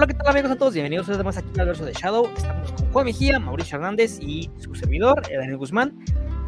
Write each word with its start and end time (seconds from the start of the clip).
Hola, 0.00 0.06
¿qué 0.06 0.14
tal 0.14 0.28
amigos 0.28 0.50
a 0.52 0.56
todos? 0.56 0.72
Bienvenidos 0.72 1.10
a 1.10 1.22
más 1.22 1.36
aquí 1.36 1.60
al 1.60 1.66
verso 1.66 1.84
de 1.84 1.92
Shadow. 1.92 2.26
Estamos 2.34 2.72
con 2.72 2.90
Juan 2.90 3.04
Mejía, 3.04 3.38
Mauricio 3.38 3.76
Hernández 3.76 4.18
y 4.18 4.50
su 4.56 4.74
servidor, 4.74 5.20
Daniel 5.30 5.58
Guzmán. 5.58 5.94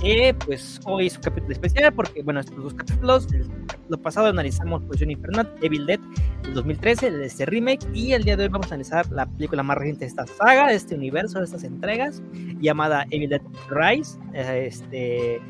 Eh, 0.02 0.32
pues 0.46 0.80
hoy 0.86 1.08
es 1.08 1.16
un 1.16 1.22
capítulo 1.22 1.52
especial 1.52 1.92
porque, 1.92 2.22
bueno, 2.22 2.40
estos 2.40 2.56
dos 2.56 2.72
capítulos, 2.72 3.30
el 3.34 3.46
capítulo 3.66 4.00
pasado 4.00 4.28
analizamos 4.28 4.82
Posición 4.84 5.10
Infernal, 5.10 5.54
Evil 5.60 5.84
Dead 5.84 6.00
del 6.44 6.54
2013, 6.54 7.10
de 7.10 7.26
este 7.26 7.44
remake, 7.44 7.86
y 7.92 8.14
el 8.14 8.24
día 8.24 8.38
de 8.38 8.44
hoy 8.44 8.48
vamos 8.48 8.68
a 8.68 8.70
analizar 8.70 9.12
la 9.12 9.26
película 9.26 9.62
más 9.62 9.76
reciente 9.76 10.06
de 10.06 10.08
esta 10.08 10.26
saga, 10.26 10.68
de 10.68 10.74
este 10.76 10.94
universo, 10.94 11.38
de 11.38 11.44
estas 11.44 11.64
entregas, 11.64 12.22
llamada 12.58 13.04
Evil 13.10 13.28
Dead 13.28 13.42
Rise. 13.68 14.18
Eh, 14.32 14.64
este, 14.68 15.42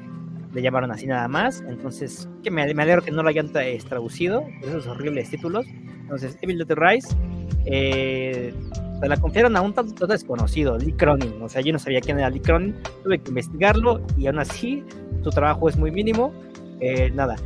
le 0.52 0.60
llamaron 0.60 0.90
así 0.90 1.06
nada 1.06 1.28
más, 1.28 1.62
entonces 1.68 2.28
que 2.42 2.50
me, 2.50 2.74
me 2.74 2.82
alegro 2.82 3.02
que 3.02 3.12
no 3.12 3.22
lo 3.22 3.28
hayan 3.28 3.52
traducido, 3.52 4.44
esos 4.62 4.88
horribles 4.88 5.30
títulos. 5.30 5.66
Entonces, 6.00 6.36
Evil 6.42 6.58
Dead 6.58 6.76
Rise 6.76 7.16
eh, 7.64 8.54
se 9.00 9.08
la 9.08 9.16
confiaron 9.16 9.56
a 9.56 9.60
un 9.60 9.72
tanto 9.72 10.06
desconocido, 10.06 10.78
Lee 10.78 10.92
Cronin. 10.92 11.42
O 11.42 11.48
sea, 11.48 11.60
yo 11.60 11.72
no 11.72 11.78
sabía 11.78 12.00
quién 12.00 12.18
era 12.18 12.30
Lee 12.30 12.40
Cronin, 12.40 12.76
tuve 13.02 13.18
que 13.18 13.30
investigarlo 13.30 14.00
y 14.16 14.26
aún 14.26 14.38
así 14.38 14.84
su 15.22 15.30
trabajo 15.30 15.68
es 15.68 15.76
muy 15.76 15.90
mínimo. 15.90 16.32
Eh, 16.80 17.10
nada, 17.10 17.36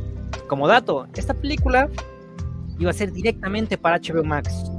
como 0.47 0.67
dato, 0.67 1.07
esta 1.15 1.33
película 1.33 1.89
iba 2.79 2.91
a 2.91 2.93
ser 2.93 3.11
directamente 3.11 3.77
para 3.77 3.99
HBO 3.99 4.23
Max. 4.23 4.71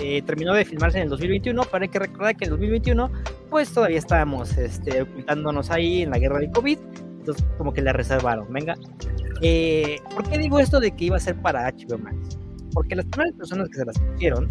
Eh, 0.00 0.22
terminó 0.22 0.54
de 0.54 0.64
filmarse 0.64 0.98
en 0.98 1.04
el 1.04 1.10
2021, 1.10 1.62
pero 1.70 1.82
hay 1.82 1.88
que 1.88 1.98
recordar 1.98 2.36
que 2.36 2.44
en 2.44 2.52
el 2.52 2.58
2021 2.58 3.10
pues 3.50 3.72
todavía 3.72 3.98
estábamos 3.98 4.56
este, 4.58 5.02
ocultándonos 5.02 5.70
ahí 5.70 6.02
en 6.02 6.10
la 6.10 6.18
guerra 6.18 6.38
del 6.38 6.50
COVID, 6.50 6.78
entonces 7.18 7.44
como 7.56 7.72
que 7.72 7.82
la 7.82 7.92
reservaron, 7.92 8.52
venga. 8.52 8.76
Eh, 9.40 9.96
¿Por 10.14 10.28
qué 10.28 10.38
digo 10.38 10.60
esto 10.60 10.78
de 10.78 10.92
que 10.92 11.06
iba 11.06 11.16
a 11.16 11.20
ser 11.20 11.36
para 11.40 11.68
HBO 11.70 11.98
Max? 11.98 12.37
Porque 12.78 12.94
las 12.94 13.06
primeras 13.06 13.34
personas 13.34 13.68
que 13.70 13.78
se 13.78 13.84
las 13.84 13.98
pusieron, 13.98 14.48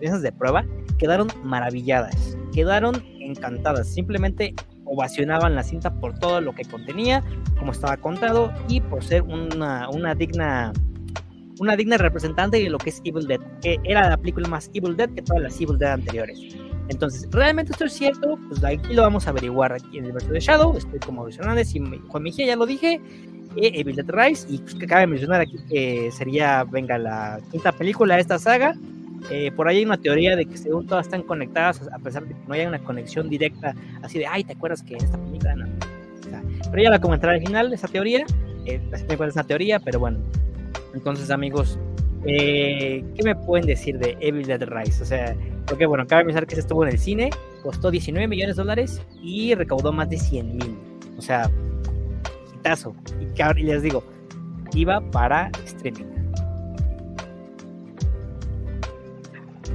las 0.00 0.22
de 0.22 0.30
prueba, 0.30 0.64
quedaron 0.98 1.26
maravilladas, 1.42 2.38
quedaron 2.52 3.02
encantadas, 3.18 3.92
simplemente 3.92 4.54
ovacionaban 4.84 5.56
la 5.56 5.64
cinta 5.64 5.92
por 5.92 6.16
todo 6.16 6.40
lo 6.40 6.54
que 6.54 6.64
contenía, 6.64 7.24
como 7.58 7.72
estaba 7.72 7.96
contado 7.96 8.52
y 8.68 8.80
por 8.82 9.02
ser 9.02 9.22
una, 9.22 9.90
una 9.90 10.14
digna 10.14 10.72
una 11.58 11.74
digna 11.74 11.98
representante 11.98 12.58
de 12.58 12.70
lo 12.70 12.78
que 12.78 12.90
es 12.90 13.00
Evil 13.02 13.26
Dead, 13.26 13.40
que 13.62 13.80
era 13.82 14.08
la 14.08 14.16
película 14.16 14.46
más 14.46 14.70
Evil 14.74 14.96
Dead 14.96 15.10
que 15.10 15.22
todas 15.22 15.42
las 15.42 15.60
Evil 15.60 15.76
Dead 15.76 15.90
anteriores. 15.90 16.38
Entonces, 16.88 17.28
¿realmente 17.32 17.72
esto 17.72 17.86
es 17.86 17.94
cierto? 17.94 18.38
Pues 18.46 18.62
aquí 18.62 18.94
lo 18.94 19.02
vamos 19.02 19.26
a 19.26 19.30
averiguar 19.30 19.72
aquí 19.72 19.98
en 19.98 20.04
el 20.04 20.12
verso 20.12 20.28
de 20.28 20.38
Shadow. 20.38 20.76
Estoy 20.76 21.00
como 21.00 21.16
Mauricio 21.16 21.42
Hernández 21.42 21.74
y 21.74 21.80
Juan 21.80 22.22
Mejía, 22.22 22.46
ya 22.46 22.54
lo 22.54 22.64
dije. 22.64 23.00
Evil 23.56 23.96
Dead 23.96 24.08
Rise. 24.08 24.46
Y 24.48 24.58
pues, 24.58 24.74
que 24.74 24.86
cabe 24.86 25.06
mencionar 25.06 25.40
aquí 25.40 25.56
que 25.68 26.10
sería, 26.12 26.64
venga, 26.64 26.98
la 26.98 27.40
quinta 27.50 27.72
película 27.72 28.14
de 28.14 28.20
esta 28.20 28.38
saga. 28.38 28.74
Eh, 29.30 29.50
por 29.52 29.66
ahí 29.66 29.78
hay 29.78 29.84
una 29.84 29.96
teoría 29.96 30.36
de 30.36 30.46
que 30.46 30.56
según 30.56 30.86
todas 30.86 31.06
están 31.06 31.22
conectadas, 31.22 31.80
a 31.92 31.98
pesar 31.98 32.24
de 32.26 32.34
que 32.34 32.40
no 32.46 32.54
haya 32.54 32.68
una 32.68 32.78
conexión 32.78 33.28
directa, 33.28 33.74
así 34.02 34.18
de, 34.18 34.26
ay, 34.26 34.44
¿te 34.44 34.52
acuerdas 34.52 34.82
que 34.82 34.96
esta 34.96 35.18
película 35.18 35.56
no? 35.56 35.66
pero 36.70 36.82
ya 36.82 36.90
la 36.90 37.00
comentaré 37.00 37.34
al 37.34 37.40
final, 37.40 37.72
esa 37.72 37.88
teoría. 37.88 38.26
Eh, 38.66 38.80
es 38.92 39.34
una 39.34 39.44
teoría, 39.44 39.78
pero 39.78 40.00
bueno. 40.00 40.18
Entonces, 40.94 41.30
amigos, 41.30 41.78
eh, 42.26 43.04
¿qué 43.14 43.22
me 43.22 43.34
pueden 43.36 43.66
decir 43.66 43.98
de 43.98 44.16
Evil 44.20 44.46
Dead 44.46 44.62
Rise? 44.62 45.02
O 45.02 45.06
sea, 45.06 45.36
porque 45.66 45.86
bueno, 45.86 46.06
cabe 46.06 46.24
mencionar 46.24 46.46
que 46.46 46.54
se 46.54 46.62
estuvo 46.62 46.84
en 46.84 46.90
el 46.90 46.98
cine, 46.98 47.30
costó 47.62 47.90
19 47.90 48.26
millones 48.28 48.56
de 48.56 48.62
dólares 48.62 49.02
y 49.22 49.54
recaudó 49.54 49.92
más 49.92 50.10
de 50.10 50.18
100 50.18 50.56
mil. 50.56 50.76
O 51.18 51.22
sea, 51.22 51.50
hitazo. 52.66 52.94
Y, 53.20 53.60
y 53.60 53.64
les 53.64 53.82
digo, 53.82 54.02
iba 54.74 55.00
para 55.10 55.50
streaming. 55.64 56.16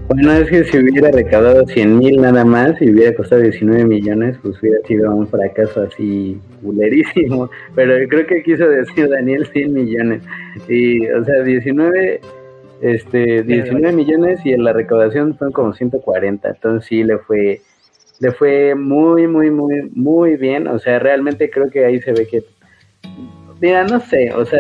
Bueno, 0.08 0.34
es 0.34 0.50
que 0.50 0.66
si 0.66 0.78
hubiera 0.78 1.10
recaudado 1.10 1.66
100 1.66 1.98
mil 1.98 2.22
nada 2.22 2.44
más 2.44 2.82
y 2.82 2.92
hubiera 2.92 3.16
costado 3.16 3.44
19 3.44 3.86
millones, 3.86 4.38
pues 4.42 4.62
hubiera 4.62 4.86
sido 4.86 5.16
un 5.16 5.26
fracaso 5.26 5.84
así 5.84 6.38
bulerísimo. 6.62 7.50
Pero 7.76 7.96
creo 8.10 8.28
que 8.28 8.44
quiso 8.44 8.68
decir 8.68 9.08
Daniel 9.08 9.46
100 9.46 9.74
millones. 9.74 10.24
Y, 10.68 11.08
o 11.08 11.24
sea, 11.24 11.44
19, 11.44 12.20
este, 12.82 13.44
19 13.44 13.96
millones 13.96 14.46
y 14.46 14.52
en 14.52 14.66
la 14.66 14.74
recaudación 14.74 15.38
fueron 15.38 15.54
como 15.54 15.74
140. 15.74 16.50
Entonces 16.50 16.90
sí 16.90 17.04
le 17.04 17.18
fue, 17.20 17.62
le 18.20 18.32
fue 18.34 18.76
muy, 18.76 19.28
muy, 19.28 19.50
muy, 19.50 19.90
muy 19.94 20.36
bien. 20.36 20.68
O 20.68 20.78
sea, 20.80 21.00
realmente 21.00 21.50
creo 21.50 21.70
que 21.70 21.86
ahí 21.86 22.02
se 22.02 22.12
ve 22.12 22.28
que, 22.28 22.44
mira, 23.60 23.84
no 23.86 24.00
sé, 24.00 24.32
o 24.34 24.46
sea, 24.46 24.60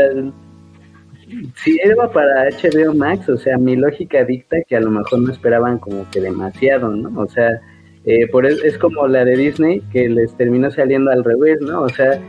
si 1.55 1.79
era 1.83 2.11
para 2.11 2.49
HBO 2.49 2.93
Max, 2.93 3.29
o 3.29 3.37
sea, 3.37 3.57
mi 3.57 3.75
lógica 3.75 4.23
dicta 4.23 4.57
que 4.67 4.75
a 4.75 4.81
lo 4.81 4.91
mejor 4.91 5.19
no 5.19 5.31
esperaban 5.31 5.79
como 5.79 6.09
que 6.11 6.21
demasiado, 6.21 6.89
¿no? 6.89 7.21
O 7.21 7.27
sea, 7.27 7.61
eh, 8.05 8.27
por 8.27 8.45
es, 8.45 8.77
como 8.77 9.07
la 9.07 9.23
de 9.25 9.37
Disney 9.37 9.81
que 9.91 10.09
les 10.09 10.35
terminó 10.35 10.71
saliendo 10.71 11.11
al 11.11 11.23
revés, 11.23 11.61
¿no? 11.61 11.81
O 11.83 11.89
sea, 11.89 12.19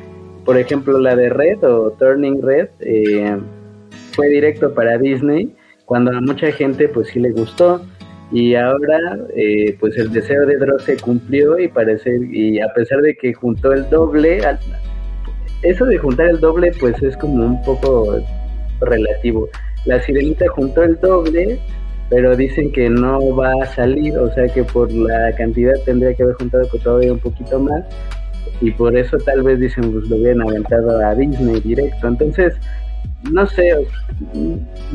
por 0.44 0.58
ejemplo, 0.58 0.98
la 0.98 1.16
de 1.16 1.30
Red 1.30 1.64
o 1.64 1.92
Turning 1.92 2.42
Red 2.42 2.68
eh, 2.80 3.36
fue 4.12 4.28
directo 4.28 4.74
para 4.74 4.98
Disney 4.98 5.54
cuando 5.84 6.10
a 6.12 6.20
mucha 6.20 6.50
gente 6.52 6.88
pues 6.88 7.08
sí 7.08 7.20
le 7.20 7.32
gustó 7.32 7.82
y 8.30 8.54
ahora 8.54 9.18
eh, 9.36 9.76
pues 9.78 9.96
el 9.98 10.10
deseo 10.10 10.46
de 10.46 10.56
Dross 10.56 10.84
se 10.84 10.96
cumplió 10.96 11.58
y 11.58 11.68
parece 11.68 12.18
y 12.30 12.60
a 12.60 12.72
pesar 12.74 13.02
de 13.02 13.14
que 13.14 13.34
juntó 13.34 13.72
el 13.72 13.88
doble 13.90 14.40
eso 15.62 15.84
de 15.84 15.98
juntar 15.98 16.26
el 16.26 16.40
doble 16.40 16.72
pues 16.78 17.00
es 17.02 17.16
como 17.16 17.44
un 17.44 17.62
poco 17.62 18.18
relativo. 18.80 19.48
La 19.86 20.00
sirenita 20.02 20.46
juntó 20.48 20.82
el 20.82 20.98
doble, 21.00 21.58
pero 22.10 22.36
dicen 22.36 22.70
que 22.72 22.88
no 22.90 23.34
va 23.34 23.52
a 23.62 23.66
salir, 23.66 24.16
o 24.18 24.32
sea 24.34 24.46
que 24.48 24.64
por 24.64 24.92
la 24.92 25.34
cantidad 25.36 25.74
tendría 25.84 26.14
que 26.14 26.22
haber 26.22 26.36
juntado 26.36 26.66
todavía 26.82 27.12
un 27.12 27.18
poquito 27.18 27.58
más, 27.58 27.84
y 28.60 28.70
por 28.70 28.96
eso 28.96 29.16
tal 29.18 29.42
vez 29.42 29.58
dicen 29.58 29.92
pues 29.92 30.08
lo 30.08 30.16
hubieran 30.16 30.42
aventado 30.42 31.04
a 31.04 31.14
Disney 31.14 31.60
directo. 31.60 32.06
Entonces, 32.06 32.54
no 33.30 33.46
sé, 33.46 33.72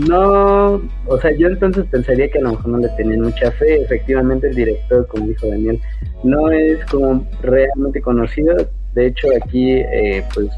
no, 0.08 0.82
o 1.08 1.18
sea, 1.22 1.32
yo 1.32 1.48
entonces 1.48 1.86
pensaría 1.90 2.30
que 2.30 2.40
a 2.40 2.42
lo 2.42 2.52
mejor 2.52 2.68
no 2.68 2.78
le 2.80 2.90
tenían 2.90 3.22
mucha 3.22 3.52
fe. 3.52 3.82
Efectivamente, 3.82 4.48
el 4.48 4.56
director, 4.56 5.08
como 5.08 5.28
dijo 5.28 5.48
Daniel, 5.48 5.80
no 6.24 6.52
es 6.52 6.84
como 6.86 7.26
realmente 7.42 8.02
conocido. 8.02 8.56
De 8.98 9.06
hecho, 9.06 9.28
aquí, 9.40 9.74
eh, 9.74 10.24
pues 10.34 10.50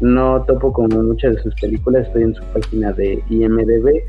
no 0.00 0.42
topo 0.42 0.72
como 0.72 1.04
muchas 1.04 1.36
de 1.36 1.42
sus 1.42 1.54
películas, 1.54 2.04
estoy 2.08 2.24
en 2.24 2.34
su 2.34 2.42
página 2.46 2.92
de 2.92 3.22
IMDB. 3.30 4.02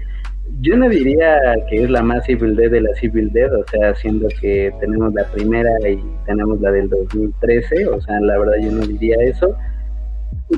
Yo 0.61 0.77
no 0.77 0.89
diría 0.89 1.39
que 1.69 1.83
es 1.83 1.89
la 1.91 2.01
más 2.01 2.27
Dead 2.27 2.71
de 2.71 2.81
las 2.81 3.03
Evil 3.03 3.31
Dead, 3.31 3.53
o 3.53 3.63
sea, 3.67 3.93
siendo 3.93 4.29
que 4.41 4.73
tenemos 4.79 5.13
la 5.13 5.25
primera 5.25 5.69
y 5.87 6.03
tenemos 6.25 6.59
la 6.59 6.71
del 6.71 6.89
2013, 6.89 7.85
o 7.89 8.01
sea, 8.01 8.19
la 8.19 8.39
verdad 8.39 8.55
yo 8.59 8.71
no 8.71 8.83
diría 8.83 9.15
eso. 9.21 9.55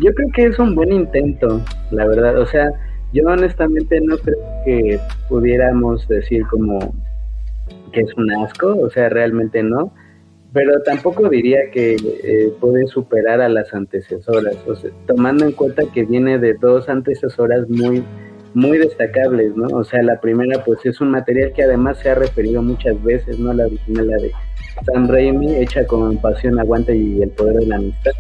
Yo 0.02 0.14
creo 0.14 0.30
que 0.34 0.46
es 0.46 0.58
un 0.58 0.74
buen 0.74 0.94
intento, 0.94 1.60
la 1.92 2.08
verdad, 2.08 2.40
o 2.40 2.46
sea, 2.46 2.72
yo 3.12 3.28
honestamente 3.28 4.00
no 4.00 4.18
creo 4.18 4.38
que 4.64 4.98
pudiéramos 5.28 6.08
decir 6.08 6.48
como 6.48 6.80
que 7.92 8.00
es 8.00 8.14
un 8.16 8.32
asco, 8.32 8.78
o 8.80 8.90
sea, 8.90 9.10
realmente 9.10 9.62
no 9.62 9.92
pero 10.54 10.82
tampoco 10.82 11.30
diría 11.30 11.70
que 11.72 11.96
eh, 11.96 12.52
puede 12.60 12.88
superar 12.88 13.42
a 13.42 13.50
las 13.50 13.74
antecesoras, 13.74 14.56
o 14.68 14.76
sea, 14.76 14.90
tomando 15.06 15.46
en 15.46 15.52
cuenta 15.52 15.84
que 15.94 16.04
viene 16.04 16.40
de 16.40 16.56
dos 16.56 16.90
antecesoras 16.90 17.70
muy 17.70 18.04
muy 18.54 18.78
destacables, 18.78 19.56
¿no? 19.56 19.68
O 19.78 19.84
sea, 19.84 20.02
la 20.02 20.20
primera 20.20 20.64
pues 20.64 20.84
es 20.86 21.00
un 21.02 21.12
material 21.12 21.54
que 21.54 21.64
además 21.64 22.00
se 22.00 22.10
ha 22.10 22.16
referido 22.16 22.62
muchas 22.62 23.02
veces, 23.04 23.40
¿no? 23.40 23.54
La 23.54 23.66
original, 23.66 24.08
de 24.08 24.32
Sam 24.86 25.08
Raimi, 25.08 25.56
hecha 25.56 25.86
con 25.86 26.18
pasión, 26.18 26.60
aguante 26.60 26.96
y 26.96 27.22
el 27.22 27.30
poder 27.30 27.58
de 27.58 27.66
la 27.68 27.76
amistad. 27.76 28.12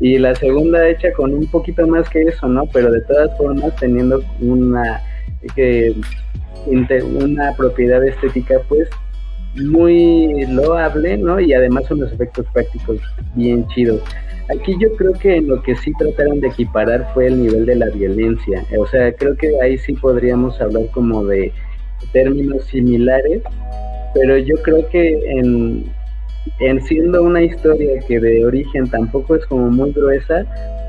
Y 0.00 0.18
la 0.18 0.34
segunda 0.34 0.88
hecha 0.88 1.12
con 1.12 1.34
un 1.34 1.46
poquito 1.50 1.86
más 1.86 2.08
que 2.08 2.22
eso, 2.22 2.48
¿no? 2.48 2.66
Pero 2.72 2.90
de 2.92 3.00
todas 3.02 3.36
formas 3.36 3.74
teniendo 3.76 4.22
una, 4.40 5.00
que, 5.54 5.94
una 6.66 7.52
propiedad 7.56 8.04
estética 8.04 8.60
pues 8.68 8.88
muy 9.56 10.46
loable, 10.46 11.16
¿no? 11.16 11.40
Y 11.40 11.52
además 11.52 11.90
unos 11.90 12.12
efectos 12.12 12.46
prácticos 12.52 12.98
bien 13.34 13.66
chidos. 13.68 14.02
Aquí 14.50 14.76
yo 14.78 14.94
creo 14.96 15.12
que 15.12 15.36
en 15.36 15.48
lo 15.48 15.62
que 15.62 15.74
sí 15.76 15.92
trataron 15.98 16.40
de 16.40 16.48
equiparar 16.48 17.08
fue 17.14 17.28
el 17.28 17.42
nivel 17.42 17.64
de 17.64 17.76
la 17.76 17.88
violencia. 17.90 18.64
O 18.78 18.86
sea, 18.86 19.12
creo 19.12 19.36
que 19.36 19.58
ahí 19.62 19.78
sí 19.78 19.94
podríamos 19.94 20.60
hablar 20.60 20.86
como 20.92 21.24
de 21.24 21.50
términos 22.12 22.64
similares, 22.66 23.42
pero 24.12 24.36
yo 24.36 24.56
creo 24.62 24.86
que 24.90 25.18
en, 25.30 25.86
en 26.60 26.80
siendo 26.82 27.22
una 27.22 27.42
historia 27.42 28.00
que 28.06 28.20
de 28.20 28.44
origen 28.44 28.88
tampoco 28.90 29.36
es 29.36 29.46
como 29.46 29.70
muy 29.70 29.92
gruesa, 29.92 30.44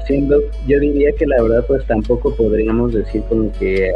siendo, 0.06 0.42
yo 0.68 0.80
diría 0.80 1.12
que 1.13 1.25
la 1.25 1.42
verdad 1.42 1.63
pues 1.68 1.86
tampoco 1.88 2.36
podríamos 2.36 2.94
decir 2.94 3.24
como 3.30 3.51
que 3.54 3.92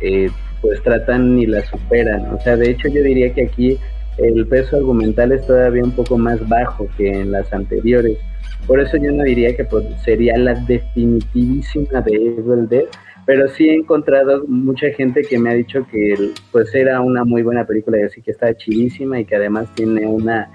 eh, 0.00 0.28
pues 0.60 0.82
tratan 0.82 1.36
ni 1.36 1.46
la 1.46 1.64
superan. 1.64 2.34
O 2.34 2.40
sea, 2.42 2.56
de 2.56 2.70
hecho 2.70 2.88
yo 2.88 3.02
diría 3.02 3.32
que 3.32 3.44
aquí 3.44 3.78
el 4.22 4.46
peso 4.46 4.76
argumental 4.76 5.32
es 5.32 5.46
todavía 5.46 5.82
un 5.82 5.92
poco 5.92 6.18
más 6.18 6.46
bajo 6.48 6.86
que 6.96 7.08
en 7.08 7.32
las 7.32 7.52
anteriores. 7.52 8.18
Por 8.66 8.80
eso 8.80 8.96
yo 8.96 9.12
no 9.12 9.24
diría 9.24 9.56
que 9.56 9.64
pues, 9.64 9.84
sería 10.04 10.36
la 10.36 10.54
definitivísima 10.54 12.00
de 12.02 12.14
Evil 12.14 12.68
Dead, 12.68 12.84
pero 13.26 13.48
sí 13.48 13.68
he 13.68 13.74
encontrado 13.74 14.44
mucha 14.46 14.88
gente 14.90 15.22
que 15.22 15.38
me 15.38 15.50
ha 15.50 15.54
dicho 15.54 15.86
que 15.90 16.32
pues 16.52 16.74
era 16.74 17.00
una 17.00 17.24
muy 17.24 17.42
buena 17.42 17.66
película 17.66 17.98
y 17.98 18.02
así 18.02 18.22
que 18.22 18.30
está 18.30 18.54
chidísima 18.56 19.20
y 19.20 19.24
que 19.24 19.36
además 19.36 19.68
tiene 19.74 20.06
una 20.06 20.50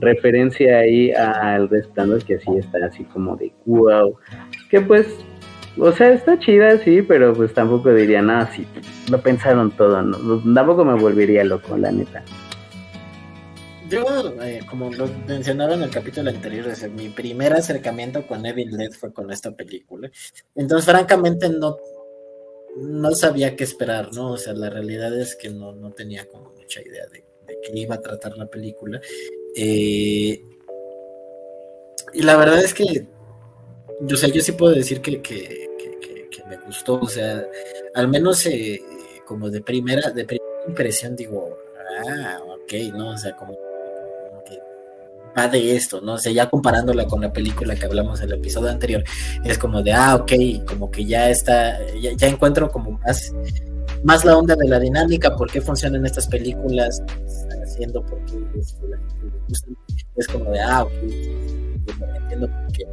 referencia 0.00 0.78
ahí 0.78 1.12
al 1.12 1.68
resplandor 1.68 2.24
que 2.24 2.38
sí 2.38 2.50
está 2.56 2.78
así 2.86 3.04
como 3.04 3.36
de 3.36 3.52
wow, 3.66 4.16
que 4.70 4.80
pues 4.80 5.06
o 5.78 5.92
sea, 5.92 6.12
está 6.12 6.38
chida, 6.38 6.78
sí, 6.78 7.00
pero 7.02 7.32
pues 7.32 7.54
tampoco 7.54 7.94
diría, 7.94 8.20
nada, 8.20 8.50
sí, 8.50 8.66
lo 9.08 9.20
pensaron 9.20 9.70
todo, 9.70 10.02
¿no? 10.02 10.18
tampoco 10.54 10.84
me 10.84 10.94
volvería 10.94 11.44
loco, 11.44 11.76
la 11.76 11.92
neta. 11.92 12.22
Yo, 13.90 14.04
eh, 14.40 14.60
como 14.70 14.88
lo 14.92 15.08
mencionaba 15.26 15.74
en 15.74 15.82
el 15.82 15.90
capítulo 15.90 16.30
anterior, 16.30 16.66
mi 16.90 17.08
primer 17.08 17.52
acercamiento 17.52 18.24
con 18.24 18.46
Evil 18.46 18.76
Dead 18.76 18.92
fue 18.92 19.12
con 19.12 19.32
esta 19.32 19.50
película. 19.50 20.08
Entonces, 20.54 20.88
francamente, 20.88 21.48
no, 21.48 21.76
no 22.76 23.10
sabía 23.16 23.56
qué 23.56 23.64
esperar, 23.64 24.12
¿no? 24.14 24.32
O 24.32 24.38
sea, 24.38 24.52
la 24.52 24.70
realidad 24.70 25.18
es 25.18 25.34
que 25.34 25.50
no, 25.50 25.72
no 25.72 25.90
tenía 25.90 26.24
como 26.28 26.52
mucha 26.52 26.80
idea 26.80 27.04
de, 27.06 27.24
de 27.48 27.58
qué 27.60 27.78
iba 27.80 27.96
a 27.96 28.00
tratar 28.00 28.36
la 28.36 28.46
película. 28.46 29.00
Eh, 29.56 30.40
y 32.12 32.22
la 32.22 32.36
verdad 32.36 32.62
es 32.62 32.74
que, 32.74 33.08
o 34.00 34.16
sea, 34.16 34.28
yo 34.28 34.40
sí 34.40 34.52
puedo 34.52 34.72
decir 34.72 35.00
que, 35.00 35.20
que, 35.20 35.68
me 36.48 36.56
gustó, 36.58 36.98
o 36.98 37.06
sea, 37.06 37.46
al 37.94 38.08
menos 38.08 38.44
eh, 38.46 38.80
como 39.24 39.50
de 39.50 39.60
primera, 39.60 40.10
de 40.10 40.24
primera 40.24 40.64
impresión 40.66 41.14
digo, 41.14 41.56
ah, 42.08 42.40
ok, 42.44 42.72
¿no? 42.92 43.10
O 43.10 43.16
sea, 43.16 43.36
como, 43.36 43.52
que 43.52 43.69
va 45.36 45.48
de 45.48 45.76
esto, 45.76 46.00
¿no? 46.00 46.14
O 46.14 46.18
sea, 46.18 46.32
ya 46.32 46.48
comparándola 46.48 47.06
con 47.06 47.20
la 47.20 47.32
película 47.32 47.74
que 47.74 47.84
hablamos 47.84 48.20
en 48.20 48.28
el 48.28 48.38
episodio 48.38 48.70
anterior, 48.70 49.04
es 49.44 49.58
como 49.58 49.82
de, 49.82 49.92
ah, 49.92 50.16
ok, 50.16 50.32
como 50.66 50.90
que 50.90 51.04
ya 51.04 51.30
está, 51.30 51.78
ya, 51.96 52.28
encuentro 52.28 52.70
como 52.70 52.92
más, 52.92 53.32
más 54.04 54.24
la 54.24 54.36
onda 54.36 54.56
de 54.56 54.68
la 54.68 54.78
dinámica, 54.78 55.36
por 55.36 55.50
qué 55.50 55.60
funcionan 55.60 56.04
estas 56.06 56.26
películas, 56.26 57.02
están 57.26 57.62
haciendo, 57.62 58.04
por 58.04 58.24
qué 58.26 58.38
es 60.16 60.26
como 60.26 60.50
de, 60.50 60.60
ah, 60.60 60.84
ok, 60.84 60.92
entiendo 62.22 62.48
por 62.48 62.72
qué. 62.72 62.86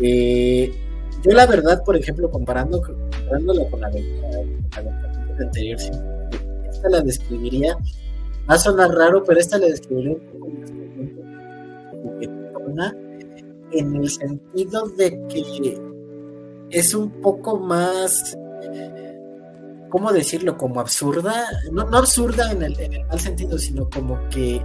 Eh, 0.00 0.72
yo 1.22 1.32
la 1.32 1.46
verdad, 1.46 1.82
por 1.84 1.96
ejemplo, 1.96 2.30
comparando, 2.30 2.82
comparándola 2.82 3.70
con 3.70 3.80
la 3.80 3.90
de 3.90 4.02
la 4.02 5.44
anterior, 5.44 5.78
esta 6.70 6.88
la 6.88 7.00
describiría, 7.00 7.76
va 8.48 8.54
a 8.54 8.58
sonar 8.58 8.90
raro, 8.90 9.24
pero 9.24 9.40
esta 9.40 9.58
la 9.58 9.66
describiría 9.66 10.12
un 10.12 10.20
poco 10.20 10.48
más 10.48 10.73
en 13.72 13.96
el 13.96 14.08
sentido 14.10 14.88
de 14.90 15.10
que 15.28 15.78
es 16.70 16.94
un 16.94 17.10
poco 17.20 17.58
más 17.58 18.36
¿cómo 19.94 20.12
decirlo? 20.12 20.56
Como 20.58 20.80
absurda, 20.80 21.46
no, 21.70 21.82
absurda 21.96 22.50
en 22.50 22.64
el, 22.64 23.06
mal 23.06 23.20
sentido, 23.20 23.56
sino 23.56 23.88
como 23.90 24.18
que, 24.28 24.60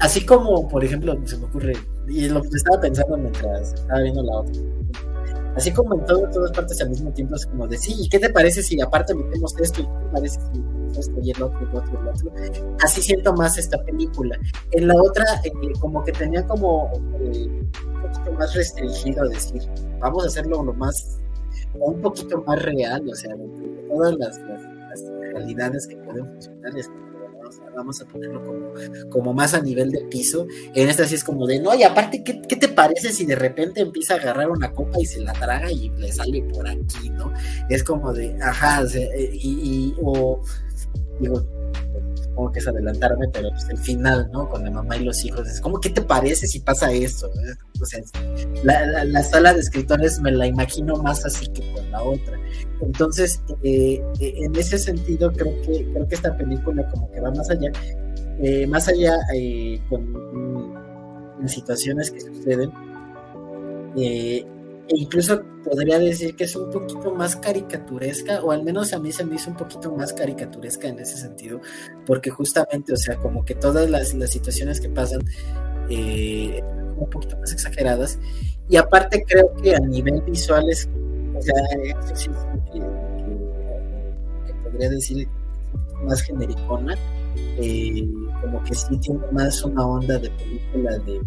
así 0.00 0.24
como, 0.24 0.66
por 0.66 0.82
ejemplo, 0.82 1.14
se 1.26 1.36
me 1.36 1.44
ocurre, 1.44 1.74
y 2.08 2.26
lo 2.30 2.40
que 2.40 2.48
estaba 2.54 2.80
pensando 2.80 3.18
mientras 3.18 3.74
estaba 3.74 4.00
viendo 4.00 4.22
la 4.22 4.36
otra, 4.38 4.62
así 5.56 5.72
como 5.72 5.94
en 5.94 6.04
todas 6.04 6.52
partes 6.52 6.80
al 6.80 6.90
mismo 6.90 7.10
tiempo, 7.12 7.34
es 7.34 7.46
como 7.46 7.66
de, 7.66 7.78
¿y 7.86 8.08
qué 8.08 8.18
te 8.18 8.30
parece 8.30 8.62
si 8.62 8.80
aparte 8.80 9.14
metemos 9.14 9.54
esto? 9.58 9.80
¿Y 9.80 9.84
qué 9.84 9.92
te 9.92 10.12
parece 10.12 10.40
si 10.40 10.60
metemos 10.60 10.98
esto 10.98 11.20
y 11.22 11.30
el 11.30 11.42
otro, 11.42 11.60
y 11.60 11.64
el 11.64 11.76
otro, 11.76 12.00
el 12.00 12.08
otro? 12.08 12.76
Así 12.82 13.02
siento 13.02 13.32
más 13.34 13.58
esta 13.58 13.82
película. 13.84 14.38
En 14.72 14.88
la 14.88 14.94
otra, 14.94 15.24
eh, 15.44 15.50
como 15.80 16.04
que 16.04 16.12
tenía 16.12 16.46
como 16.46 16.90
eh, 17.20 17.48
un 17.48 18.02
poquito 18.02 18.32
más 18.32 18.54
restringido 18.54 19.28
decir, 19.28 19.62
vamos 19.98 20.24
a 20.24 20.26
hacerlo 20.28 20.62
lo 20.62 20.72
más 20.74 21.18
un 21.80 22.00
poquito 22.00 22.42
más 22.42 22.62
real, 22.62 23.02
o 23.08 23.14
sea, 23.14 23.34
todas 23.88 24.14
las, 24.18 24.40
realidades 25.32 25.86
que 25.86 25.96
pueden 25.96 26.26
funcionar, 26.26 26.72
vamos 27.76 28.00
a 28.00 28.06
ponerlo 28.06 28.42
como, 28.42 28.72
como, 29.10 29.34
más 29.34 29.54
a 29.54 29.60
nivel 29.60 29.90
de 29.90 30.00
piso. 30.06 30.46
En 30.74 30.88
esta 30.88 31.06
sí 31.06 31.14
es 31.14 31.22
como 31.22 31.46
de, 31.46 31.60
no, 31.60 31.74
y 31.74 31.82
aparte, 31.82 32.24
¿qué, 32.24 32.40
¿qué, 32.40 32.56
te 32.56 32.68
parece 32.68 33.12
si 33.12 33.26
de 33.26 33.36
repente 33.36 33.80
empieza 33.80 34.14
a 34.14 34.16
agarrar 34.16 34.50
una 34.50 34.72
copa 34.72 34.98
y 35.00 35.04
se 35.04 35.20
la 35.20 35.32
traga 35.34 35.70
y 35.70 35.90
le 35.90 36.10
sale 36.10 36.42
por 36.42 36.66
aquí, 36.66 37.10
¿no? 37.10 37.32
Es 37.68 37.84
como 37.84 38.12
de, 38.12 38.36
ajá, 38.42 38.82
eh, 38.94 39.30
y, 39.32 39.48
y, 39.48 39.94
o, 40.02 40.40
digo, 41.20 41.46
supongo 42.36 42.52
que 42.52 42.58
es 42.58 42.68
adelantarme, 42.68 43.28
pero 43.32 43.48
pues 43.48 43.66
el 43.70 43.78
final, 43.78 44.28
¿no? 44.30 44.46
Con 44.50 44.62
la 44.62 44.70
mamá 44.70 44.96
y 44.98 45.04
los 45.04 45.24
hijos, 45.24 45.48
es 45.48 45.58
como, 45.58 45.80
¿qué 45.80 45.88
te 45.88 46.02
parece 46.02 46.46
si 46.46 46.60
pasa 46.60 46.92
esto? 46.92 47.30
O 47.80 47.84
sea, 47.86 48.00
la, 48.62 49.22
sala 49.22 49.54
de 49.54 49.60
escritores 49.60 50.20
me 50.20 50.30
la 50.30 50.46
imagino 50.46 50.96
más 50.96 51.24
así 51.24 51.46
que 51.48 51.62
con 51.72 51.90
la 51.90 52.02
otra. 52.02 52.38
Entonces, 52.82 53.42
eh, 53.62 54.02
eh, 54.20 54.34
en 54.36 54.54
ese 54.54 54.78
sentido, 54.78 55.32
creo 55.32 55.50
que, 55.62 55.90
creo 55.92 56.08
que 56.08 56.14
esta 56.14 56.36
película 56.36 56.86
como 56.90 57.10
que 57.10 57.20
va 57.22 57.30
más 57.30 57.48
allá, 57.48 57.72
eh, 58.42 58.66
más 58.66 58.86
allá 58.86 59.16
con, 59.88 60.74
en 61.40 61.48
situaciones 61.48 62.10
que 62.10 62.20
suceden. 62.20 62.70
E 64.88 64.96
incluso 64.96 65.42
podría 65.64 65.98
decir 65.98 66.36
que 66.36 66.44
es 66.44 66.54
un 66.54 66.70
poquito 66.70 67.12
más 67.12 67.34
caricaturesca, 67.34 68.42
o 68.42 68.52
al 68.52 68.62
menos 68.62 68.92
a 68.92 69.00
mí 69.00 69.10
se 69.10 69.24
me 69.24 69.34
hizo 69.34 69.50
un 69.50 69.56
poquito 69.56 69.90
más 69.92 70.12
caricaturesca 70.12 70.86
en 70.86 71.00
ese 71.00 71.16
sentido, 71.16 71.60
porque 72.06 72.30
justamente, 72.30 72.92
o 72.92 72.96
sea, 72.96 73.16
como 73.16 73.44
que 73.44 73.56
todas 73.56 73.90
las, 73.90 74.10
situaciones 74.30 74.80
que 74.80 74.88
pasan, 74.88 75.22
eh, 75.90 76.62
un 76.96 77.10
poquito 77.10 77.36
más 77.38 77.52
exageradas, 77.52 78.18
y 78.68 78.76
aparte 78.76 79.24
creo 79.26 79.52
que 79.54 79.74
a 79.74 79.80
nivel 79.80 80.22
visual 80.22 80.68
es, 80.70 80.88
o 81.34 81.42
sea, 81.42 81.54
sí, 82.14 82.30
que, 82.72 82.80
podría 84.62 84.90
decir 84.90 85.28
más 86.04 86.22
genericona, 86.22 86.96
eh, 87.58 88.08
como 88.40 88.62
que 88.62 88.74
sí 88.74 88.96
tiene 88.98 89.20
más 89.32 89.64
una 89.64 89.84
onda 89.84 90.18
de 90.18 90.30
película 90.30 90.98
de, 90.98 91.20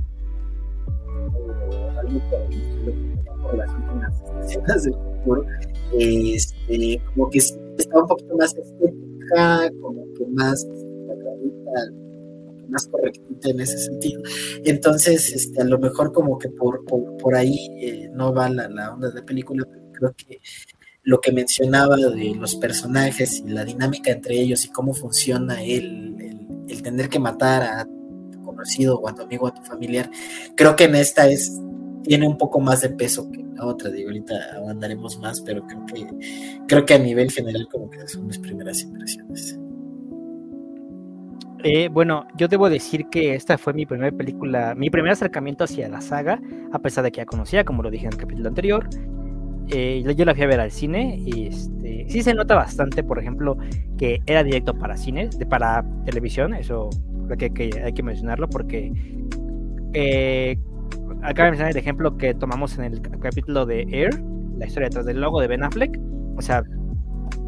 este, 5.98 7.02
como 7.14 7.30
que 7.30 7.40
está 7.40 8.00
un 8.00 8.08
poquito 8.08 8.36
más 8.38 8.56
estética, 8.56 9.72
como 9.82 10.06
que 10.14 10.26
más 10.28 10.68
más 12.70 12.88
correctita 12.88 13.50
en 13.50 13.60
ese 13.62 13.78
sentido. 13.80 14.22
Entonces, 14.64 15.34
este, 15.34 15.62
a 15.62 15.66
lo 15.66 15.80
mejor 15.80 16.14
como 16.14 16.38
que 16.38 16.50
por, 16.50 16.86
por, 16.86 17.36
ahí 17.36 17.68
eh, 17.82 18.10
no 18.14 18.32
va 18.32 18.48
la, 18.48 18.70
la, 18.70 18.94
onda 18.94 19.10
de 19.10 19.24
película, 19.24 19.66
pero 19.68 19.92
creo 19.92 20.14
que 20.16 20.40
lo 21.02 21.20
que 21.20 21.32
mencionaba 21.32 21.96
de 21.96 22.36
los 22.36 22.56
personajes 22.58 23.40
y 23.40 23.50
la 23.50 23.66
dinámica 23.66 24.12
entre 24.12 24.40
ellos 24.40 24.66
y 24.66 24.72
cómo 24.72 24.94
funciona 24.94 25.64
el, 25.64 26.16
el, 26.20 26.48
el 26.68 26.82
tener 26.84 27.10
que 27.10 27.18
matar 27.18 27.64
a 27.64 27.88
conocido 28.60 29.00
o 29.00 29.08
a 29.08 29.16
tu 29.16 29.24
amigo 29.24 29.46
o 29.46 29.48
a 29.48 29.54
tu 29.54 29.62
familiar, 29.62 30.10
creo 30.56 30.76
que 30.76 30.84
en 30.86 30.96
esta 30.96 31.28
es 31.28 31.60
tiene 32.04 32.28
un 32.28 32.38
poco 32.38 32.60
más 32.60 32.82
de 32.82 32.90
peso 32.90 33.30
que 33.32 33.44
la 33.56 33.66
otra, 33.66 33.90
digo, 33.90 34.10
ahorita 34.10 34.36
andaremos 34.70 35.20
más, 35.20 35.42
pero 35.42 35.66
creo 35.68 35.86
que, 35.86 36.08
creo 36.68 36.86
que 36.86 36.94
a 36.94 37.00
nivel 37.00 37.30
general 37.32 37.68
como 37.70 37.90
que 37.90 38.08
son 38.08 38.26
mis 38.26 38.40
primeras 38.40 38.82
impresiones. 38.82 39.60
Eh, 41.64 41.90
bueno, 41.90 42.26
yo 42.38 42.48
debo 42.48 42.70
decir 42.70 43.08
que 43.12 43.36
esta 43.36 43.58
fue 43.58 43.74
mi 43.74 43.86
primera 43.86 44.16
película, 44.16 44.76
mi 44.76 44.90
primer 44.90 45.12
acercamiento 45.12 45.66
hacia 45.66 45.90
la 45.90 46.00
saga, 46.00 46.42
a 46.72 46.80
pesar 46.80 47.04
de 47.04 47.12
que 47.12 47.18
ya 47.18 47.26
conocía, 47.26 47.66
como 47.66 47.84
lo 47.84 47.92
dije 47.92 48.06
en 48.06 48.14
el 48.14 48.18
capítulo 48.18 48.48
anterior. 48.48 48.88
Eh, 49.72 50.04
yo 50.16 50.26
la 50.26 50.34
fui 50.34 50.44
a 50.44 50.48
ver 50.48 50.62
al 50.62 50.72
cine 50.72 51.22
y 51.24 51.48
este, 51.48 52.06
sí 52.08 52.24
se 52.24 52.34
nota 52.34 52.56
bastante, 52.56 53.04
por 53.04 53.20
ejemplo, 53.20 53.58
que 53.98 54.20
era 54.26 54.44
directo 54.44 54.74
para 54.74 54.98
cine, 54.98 55.30
para 55.48 55.86
televisión, 56.06 56.56
eso 56.56 56.90
creo 57.38 57.54
que, 57.54 57.70
hay 57.84 57.94
que 57.94 58.04
mencionarlo 58.04 58.48
porque 58.50 58.92
eh, 59.94 60.58
acaba 61.22 61.46
de 61.46 61.52
mencionar 61.52 61.72
el 61.72 61.78
ejemplo 61.78 62.18
que 62.18 62.34
tomamos 62.34 62.78
en 62.78 62.86
el 62.86 63.02
capítulo 63.02 63.66
de 63.66 63.88
Air, 63.92 64.22
la 64.58 64.66
historia 64.66 64.90
detrás 64.90 65.06
del 65.06 65.22
logo 65.22 65.42
de 65.42 65.48
Ben 65.48 65.64
Affleck. 65.64 66.00
O 66.38 66.42
sea, 66.42 66.64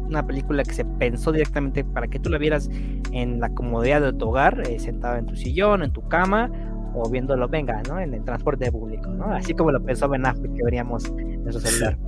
una 0.06 0.26
película 0.26 0.62
que 0.62 0.74
se 0.74 0.84
pensó 0.84 1.32
directamente 1.32 1.84
para 1.84 2.06
que 2.06 2.18
tú 2.18 2.30
la 2.30 2.38
vieras 2.38 2.68
en 3.12 3.40
la 3.40 3.48
comodidad 3.50 4.00
de 4.02 4.12
tu 4.12 4.28
hogar, 4.28 4.62
eh, 4.68 4.78
sentado 4.78 5.16
en 5.16 5.26
tu 5.26 5.36
sillón, 5.36 5.82
en 5.82 5.92
tu 5.92 6.06
cama, 6.08 6.50
o 6.94 7.08
viéndolo, 7.08 7.48
venga, 7.48 7.82
¿no? 7.88 7.98
En 7.98 8.12
el 8.12 8.22
transporte 8.24 8.70
público, 8.70 9.08
¿no? 9.10 9.32
Así 9.32 9.54
como 9.54 9.72
lo 9.72 9.82
pensó 9.82 10.08
Ben 10.08 10.26
Affleck 10.26 10.54
que 10.54 10.64
veríamos 10.64 11.06
en 11.16 11.52
su 11.52 11.60
celular. 11.60 11.98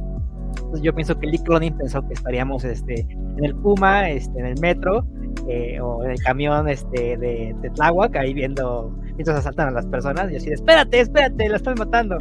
Entonces 0.56 0.82
yo 0.82 0.94
pienso 0.94 1.18
que 1.18 1.26
Lee 1.26 1.38
Cronin 1.38 1.76
pensó 1.76 2.06
que 2.06 2.14
estaríamos 2.14 2.64
este, 2.64 3.06
en 3.36 3.44
el 3.44 3.54
Puma, 3.56 4.10
este, 4.10 4.38
en 4.38 4.46
el 4.46 4.60
metro, 4.60 5.06
eh, 5.48 5.80
o 5.80 6.04
en 6.04 6.12
el 6.12 6.22
camión 6.22 6.68
este, 6.68 7.16
de, 7.16 7.54
de 7.60 7.70
Tláhuac, 7.70 8.16
ahí 8.16 8.34
viendo 8.34 8.90
mientras 9.14 9.38
asaltan 9.38 9.68
a 9.68 9.70
las 9.70 9.86
personas 9.86 10.30
y 10.32 10.36
así 10.36 10.48
de, 10.48 10.54
espérate, 10.54 11.00
espérate, 11.00 11.48
la 11.48 11.56
estoy 11.56 11.74
matando. 11.74 12.16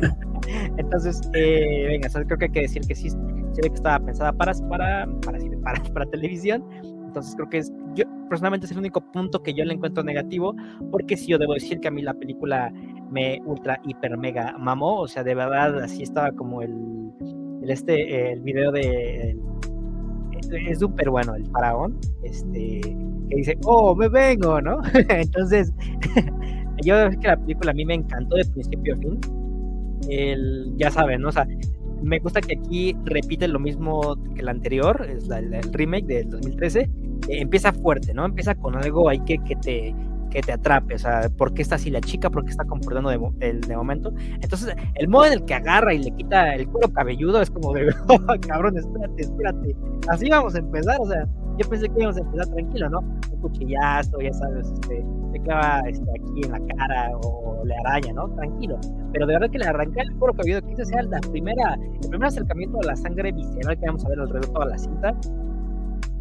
Entonces, 0.76 1.20
eh, 1.34 1.86
venga, 1.88 2.08
creo 2.08 2.38
que 2.38 2.44
hay 2.46 2.50
que 2.50 2.60
decir 2.62 2.82
que 2.86 2.94
sí, 2.94 3.10
se 3.10 3.16
ve 3.62 3.68
que 3.68 3.74
estaba 3.74 4.04
pensada 4.04 4.32
para, 4.32 4.52
para, 4.68 5.06
para, 5.24 5.38
para, 5.62 5.82
para 5.82 6.06
televisión. 6.06 6.64
Entonces 7.10 7.34
creo 7.34 7.48
que 7.50 7.58
es, 7.58 7.72
yo 7.96 8.04
personalmente 8.28 8.66
es 8.66 8.72
el 8.72 8.78
único 8.78 9.00
punto 9.00 9.42
que 9.42 9.52
yo 9.52 9.64
le 9.64 9.74
encuentro 9.74 10.04
negativo, 10.04 10.54
porque 10.92 11.16
sí, 11.16 11.26
yo 11.26 11.38
debo 11.38 11.54
decir 11.54 11.80
que 11.80 11.88
a 11.88 11.90
mí 11.90 12.02
la 12.02 12.14
película 12.14 12.72
me 13.10 13.40
ultra, 13.44 13.80
hiper, 13.84 14.16
mega 14.16 14.56
mamó, 14.58 15.00
o 15.00 15.08
sea, 15.08 15.24
de 15.24 15.34
verdad 15.34 15.82
así 15.82 16.04
estaba 16.04 16.30
como 16.30 16.62
el, 16.62 17.10
el, 17.62 17.70
este, 17.70 18.32
el 18.32 18.40
video 18.42 18.70
de... 18.70 19.36
es 20.68 20.78
súper 20.78 21.10
bueno, 21.10 21.34
el 21.34 21.46
faraón, 21.46 21.98
este, 22.22 22.80
que 22.80 23.36
dice, 23.36 23.58
oh, 23.64 23.94
me 23.94 24.08
vengo, 24.08 24.60
¿no? 24.60 24.80
Entonces, 25.08 25.72
yo 26.84 26.94
que 27.20 27.28
la 27.28 27.36
película 27.36 27.70
a 27.70 27.74
mí 27.74 27.84
me 27.84 27.94
encantó 27.94 28.36
de 28.36 28.44
principio 28.46 28.96
a. 28.96 29.18
El, 30.08 30.74
ya 30.76 30.90
saben, 30.90 31.20
¿no? 31.20 31.28
O 31.28 31.32
sea, 31.32 31.46
me 32.02 32.18
gusta 32.18 32.40
que 32.40 32.58
aquí 32.58 32.96
repite 33.04 33.46
lo 33.48 33.58
mismo 33.58 34.16
que 34.34 34.40
el 34.40 34.48
anterior, 34.48 35.06
es 35.08 35.28
el, 35.30 35.52
remake 35.72 36.06
del 36.06 36.30
2013. 36.30 36.80
Eh, 36.80 36.88
empieza 37.28 37.72
fuerte, 37.72 38.14
¿no? 38.14 38.24
Empieza 38.24 38.54
con 38.54 38.76
algo 38.76 39.08
ahí 39.08 39.20
que, 39.20 39.38
que 39.38 39.56
te 39.56 39.94
que 40.30 40.40
te 40.40 40.52
atrape, 40.52 40.94
o 40.94 40.98
sea, 40.98 41.28
¿por 41.36 41.52
qué 41.52 41.62
está 41.62 41.74
así 41.74 41.90
la 41.90 42.00
chica? 42.00 42.30
¿Por 42.30 42.44
qué 42.44 42.50
está 42.50 42.64
comportando 42.64 43.10
de, 43.10 43.18
de, 43.52 43.76
momento? 43.76 44.12
Entonces, 44.40 44.74
el 44.94 45.08
modo 45.08 45.26
en 45.26 45.32
el 45.34 45.44
que 45.44 45.54
agarra 45.54 45.92
y 45.92 45.98
le 45.98 46.10
quita 46.12 46.54
el 46.54 46.68
culo 46.68 46.92
cabelludo 46.92 47.42
es 47.42 47.50
como 47.50 47.72
de, 47.72 47.88
oh, 48.08 48.40
cabrón, 48.46 48.76
espérate, 48.78 49.22
espérate, 49.22 49.76
así 50.08 50.30
vamos 50.30 50.54
a 50.54 50.58
empezar, 50.58 50.98
o 51.00 51.06
sea, 51.06 51.26
yo 51.58 51.68
pensé 51.68 51.88
que 51.88 51.94
íbamos 51.98 52.16
a 52.16 52.20
empezar 52.20 52.46
tranquilo, 52.46 52.88
¿no? 52.88 53.00
Un 53.00 53.40
cuchillazo, 53.42 54.20
ya 54.20 54.32
sabes, 54.32 54.66
este, 54.66 55.04
se 55.32 55.40
clava 55.40 55.82
este, 55.88 56.10
aquí 56.10 56.42
en 56.44 56.52
la 56.52 56.74
cara 56.76 57.10
o 57.22 57.62
le 57.64 57.74
araña, 57.76 58.12
¿no? 58.14 58.28
Tranquilo. 58.30 58.78
Pero 59.12 59.26
de 59.26 59.34
verdad 59.34 59.50
que 59.50 59.58
le 59.58 59.66
arranca 59.66 60.00
el 60.02 60.12
cuero 60.16 60.34
cabelludo, 60.34 60.62
que 60.62 60.72
esa 60.72 60.84
sea 60.84 61.02
la 61.02 61.20
primera, 61.20 61.76
el 62.02 62.08
primer 62.08 62.28
acercamiento 62.28 62.78
a 62.80 62.86
la 62.86 62.96
sangre 62.96 63.32
visceral 63.32 63.78
que 63.78 63.86
vamos 63.86 64.04
a 64.04 64.08
ver 64.08 64.20
alrededor 64.20 64.46
de 64.46 64.52
toda 64.52 64.66
la 64.66 64.78
cinta. 64.78 65.14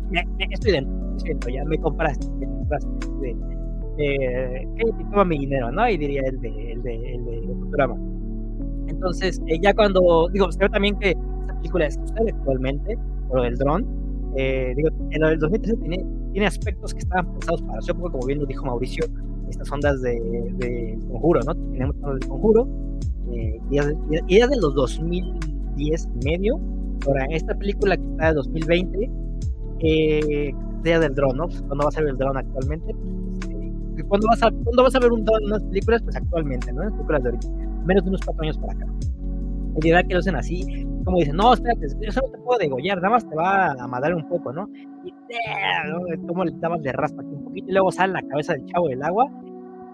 Me, 0.10 0.26
estoy 0.52 0.72
dentro, 0.72 1.16
estoy 1.16 1.30
dentro, 1.30 1.50
ya 1.52 1.64
me 1.66 1.78
compraste, 1.78 2.28
me 2.32 2.46
compraste. 2.46 2.90
De, 3.22 3.59
eh, 4.00 4.68
toma 5.12 5.26
mi 5.26 5.40
dinero, 5.40 5.72
¿no? 5.72 5.88
Y 5.90 5.98
diría 5.98 6.24
el 6.26 6.40
de, 6.42 6.72
el 6.72 6.84
de, 6.84 7.16
el 7.16 7.26
de, 7.26 7.56
Futurama. 7.60 7.96
Entonces, 8.88 9.42
eh, 9.48 9.60
ya 9.62 9.74
cuando, 9.74 10.30
digo, 10.32 10.48
creo 10.58 10.70
también 10.70 10.98
que 11.00 11.10
esta 11.12 11.56
película 11.58 11.86
es 11.86 11.98
usted 12.04 12.28
actualmente, 12.34 12.98
por 13.28 13.38
lo 13.38 13.44
del 13.44 13.58
dron, 13.58 13.86
eh, 14.36 14.74
digo, 14.76 14.90
en 15.12 15.24
el 15.24 15.40
2013 15.40 15.78
tiene, 15.78 16.06
tiene 16.32 16.48
aspectos 16.48 16.94
que 16.94 17.00
estaban 17.00 17.32
pensados 17.34 17.62
para 17.64 17.82
su 17.82 17.92
época, 17.92 18.12
como 18.12 18.26
bien 18.26 18.40
lo 18.40 18.46
dijo 18.46 18.66
Mauricio, 18.66 19.06
estas 19.50 19.72
ondas 19.72 20.02
de, 20.02 20.20
de 20.58 20.98
conjuro, 21.10 21.42
¿no? 21.42 21.56
Tenemos 21.72 21.96
ondas 22.02 22.20
de 22.20 22.28
conjuro, 22.28 22.68
eh, 23.34 23.60
y, 23.70 23.76
ya, 23.76 24.48
de 24.48 24.58
los 24.58 24.74
2010 24.76 26.08
medio, 26.24 26.60
ahora 27.06 27.26
esta 27.30 27.56
película 27.56 27.98
que 27.98 28.04
está 28.04 28.28
de 28.30 28.34
2020, 28.34 29.12
eh, 29.82 30.54
sea 30.84 31.00
del 31.00 31.14
dron, 31.14 31.38
¿no? 31.38 31.48
Pues, 31.48 31.62
cuando 31.62 31.84
va 31.84 31.90
a 31.90 31.92
ser 31.92 32.08
el 32.08 32.18
dron 32.18 32.38
actualmente, 32.38 32.96
cuando 34.04 34.28
vas 34.28 34.44
a, 34.44 34.52
cuando 34.52 34.84
vas 34.84 34.96
a 34.96 35.00
ver 35.00 35.12
un 35.12 35.26
unas 35.44 35.64
películas, 35.64 36.02
pues 36.04 36.16
actualmente, 36.16 36.72
¿no? 36.72 36.84
En 36.84 36.92
películas 36.92 37.24
de 37.24 37.30
ahorita, 37.30 37.50
menos 37.86 38.04
de 38.04 38.10
unos 38.10 38.22
cuatro 38.26 38.44
años 38.44 38.58
para 38.58 38.74
acá. 38.74 38.86
La 39.82 39.88
idea 39.88 40.04
que 40.04 40.14
lo 40.14 40.20
hacen 40.20 40.36
así, 40.36 40.86
como 41.06 41.18
dicen, 41.18 41.36
no, 41.36 41.54
espérate, 41.54 41.86
eso 41.86 42.22
no 42.22 42.32
te 42.32 42.38
puedo 42.40 42.60
degollar, 42.60 42.98
nada 42.98 43.10
más 43.10 43.28
te 43.28 43.36
va 43.36 43.72
a 43.72 43.88
madar 43.88 44.14
un 44.14 44.28
poco, 44.28 44.52
¿no? 44.52 44.70
Y 45.06 45.12
¿no? 45.12 46.28
como 46.28 46.44
le 46.44 46.52
dabas 46.56 46.82
de 46.82 46.92
raspa 46.92 47.22
aquí 47.22 47.32
un 47.34 47.46
poquito 47.46 47.70
y 47.70 47.72
luego 47.72 47.92
sale 47.92 48.14
la 48.14 48.22
cabeza 48.24 48.54
del 48.54 48.66
chavo 48.66 48.90
del 48.90 49.02
agua. 49.04 49.28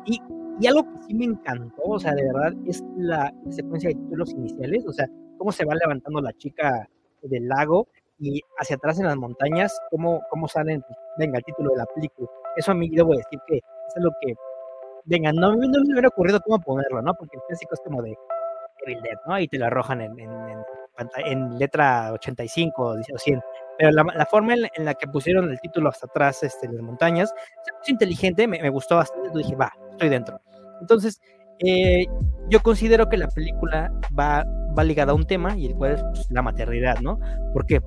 Y, 0.05 0.21
y 0.59 0.67
algo 0.67 0.83
que 0.83 1.03
sí 1.07 1.13
me 1.13 1.25
encantó, 1.25 1.81
o 1.83 1.99
sea, 1.99 2.13
de 2.13 2.23
verdad, 2.23 2.53
es 2.65 2.83
la, 2.97 3.33
secuencia 3.49 3.89
de 3.89 3.95
títulos 3.95 4.31
iniciales, 4.31 4.85
o 4.87 4.93
sea, 4.93 5.07
cómo 5.37 5.51
se 5.51 5.65
va 5.65 5.75
levantando 5.75 6.21
la 6.21 6.33
chica 6.33 6.89
del 7.21 7.47
lago 7.47 7.87
y 8.19 8.41
hacia 8.59 8.77
atrás 8.77 8.99
en 8.99 9.05
las 9.05 9.17
montañas, 9.17 9.77
cómo, 9.91 10.21
cómo 10.29 10.47
salen, 10.47 10.81
pues, 10.81 10.97
venga, 11.19 11.37
el 11.37 11.43
título 11.43 11.71
de 11.71 11.77
la 11.77 11.85
película. 11.93 12.29
Eso 12.55 12.71
a 12.71 12.75
mí 12.75 12.89
debo 12.89 13.15
decir 13.15 13.39
que 13.47 13.59
es 13.95 14.03
lo 14.03 14.11
que, 14.21 14.35
venga, 15.05 15.31
no, 15.33 15.51
no 15.51 15.57
me 15.57 15.91
hubiera 15.91 16.07
ocurrido 16.07 16.39
cómo 16.41 16.59
ponerlo, 16.59 17.01
¿no? 17.01 17.13
Porque 17.13 17.37
el 17.37 17.43
clásico 17.47 17.73
es 17.73 17.81
como 17.81 18.01
de 18.01 18.15
Evil 18.85 19.01
Dead, 19.01 19.17
¿no? 19.27 19.39
Y 19.39 19.47
te 19.47 19.57
lo 19.57 19.65
arrojan 19.65 20.01
en, 20.01 20.19
en, 20.19 20.31
en, 21.17 21.57
letra 21.57 22.11
85 22.13 22.83
o 22.83 23.17
100. 23.17 23.41
Pero 23.77 23.91
la, 23.91 24.03
la 24.15 24.25
forma 24.25 24.53
en, 24.53 24.85
la 24.85 24.93
que 24.93 25.07
pusieron 25.07 25.49
el 25.49 25.59
título 25.59 25.89
hasta 25.89 26.07
atrás, 26.07 26.43
este, 26.43 26.67
en 26.67 26.75
las 26.75 26.83
montañas, 26.83 27.33
es 27.81 27.89
inteligente, 27.89 28.47
me, 28.47 28.61
me, 28.61 28.69
gustó 28.69 28.95
bastante. 28.95 29.27
Entonces 29.27 29.47
dije, 29.47 29.57
va, 29.57 29.71
estoy 29.91 30.09
dentro. 30.09 30.39
Entonces, 30.81 31.21
eh, 31.59 32.05
yo 32.49 32.61
considero 32.61 33.07
que 33.07 33.17
la 33.17 33.27
película 33.27 33.91
va, 34.17 34.45
va 34.77 34.83
ligada 34.83 35.11
a 35.11 35.15
un 35.15 35.25
tema 35.25 35.57
y 35.57 35.67
el 35.67 35.75
cual 35.75 35.93
es 35.93 36.03
pues, 36.03 36.27
la 36.29 36.41
maternidad, 36.41 36.99
¿no? 36.99 37.19
Porque 37.53 37.81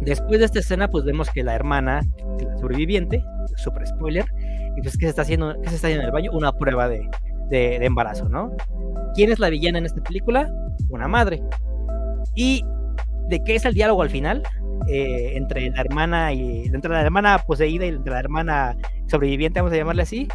después 0.00 0.38
de 0.38 0.46
esta 0.46 0.60
escena, 0.60 0.88
pues 0.88 1.04
vemos 1.04 1.30
que 1.30 1.42
la 1.42 1.54
hermana, 1.54 2.02
la 2.40 2.56
sobreviviente, 2.58 3.24
super 3.56 3.86
spoiler, 3.86 4.26
y 4.76 4.82
pues 4.82 4.96
que 4.96 5.06
se 5.06 5.10
está 5.10 5.22
haciendo, 5.22 5.54
¿qué 5.62 5.68
se 5.70 5.76
está 5.76 5.88
haciendo 5.88 6.02
en 6.02 6.06
el 6.08 6.12
baño? 6.12 6.30
Una 6.32 6.52
prueba 6.52 6.88
de, 6.88 7.08
de, 7.50 7.78
de 7.78 7.86
embarazo, 7.86 8.28
¿no? 8.28 8.52
¿Quién 9.14 9.30
es 9.30 9.38
la 9.38 9.50
villana 9.50 9.78
en 9.78 9.86
esta 9.86 10.02
película? 10.02 10.52
Una 10.88 11.08
madre. 11.08 11.42
¿Y 12.34 12.64
de 13.28 13.42
qué 13.44 13.56
es 13.56 13.64
el 13.64 13.74
diálogo 13.74 14.02
al 14.02 14.10
final? 14.10 14.42
Eh, 14.86 15.36
entre 15.36 15.70
la 15.70 15.80
hermana 15.80 16.32
y 16.32 16.66
entre 16.66 16.90
la 16.90 17.00
hermana 17.00 17.38
poseída 17.38 17.86
y 17.86 17.88
entre 17.88 18.12
la 18.12 18.20
hermana 18.20 18.76
sobreviviente, 19.06 19.60
vamos 19.60 19.72
a 19.72 19.76
llamarle 19.76 20.02
así, 20.02 20.28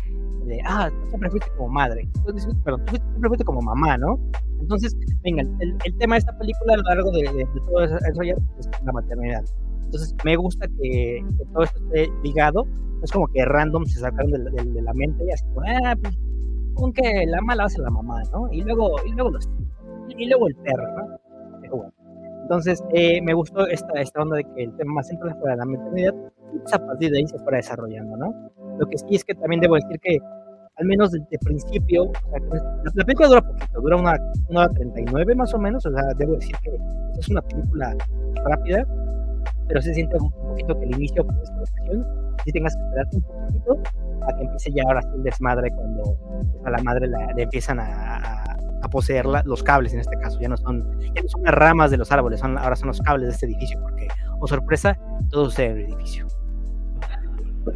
de, 0.46 0.60
ah, 0.66 0.90
tú 0.90 1.10
siempre 1.10 1.30
fuiste 1.30 1.50
como 1.56 1.70
madre, 1.70 2.10
Entonces, 2.16 2.48
perdón, 2.64 2.84
tú 2.86 2.96
siempre 2.96 3.28
fuiste 3.28 3.46
como 3.46 3.62
mamá, 3.62 3.98
¿no? 3.98 4.20
Entonces, 4.60 4.98
venga, 5.24 5.44
el, 5.60 5.78
el 5.86 5.98
tema 6.00 6.16
de 6.16 6.20
esta 6.20 6.38
película 6.40 6.74
a 6.74 6.78
lo 6.78 6.84
largo 6.84 7.12
de, 7.12 7.22
de, 7.22 7.46
todo 7.68 7.84
eso 7.84 7.96
es 7.98 8.70
la 8.84 8.92
maternidad. 8.92 9.44
Entonces, 9.90 10.16
me 10.24 10.36
gusta 10.36 10.68
que, 10.68 11.26
que, 11.36 11.46
todo 11.52 11.64
esto 11.64 11.80
esté 11.86 12.12
ligado, 12.24 12.68
es 13.02 13.12
como 13.12 13.28
que 13.28 13.44
random 13.44 13.86
se 13.86 14.00
sacaron 14.00 14.32
de, 14.32 14.38
de, 14.38 14.72
de 14.72 14.82
la 14.84 14.94
mente 14.94 15.26
y 15.26 15.32
así 15.32 15.44
ah, 15.84 15.96
pues, 16.00 16.16
con 16.76 16.94
que 16.94 17.26
la 17.26 17.42
mala 17.42 17.64
hace 17.64 17.82
la 17.82 17.90
mamá, 17.90 18.22
¿no? 18.32 18.52
Y 18.52 18.62
luego, 18.62 18.92
y 19.04 19.14
luego 19.14 19.32
los 19.32 19.50
y 20.10 20.28
luego 20.28 20.48
el 20.48 20.56
perro, 20.58 20.84
¿no? 20.96 21.20
Pero 21.62 21.78
bueno. 21.78 21.94
Entonces, 22.44 22.84
eh, 22.94 23.20
me 23.24 23.34
gustó 23.34 23.66
esta, 23.68 24.00
esta 24.00 24.22
onda 24.22 24.38
de 24.38 24.44
que 24.44 24.64
el 24.64 24.76
tema 24.76 24.94
más 24.94 25.08
central 25.08 25.36
fuera 25.40 25.56
la 25.56 25.66
maternidad 25.66 26.14
y 26.54 26.60
pues 26.60 26.74
a 26.74 26.86
partir 26.86 27.12
de 27.12 27.20
ahí 27.20 27.28
se 27.28 27.40
fuera 27.40 27.58
desarrollando, 27.58 28.16
¿no? 28.16 28.34
Lo 28.78 28.86
que 28.88 28.98
sí 28.98 29.16
es 29.16 29.24
que 29.24 29.34
también 29.34 29.62
debo 29.62 29.76
decir 29.76 30.00
que, 30.02 30.20
al 30.78 30.86
menos 30.86 31.12
desde 31.12 31.28
el 31.32 31.40
principio, 31.40 32.04
o 32.04 32.14
sea, 32.14 32.40
la, 32.40 32.92
la, 32.94 33.06
película 33.06 33.28
dura 33.28 33.42
poquito, 33.42 33.82
dura 33.82 33.96
una, 33.98 34.18
una 34.50 34.62
hora 34.62 34.74
39 34.74 35.36
más 35.36 35.54
o 35.54 35.60
menos, 35.60 35.86
o 35.86 35.92
sea, 35.92 36.02
debo 36.18 36.36
decir 36.36 36.56
que 36.64 36.72
es 37.20 37.30
una 37.30 37.42
película 37.42 37.96
rápida, 38.46 38.86
pero 39.70 39.82
se 39.82 39.94
siente 39.94 40.18
un 40.18 40.32
poquito 40.32 40.78
que 40.78 40.86
el 40.86 40.96
inicio, 40.96 41.26
pues, 41.26 41.38
esta 41.44 41.62
ocasión, 41.62 42.06
si 42.44 42.52
tengas 42.52 42.76
que 42.76 42.82
esperarte 42.82 43.16
un 43.16 43.24
poquito 43.24 43.84
a 44.28 44.36
que 44.36 44.44
empiece 44.44 44.72
ya 44.72 44.84
ahora 44.86 45.02
el 45.16 45.24
desmadre 45.24 45.72
cuando 45.72 46.18
pues, 46.52 46.66
a 46.66 46.70
la 46.72 46.84
madre 46.84 47.08
la, 47.08 47.32
le 47.34 47.44
empiezan 47.44 47.80
a, 47.80 48.18
a 48.18 48.60
a 48.82 48.90
poseer 48.90 49.26
la, 49.26 49.44
los 49.46 49.64
cables 49.64 49.94
en 49.94 50.00
este 50.00 50.16
caso. 50.18 50.40
Ya 50.40 50.50
no, 50.50 50.58
son, 50.58 50.84
ya 51.16 51.22
no 51.22 51.30
son 51.30 51.44
las 51.44 51.54
ramas 51.54 51.92
de 51.92 51.98
los 51.98 52.12
árboles, 52.12 52.40
son, 52.40 52.58
ahora 52.58 52.76
son 52.76 52.88
los 52.88 53.00
cables 53.02 53.28
de 53.28 53.34
este 53.34 53.46
edificio, 53.48 53.80
porque, 53.82 54.08
o 54.40 54.44
oh, 54.44 54.48
sorpresa, 54.48 54.98
todo 55.30 55.46
sucede 55.46 55.68
en 55.68 55.78
el 55.78 55.86
edificio. 55.86 56.28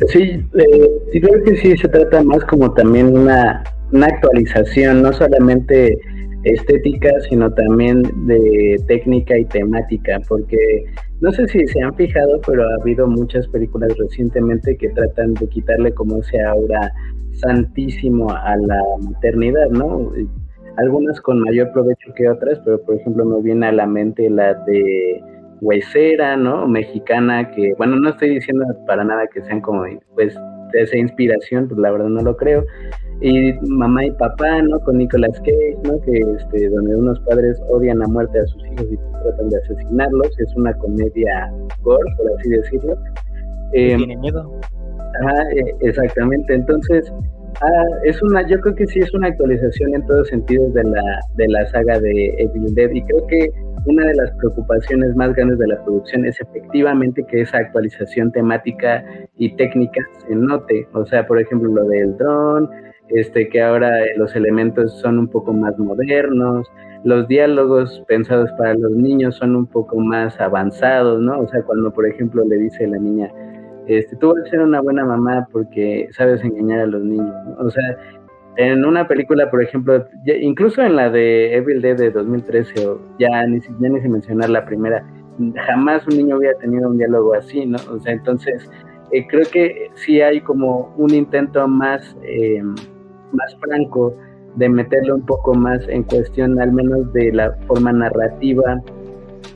Sí, 0.08 0.22
eh, 0.22 1.20
creo 1.22 1.44
que 1.44 1.58
sí 1.58 1.78
se 1.78 1.88
trata 1.88 2.24
más 2.24 2.44
como 2.46 2.74
también 2.74 3.16
una, 3.16 3.64
una 3.92 4.08
actualización, 4.08 5.04
no 5.04 5.14
solamente 5.14 5.98
estética, 6.46 7.10
sino 7.30 7.54
también 7.54 8.04
de 8.26 8.82
técnica 8.88 9.38
y 9.38 9.46
temática, 9.46 10.20
porque 10.28 10.58
no 11.24 11.32
sé 11.32 11.48
si 11.48 11.66
se 11.68 11.82
han 11.82 11.96
fijado, 11.96 12.42
pero 12.46 12.64
ha 12.64 12.76
habido 12.82 13.08
muchas 13.08 13.48
películas 13.48 13.98
recientemente 13.98 14.76
que 14.76 14.90
tratan 14.90 15.34
de 15.36 15.48
quitarle 15.48 15.94
como 15.94 16.18
ese 16.18 16.42
aura 16.42 16.92
santísimo 17.32 18.30
a 18.30 18.58
la 18.58 18.82
maternidad, 19.02 19.70
¿no? 19.70 20.12
algunas 20.76 21.22
con 21.22 21.40
mayor 21.40 21.72
provecho 21.72 22.14
que 22.18 22.28
otras, 22.28 22.60
pero 22.66 22.82
por 22.84 22.96
ejemplo 22.96 23.24
me 23.24 23.42
viene 23.42 23.68
a 23.68 23.72
la 23.72 23.88
mente 23.88 24.30
la 24.30 24.54
de 24.66 25.24
Huesera, 25.62 26.36
¿no? 26.36 26.68
Mexicana, 26.68 27.52
que, 27.52 27.74
bueno, 27.78 27.96
no 27.96 28.10
estoy 28.10 28.32
diciendo 28.32 28.66
para 28.86 29.06
nada 29.06 29.26
que 29.28 29.42
sean 29.44 29.62
como, 29.62 29.86
pues, 30.16 30.38
de 30.74 30.82
esa 30.82 30.98
inspiración, 30.98 31.68
pues 31.68 31.80
la 31.80 31.92
verdad 31.92 32.10
no 32.10 32.22
lo 32.22 32.36
creo. 32.36 32.66
Y 33.22 33.54
Mamá 33.68 34.06
y 34.06 34.12
Papá, 34.12 34.62
¿no? 34.64 34.80
Con 34.82 34.98
Nicolas 34.98 35.40
Cage, 35.40 35.78
¿no? 35.84 36.02
Que, 36.02 36.20
este, 36.38 36.70
donde 36.70 36.96
unos 36.96 37.20
padres 37.22 37.62
odian 37.70 38.02
a 38.04 38.08
muerte 38.08 38.40
a 38.40 38.46
sus 38.48 38.66
hijos 38.66 38.88
y 38.92 38.98
tratan 39.24 39.50
de 39.50 39.58
asesinarlos. 39.58 40.40
Es 40.40 40.54
una 40.56 40.74
comedia 40.74 41.54
gore, 41.82 42.10
por 42.18 42.32
así 42.38 42.50
decirlo. 42.50 42.98
Eh, 43.74 43.96
¿Tiene 43.96 44.18
miedo? 44.18 44.52
Ajá, 45.22 45.44
eh, 45.56 45.76
exactamente. 45.82 46.54
Entonces, 46.54 47.12
Ah, 47.62 47.86
es 48.04 48.22
una, 48.24 48.46
yo 48.48 48.60
creo 48.60 48.76
que 48.76 48.88
sí 48.88 49.00
es 49.00 49.14
una 49.14 49.28
actualización 49.28 49.96
en 49.96 50.06
todos 50.08 50.28
sentidos 50.28 50.74
de 50.74 50.84
la, 50.84 51.20
de 51.36 51.48
la 51.48 51.66
saga 51.68 52.00
de 52.00 52.36
Evil 52.38 52.74
Dead 52.74 52.90
y 52.92 53.02
creo 53.04 53.28
que 53.28 53.50
una 53.86 54.06
de 54.06 54.16
las 54.16 54.32
preocupaciones 54.38 55.16
más 55.16 55.34
grandes 55.36 55.60
de 55.60 55.68
la 55.68 55.84
producción 55.84 56.26
es 56.26 56.40
efectivamente 56.40 57.26
que 57.26 57.42
esa 57.42 57.58
actualización 57.58 58.32
temática 58.32 59.04
y 59.38 59.56
técnica 59.56 60.02
se 60.26 60.36
note, 60.36 60.88
o 60.94 61.06
sea, 61.06 61.28
por 61.28 61.40
ejemplo, 61.40 61.70
lo 61.70 61.86
del 61.86 62.18
dron, 62.18 62.70
este, 63.10 63.50
que 63.50 63.62
ahora 63.62 63.92
los 64.16 64.36
elementos 64.36 65.00
son 65.00 65.20
un 65.20 65.28
poco 65.28 65.54
más 65.54 65.78
modernos, 65.78 66.72
los 67.04 67.28
diálogos 67.28 68.02
pensados 68.08 68.50
para 68.58 68.74
los 68.76 68.92
niños 68.92 69.36
son 69.36 69.56
un 69.56 69.66
poco 69.66 70.00
más 70.00 70.40
avanzados, 70.40 71.22
¿no? 71.22 71.42
O 71.42 71.48
sea, 71.50 71.62
cuando, 71.64 71.92
por 71.92 72.08
ejemplo, 72.08 72.44
le 72.46 72.56
dice 72.56 72.88
la 72.88 72.98
niña, 72.98 73.30
este, 73.88 74.16
tú 74.18 74.34
vas 74.34 74.46
a 74.46 74.50
ser 74.50 74.60
una 74.62 74.82
buena 74.82 75.06
mamá 75.06 75.48
porque 75.52 76.08
sabes 76.12 76.44
engañar 76.44 76.82
a 76.82 76.86
los 76.88 77.04
niños. 77.04 77.36
O 77.60 77.70
sea, 77.70 77.98
en 78.58 78.86
una 78.86 79.08
película, 79.08 79.50
por 79.50 79.64
ejemplo, 79.64 80.06
incluso 80.26 80.82
en 80.82 80.96
la 80.96 81.10
de 81.10 81.56
Evil 81.56 81.82
Dead 81.82 81.98
de 81.98 82.12
2013, 82.12 82.88
o 82.88 83.00
ya 83.20 83.46
ni, 83.48 83.60
ya 83.60 83.90
ni 83.90 84.00
se 84.02 84.10
mencionar 84.10 84.50
la 84.50 84.66
primera, 84.66 85.04
jamás 85.66 86.06
un 86.08 86.18
niño 86.18 86.38
hubiera 86.38 86.58
tenido 86.60 86.90
un 86.90 86.98
diálogo 86.98 87.34
así, 87.34 87.66
¿no? 87.66 87.78
O 87.92 88.00
sea, 88.00 88.14
entonces 88.14 88.70
eh, 89.12 89.26
creo 89.28 89.46
que 89.52 89.90
sí 89.96 90.22
hay 90.22 90.40
como 90.42 90.94
un 90.98 91.14
intento 91.14 91.68
más, 91.68 92.16
eh, 92.24 92.62
más 93.32 93.56
franco 93.60 94.16
de 94.56 94.70
meterle 94.70 95.14
un 95.14 95.26
poco 95.26 95.56
más 95.56 95.88
en 95.90 96.04
cuestión, 96.04 96.60
al 96.62 96.72
menos 96.72 97.12
de 97.14 97.32
la 97.34 97.54
forma 97.68 97.92
narrativa 97.92 98.82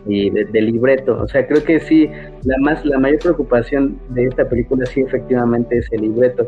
y 0.06 0.30
de, 0.30 0.62
libreto. 0.62 1.20
O 1.22 1.28
sea, 1.28 1.46
creo 1.48 1.64
que 1.64 1.80
sí, 1.80 2.10
la 2.44 2.58
más, 2.60 2.86
la 2.86 3.00
mayor 3.00 3.20
preocupación 3.20 4.00
de 4.10 4.26
esta 4.26 4.48
película 4.48 4.86
sí 4.86 5.02
efectivamente 5.02 5.78
es 5.78 5.88
el 5.92 6.02
libreto. 6.02 6.48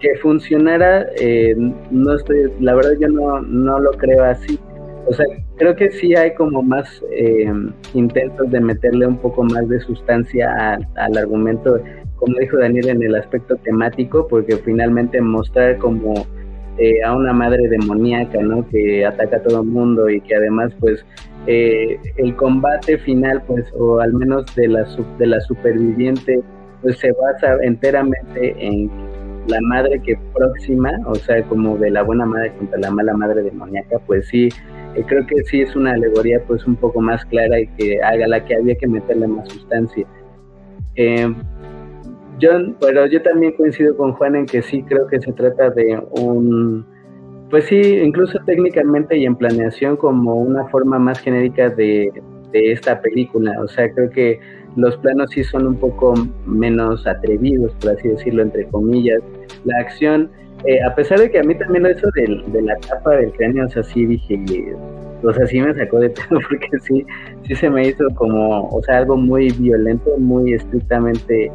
Que 0.00 0.16
funcionara, 0.16 1.06
eh, 1.20 1.54
no 1.90 2.14
estoy, 2.14 2.52
la 2.60 2.74
verdad 2.74 2.92
yo 3.00 3.08
no, 3.08 3.40
no 3.40 3.78
lo 3.78 3.92
creo 3.92 4.24
así. 4.24 4.58
O 5.06 5.12
sea, 5.12 5.26
creo 5.56 5.74
que 5.74 5.90
sí 5.90 6.14
hay 6.14 6.34
como 6.34 6.62
más 6.62 7.02
eh, 7.10 7.52
intentos 7.94 8.50
de 8.50 8.60
meterle 8.60 9.06
un 9.06 9.18
poco 9.18 9.42
más 9.42 9.68
de 9.68 9.80
sustancia 9.80 10.78
al 10.94 11.16
argumento, 11.16 11.80
como 12.16 12.38
dijo 12.38 12.58
Daniel, 12.58 12.88
en 12.88 13.02
el 13.02 13.14
aspecto 13.16 13.56
temático, 13.56 14.26
porque 14.28 14.56
finalmente 14.58 15.20
mostrar 15.20 15.78
como 15.78 16.26
eh, 16.78 17.02
a 17.04 17.14
una 17.14 17.32
madre 17.32 17.68
demoníaca, 17.68 18.40
¿no? 18.42 18.66
Que 18.68 19.04
ataca 19.04 19.36
a 19.36 19.42
todo 19.42 19.62
el 19.62 19.68
mundo 19.68 20.08
y 20.08 20.20
que 20.20 20.34
además, 20.34 20.72
pues, 20.80 21.04
eh, 21.46 21.98
el 22.16 22.34
combate 22.36 22.98
final, 22.98 23.42
pues, 23.46 23.64
o 23.78 24.00
al 24.00 24.12
menos 24.12 24.44
de 24.54 24.68
la, 24.68 24.86
de 25.18 25.26
la 25.26 25.40
superviviente, 25.40 26.40
pues 26.80 26.98
se 26.98 27.12
basa 27.12 27.56
enteramente 27.62 28.54
en 28.58 28.90
la 29.48 29.60
madre 29.62 30.00
que 30.02 30.16
próxima, 30.32 30.90
o 31.06 31.14
sea, 31.14 31.42
como 31.44 31.76
de 31.76 31.90
la 31.90 32.02
buena 32.02 32.26
madre 32.26 32.52
contra 32.58 32.78
la 32.78 32.90
mala 32.90 33.14
madre 33.14 33.42
demoníaca, 33.42 33.98
pues 34.06 34.28
sí, 34.28 34.48
eh, 34.94 35.04
creo 35.06 35.26
que 35.26 35.42
sí 35.44 35.62
es 35.62 35.74
una 35.74 35.92
alegoría 35.92 36.40
pues 36.46 36.64
un 36.66 36.76
poco 36.76 37.00
más 37.00 37.24
clara 37.26 37.60
y 37.60 37.66
que 37.68 38.00
haga 38.02 38.26
la 38.28 38.44
que 38.44 38.56
había 38.56 38.74
que 38.76 38.86
meterle 38.86 39.26
más 39.26 39.48
sustancia. 39.48 40.06
Eh, 40.94 41.32
yo, 42.38 42.50
pero 42.80 43.06
yo 43.06 43.22
también 43.22 43.52
coincido 43.52 43.96
con 43.96 44.12
Juan 44.12 44.36
en 44.36 44.46
que 44.46 44.62
sí 44.62 44.82
creo 44.82 45.06
que 45.06 45.20
se 45.20 45.32
trata 45.32 45.70
de 45.70 46.00
un, 46.12 46.84
pues 47.50 47.66
sí, 47.66 47.80
incluso 47.80 48.38
técnicamente 48.46 49.16
y 49.16 49.26
en 49.26 49.36
planeación 49.36 49.96
como 49.98 50.36
una 50.36 50.66
forma 50.68 50.98
más 50.98 51.20
genérica 51.20 51.68
de, 51.68 52.10
esta 52.54 53.00
película. 53.00 53.54
O 53.62 53.68
sea, 53.68 53.90
creo 53.92 54.10
que 54.10 54.40
los 54.76 54.96
planos 54.98 55.30
sí 55.30 55.42
son 55.44 55.66
un 55.66 55.76
poco 55.76 56.14
menos 56.46 57.06
atrevidos, 57.06 57.72
por 57.80 57.92
así 57.92 58.08
decirlo, 58.08 58.42
entre 58.42 58.66
comillas. 58.68 59.20
La 59.64 59.78
acción, 59.80 60.30
eh, 60.64 60.82
a 60.82 60.94
pesar 60.94 61.18
de 61.20 61.30
que 61.30 61.38
a 61.38 61.42
mí 61.42 61.54
también 61.54 61.86
eso 61.86 62.08
de, 62.14 62.42
de 62.52 62.62
la 62.62 62.76
tapa 62.76 63.16
del 63.16 63.32
cráneo, 63.32 63.66
o 63.66 63.68
sea, 63.68 63.82
sí 63.82 64.04
dije, 64.04 64.38
o 65.22 65.32
sea, 65.32 65.46
sí 65.46 65.60
me 65.60 65.74
sacó 65.74 65.98
de 65.98 66.10
todo 66.10 66.40
porque 66.48 66.78
sí, 66.80 67.06
sí 67.46 67.54
se 67.54 67.70
me 67.70 67.88
hizo 67.88 68.06
como, 68.14 68.68
o 68.68 68.82
sea, 68.82 68.98
algo 68.98 69.16
muy 69.16 69.50
violento, 69.50 70.10
muy 70.18 70.54
estrictamente 70.54 71.50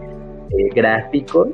eh, 0.51 0.69
gráfico. 0.73 1.49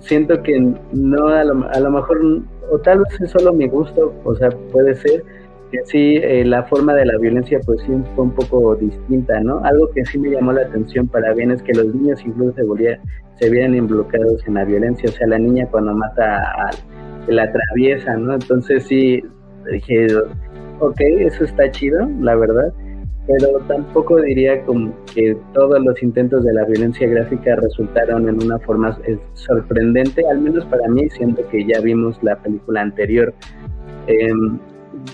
siento 0.00 0.42
que 0.42 0.60
no, 0.92 1.28
a 1.28 1.44
lo, 1.44 1.68
a 1.68 1.80
lo, 1.80 1.90
mejor, 1.90 2.42
o 2.70 2.78
tal 2.78 2.98
vez 2.98 3.20
es 3.20 3.30
solo 3.30 3.52
mi 3.52 3.68
gusto, 3.68 4.12
o 4.24 4.34
sea, 4.34 4.50
puede 4.72 4.94
ser 4.94 5.24
que 5.70 5.78
sí, 5.84 6.16
eh, 6.16 6.44
la 6.44 6.64
forma 6.64 6.94
de 6.94 7.06
la 7.06 7.16
violencia 7.18 7.60
pues 7.64 7.80
sí 7.82 7.92
fue 8.14 8.24
un 8.24 8.32
poco 8.32 8.74
distinta, 8.76 9.40
¿no? 9.40 9.62
Algo 9.64 9.88
que 9.92 10.04
sí 10.04 10.18
me 10.18 10.30
llamó 10.30 10.52
la 10.52 10.62
atención 10.62 11.06
para 11.06 11.32
bien 11.32 11.52
es 11.52 11.62
que 11.62 11.72
los 11.72 11.86
niños 11.94 12.20
incluso 12.26 12.54
se, 12.56 12.64
volvían, 12.64 13.00
se 13.38 13.50
vieran 13.50 13.74
involucrados 13.74 14.46
en 14.46 14.54
la 14.54 14.64
violencia, 14.64 15.08
o 15.08 15.12
sea, 15.12 15.28
la 15.28 15.38
niña 15.38 15.66
cuando 15.70 15.94
mata 15.94 16.42
a, 16.50 16.70
la 17.28 17.44
atraviesa, 17.44 18.16
¿no? 18.16 18.34
Entonces 18.34 18.84
sí, 18.84 19.22
dije, 19.70 20.08
ok, 20.80 21.00
eso 21.00 21.44
está 21.44 21.70
chido, 21.70 22.08
la 22.20 22.34
verdad 22.34 22.72
pero 23.26 23.58
tampoco 23.68 24.20
diría 24.20 24.62
como 24.64 24.92
que 25.14 25.36
todos 25.52 25.80
los 25.80 26.02
intentos 26.02 26.44
de 26.44 26.52
la 26.52 26.64
violencia 26.64 27.08
gráfica 27.08 27.56
resultaron 27.56 28.28
en 28.28 28.42
una 28.42 28.58
forma 28.60 28.98
sorprendente, 29.34 30.22
al 30.30 30.40
menos 30.40 30.64
para 30.66 30.88
mí, 30.88 31.08
siento 31.10 31.46
que 31.48 31.64
ya 31.64 31.80
vimos 31.80 32.18
la 32.22 32.36
película 32.36 32.80
anterior. 32.80 33.32
Em, 34.06 34.58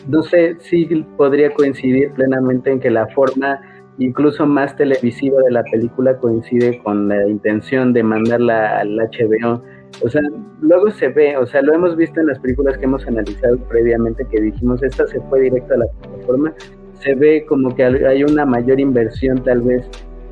no 0.09 0.23
sé 0.23 0.57
si 0.61 0.87
podría 1.17 1.53
coincidir 1.53 2.11
plenamente 2.13 2.71
en 2.71 2.81
que 2.81 2.91
la 2.91 3.07
forma 3.09 3.61
incluso 3.99 4.47
más 4.47 4.77
televisiva 4.77 5.41
de 5.43 5.51
la 5.51 5.65
película 5.65 6.17
coincide 6.19 6.79
con 6.83 7.09
la 7.09 7.27
intención 7.29 7.93
de 7.93 8.03
mandarla 8.03 8.81
al 8.81 8.97
HBO. 8.97 9.63
O 10.05 10.09
sea, 10.09 10.21
luego 10.61 10.91
se 10.91 11.09
ve, 11.09 11.37
o 11.37 11.47
sea, 11.47 11.63
lo 11.63 11.75
hemos 11.75 11.97
visto 11.97 12.21
en 12.21 12.27
las 12.27 12.39
películas 12.39 12.77
que 12.77 12.85
hemos 12.85 13.07
analizado 13.07 13.57
previamente 13.69 14.27
que 14.31 14.41
dijimos, 14.41 14.83
esta 14.83 15.07
se 15.07 15.21
fue 15.23 15.43
directo 15.43 15.75
a 15.75 15.79
la 15.79 15.87
plataforma 15.87 16.55
se 17.01 17.15
ve 17.15 17.45
como 17.47 17.75
que 17.75 17.85
hay 17.85 18.25
una 18.25 18.45
mayor 18.45 18.81
inversión 18.81 19.43
tal 19.45 19.63
vez, 19.63 19.89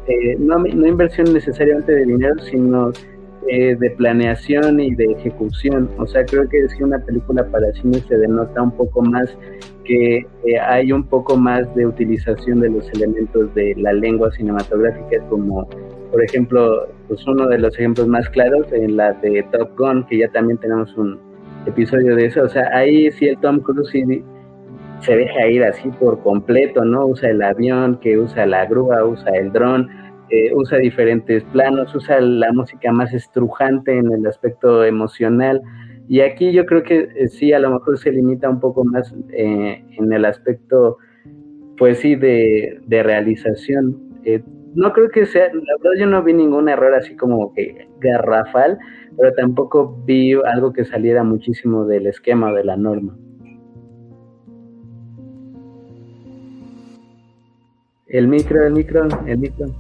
eh, 0.08 0.36
no, 0.38 0.58
no, 0.58 0.86
inversión 0.86 1.32
necesariamente 1.32 1.92
de 1.92 2.04
dinero, 2.04 2.34
sino 2.50 2.90
eh, 3.48 3.76
de 3.76 3.90
planeación 3.90 4.80
y 4.80 4.94
de 4.94 5.04
ejecución. 5.12 5.90
O 5.98 6.06
sea, 6.06 6.24
creo 6.24 6.48
que 6.48 6.68
si 6.68 6.82
una 6.82 6.98
película 6.98 7.44
para 7.46 7.72
cine 7.74 7.98
se 8.00 8.16
denota 8.16 8.62
un 8.62 8.72
poco 8.72 9.02
más 9.02 9.36
que 9.84 10.18
eh, 10.18 10.58
hay 10.60 10.92
un 10.92 11.04
poco 11.04 11.36
más 11.36 11.72
de 11.74 11.86
utilización 11.86 12.60
de 12.60 12.70
los 12.70 12.88
elementos 12.92 13.54
de 13.54 13.74
la 13.76 13.92
lengua 13.92 14.30
cinematográfica 14.32 15.22
como 15.28 15.68
por 16.10 16.24
ejemplo 16.24 16.88
pues 17.06 17.26
uno 17.26 17.46
de 17.48 17.58
los 17.58 17.74
ejemplos 17.74 18.08
más 18.08 18.28
claros 18.30 18.66
en 18.72 18.96
la 18.96 19.12
de 19.12 19.46
Top 19.52 19.78
Gun 19.78 20.06
que 20.06 20.18
ya 20.18 20.28
también 20.28 20.58
tenemos 20.58 20.96
un 20.96 21.20
episodio 21.66 22.16
de 22.16 22.26
eso 22.26 22.42
o 22.42 22.48
sea 22.48 22.68
ahí 22.72 23.10
sí 23.12 23.26
el 23.28 23.38
Tom 23.40 23.60
Cruise 23.60 23.92
se 25.04 25.16
deja 25.16 25.46
ir 25.46 25.62
así 25.62 25.88
por 26.00 26.22
completo, 26.22 26.84
¿no? 26.84 27.06
Usa 27.06 27.30
el 27.30 27.42
avión, 27.42 27.98
que 28.00 28.18
usa 28.18 28.46
la 28.46 28.66
grúa, 28.66 29.04
usa 29.04 29.30
el 29.32 29.52
dron, 29.52 29.88
eh, 30.30 30.52
usa 30.54 30.78
diferentes 30.78 31.44
planos, 31.44 31.94
usa 31.94 32.20
la 32.20 32.52
música 32.52 32.90
más 32.92 33.12
estrujante 33.12 33.96
en 33.96 34.10
el 34.12 34.26
aspecto 34.26 34.84
emocional. 34.84 35.60
Y 36.08 36.20
aquí 36.20 36.52
yo 36.52 36.64
creo 36.66 36.82
que 36.82 37.08
eh, 37.16 37.28
sí, 37.28 37.52
a 37.52 37.58
lo 37.58 37.70
mejor 37.70 37.98
se 37.98 38.12
limita 38.12 38.48
un 38.48 38.60
poco 38.60 38.84
más 38.84 39.14
eh, 39.32 39.84
en 39.98 40.12
el 40.12 40.24
aspecto, 40.24 40.98
pues 41.76 41.98
sí, 41.98 42.14
de, 42.16 42.80
de 42.86 43.02
realización. 43.02 43.96
no 44.74 44.92
creo 44.92 45.10
que 45.10 45.26
sea, 45.26 45.46
la 45.52 45.74
verdad 45.82 46.00
yo 46.00 46.06
no 46.06 46.22
vi 46.22 46.32
ningún 46.32 46.68
error 46.68 46.94
así 46.94 47.14
como 47.16 47.52
que 47.52 47.88
garrafal, 48.00 48.78
pero 49.18 49.32
tampoco 49.34 50.02
vi 50.06 50.32
algo 50.32 50.72
que 50.72 50.84
saliera 50.84 51.22
muchísimo 51.22 51.84
del 51.84 52.06
esquema 52.06 52.52
de 52.52 52.64
la 52.64 52.76
norma. 52.76 53.16
El 58.06 58.28
micro, 58.28 58.66
el 58.66 58.72
micro, 58.72 59.08
el 59.26 59.38
micro. 59.38 59.74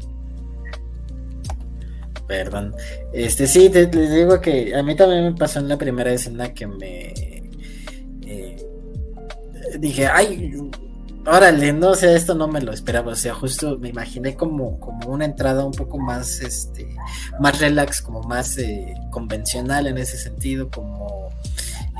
Perdón. 2.26 2.74
Este 3.12 3.46
sí, 3.46 3.68
te, 3.68 3.86
les 3.92 4.14
digo 4.14 4.40
que 4.40 4.74
a 4.74 4.82
mí 4.82 4.96
también 4.96 5.24
me 5.24 5.32
pasó 5.32 5.58
en 5.58 5.68
la 5.68 5.76
primera 5.76 6.12
escena 6.12 6.54
que 6.54 6.66
me 6.66 7.12
eh, 8.26 8.56
dije, 9.78 10.06
ay, 10.06 10.54
órale, 11.26 11.72
no, 11.72 11.90
o 11.90 11.94
sea, 11.94 12.14
esto 12.14 12.34
no 12.34 12.48
me 12.48 12.60
lo 12.60 12.72
esperaba, 12.72 13.12
o 13.12 13.16
sea, 13.16 13.34
justo 13.34 13.78
me 13.78 13.90
imaginé 13.90 14.34
como, 14.34 14.78
como 14.80 15.10
una 15.10 15.24
entrada 15.24 15.64
un 15.64 15.72
poco 15.72 15.98
más, 15.98 16.40
este, 16.40 16.88
más 17.40 17.60
relax, 17.60 18.00
como 18.00 18.22
más 18.22 18.56
eh, 18.58 18.94
convencional 19.10 19.86
en 19.86 19.98
ese 19.98 20.16
sentido, 20.16 20.70
como 20.70 21.23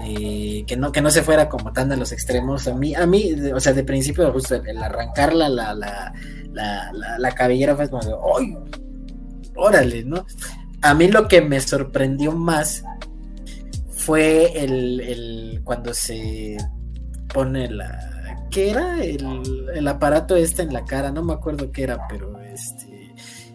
eh, 0.03 0.65
que 0.67 0.77
no 0.77 0.91
que 0.91 1.01
no 1.01 1.11
se 1.11 1.23
fuera 1.23 1.49
como 1.49 1.73
tan 1.73 1.93
a 1.93 1.97
los 1.97 2.11
extremos 2.13 2.67
a 2.67 2.75
mí 2.75 2.95
a 2.95 3.07
mí 3.07 3.33
o 3.55 3.61
sea 3.61 3.73
de 3.73 3.85
principio 3.85 4.33
justo 4.33 4.57
el, 4.57 4.83
arrancar 4.83 5.35
la 5.35 5.49
la, 5.49 5.73
la, 5.73 6.93
la, 7.19 7.33
cabellera 7.33 7.77
fue 7.77 7.89
como 7.89 8.03
de 8.03 8.15
¡ay! 8.39 8.57
órale 9.55 10.05
no 10.05 10.27
a 10.83 10.95
mí 10.95 11.09
lo 11.09 11.29
que 11.29 11.41
me 11.43 11.61
sorprendió 11.61 12.33
más 12.33 12.85
fue 13.91 14.53
el, 14.65 15.01
el 15.01 15.61
cuando 15.63 15.95
se 15.95 16.57
pone 17.33 17.71
la 17.71 18.47
¿qué 18.51 18.71
era? 18.71 19.03
El, 19.03 19.71
el, 19.75 19.89
aparato 19.89 20.37
este 20.37 20.63
en 20.63 20.73
la 20.73 20.85
cara 20.85 21.13
no 21.13 21.23
me 21.23 21.35
acuerdo 21.35 21.71
qué 21.71 21.85
era 21.85 22.07
pero 22.09 22.41
este 22.41 23.15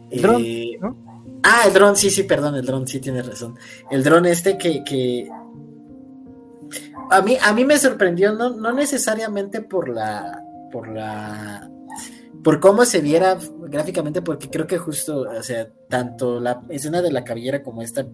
el 0.09 0.21
dron, 0.21 0.41
eh, 0.43 0.77
¿no? 0.79 0.97
Ah, 1.43 1.63
el 1.67 1.73
dron, 1.73 1.95
sí, 1.95 2.09
sí, 2.09 2.23
perdón, 2.23 2.55
el 2.55 2.65
dron, 2.65 2.87
sí 2.87 2.99
tiene 2.99 3.21
razón. 3.21 3.57
El 3.89 4.03
dron 4.03 4.25
este 4.25 4.57
que, 4.57 4.83
que 4.83 5.29
a 7.09 7.21
mí, 7.21 7.37
a 7.41 7.53
mí 7.53 7.65
me 7.65 7.77
sorprendió, 7.77 8.33
no, 8.33 8.51
no 8.51 8.73
necesariamente 8.73 9.61
por 9.61 9.89
la, 9.89 10.43
por 10.71 10.87
la, 10.87 11.69
por 12.43 12.59
cómo 12.59 12.85
se 12.85 13.01
viera 13.01 13.37
gráficamente, 13.67 14.21
porque 14.21 14.49
creo 14.49 14.67
que 14.67 14.77
justo, 14.77 15.21
o 15.21 15.43
sea, 15.43 15.67
tanto 15.89 16.39
la 16.39 16.61
escena 16.69 17.01
de 17.01 17.11
la 17.11 17.23
cabellera 17.23 17.63
como 17.63 17.81
esta 17.81 18.05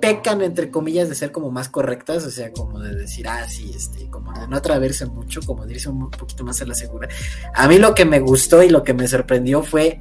pecan, 0.00 0.42
entre 0.42 0.70
comillas, 0.70 1.08
de 1.08 1.14
ser 1.14 1.32
como 1.32 1.50
más 1.50 1.70
correctas, 1.70 2.26
o 2.26 2.30
sea, 2.30 2.52
como 2.52 2.78
de 2.78 2.94
decir, 2.94 3.26
ah, 3.26 3.48
sí, 3.48 3.72
este, 3.74 4.10
como 4.10 4.32
de 4.38 4.46
no 4.48 4.56
atreverse 4.56 5.06
mucho, 5.06 5.40
como 5.46 5.64
de 5.64 5.72
irse 5.72 5.88
un 5.88 6.10
poquito 6.10 6.44
más 6.44 6.60
a 6.60 6.66
la 6.66 6.74
segura. 6.74 7.08
A 7.54 7.66
mí 7.68 7.78
lo 7.78 7.94
que 7.94 8.04
me 8.04 8.20
gustó 8.20 8.62
y 8.62 8.68
lo 8.68 8.82
que 8.82 8.92
me 8.92 9.08
sorprendió 9.08 9.62
fue 9.62 10.00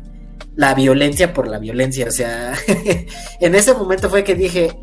la 0.55 0.73
violencia 0.73 1.33
por 1.33 1.47
la 1.47 1.57
violencia, 1.57 2.07
o 2.07 2.11
sea, 2.11 2.53
en 3.39 3.55
ese 3.55 3.73
momento 3.73 4.09
fue 4.09 4.25
que 4.25 4.35
dije, 4.35 4.77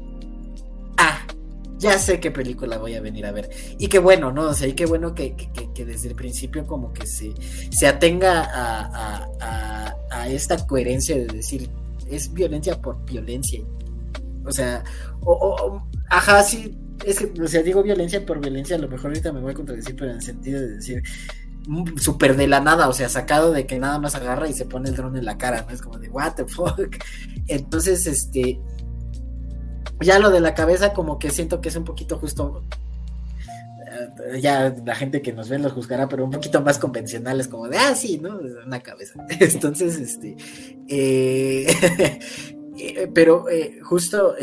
ya 1.81 1.99
sé 1.99 2.21
qué 2.21 2.31
película 2.31 2.77
voy 2.77 2.95
a 2.95 3.01
venir 3.01 3.25
a 3.25 3.33
ver. 3.33 3.51
Y 3.79 3.89
qué 3.89 3.99
bueno, 3.99 4.31
¿no? 4.31 4.51
O 4.51 4.55
sea, 4.55 4.69
y 4.69 4.75
qué 4.75 4.85
bueno 4.85 5.15
que, 5.15 5.35
que, 5.35 5.85
desde 5.85 6.11
el 6.11 6.15
principio 6.15 6.67
como 6.67 6.93
que 6.93 7.07
se, 7.07 7.33
se 7.71 7.87
atenga 7.87 8.43
a, 8.45 9.27
a, 9.41 9.97
a, 10.11 10.29
esta 10.29 10.67
coherencia 10.67 11.17
de 11.17 11.27
decir, 11.27 11.71
es 12.09 12.33
violencia 12.33 12.81
por 12.81 13.03
violencia. 13.07 13.61
O 14.45 14.53
sea, 14.53 14.85
o, 15.23 15.83
ajá, 16.11 16.43
sí, 16.43 16.77
es 17.05 17.27
o 17.43 17.49
sea, 17.49 17.63
digo 17.63 17.83
violencia 17.83 18.25
por 18.27 18.41
violencia, 18.41 18.77
a 18.77 18.79
lo 18.79 18.89
mejor 18.89 19.07
ahorita 19.07 19.33
me 19.33 19.41
voy 19.41 19.53
a 19.53 19.55
contradecir, 19.57 19.97
pero 19.97 20.11
en 20.11 20.17
el 20.19 20.23
sentido 20.23 20.61
de 20.61 20.69
decir, 20.75 21.03
mm, 21.67 21.97
súper 21.97 22.37
de 22.37 22.47
la 22.47 22.61
nada, 22.61 22.89
o 22.89 22.93
sea, 22.93 23.09
sacado 23.09 23.53
de 23.53 23.67
que 23.67 23.79
nada 23.79 23.99
más 23.99 24.15
agarra 24.15 24.49
y 24.49 24.53
se 24.53 24.67
pone 24.67 24.91
el 24.91 24.97
dron 24.97 25.17
en 25.17 25.25
la 25.25 25.39
cara, 25.39 25.65
¿no? 25.67 25.73
Es 25.73 25.81
como 25.81 25.99
de, 25.99 26.11
what 26.11 26.35
the 26.35 26.45
fuck. 26.45 26.95
Entonces, 27.49 28.07
este, 28.07 28.61
ya 30.01 30.19
lo 30.19 30.31
de 30.31 30.41
la 30.41 30.55
cabeza 30.55 30.93
como 30.93 31.19
que 31.19 31.31
siento 31.31 31.61
que 31.61 31.69
es 31.69 31.77
un 31.77 31.85
poquito 31.85 32.19
justo 32.19 32.63
eh, 33.91 34.41
ya 34.41 34.75
la 34.85 34.95
gente 34.95 35.21
que 35.21 35.33
nos 35.33 35.49
ve 35.49 35.59
los 35.59 35.73
juzgará, 35.73 36.09
pero 36.09 36.25
un 36.25 36.31
poquito 36.31 36.61
más 36.63 36.79
convencionales, 36.79 37.49
como 37.49 37.69
de, 37.69 37.77
ah, 37.77 37.95
sí, 37.95 38.19
¿no? 38.19 38.39
Una 38.65 38.81
cabeza. 38.81 39.25
Entonces, 39.41 39.99
este, 39.99 40.37
eh, 40.89 41.67
eh, 42.79 43.11
pero 43.13 43.47
justo 43.83 44.35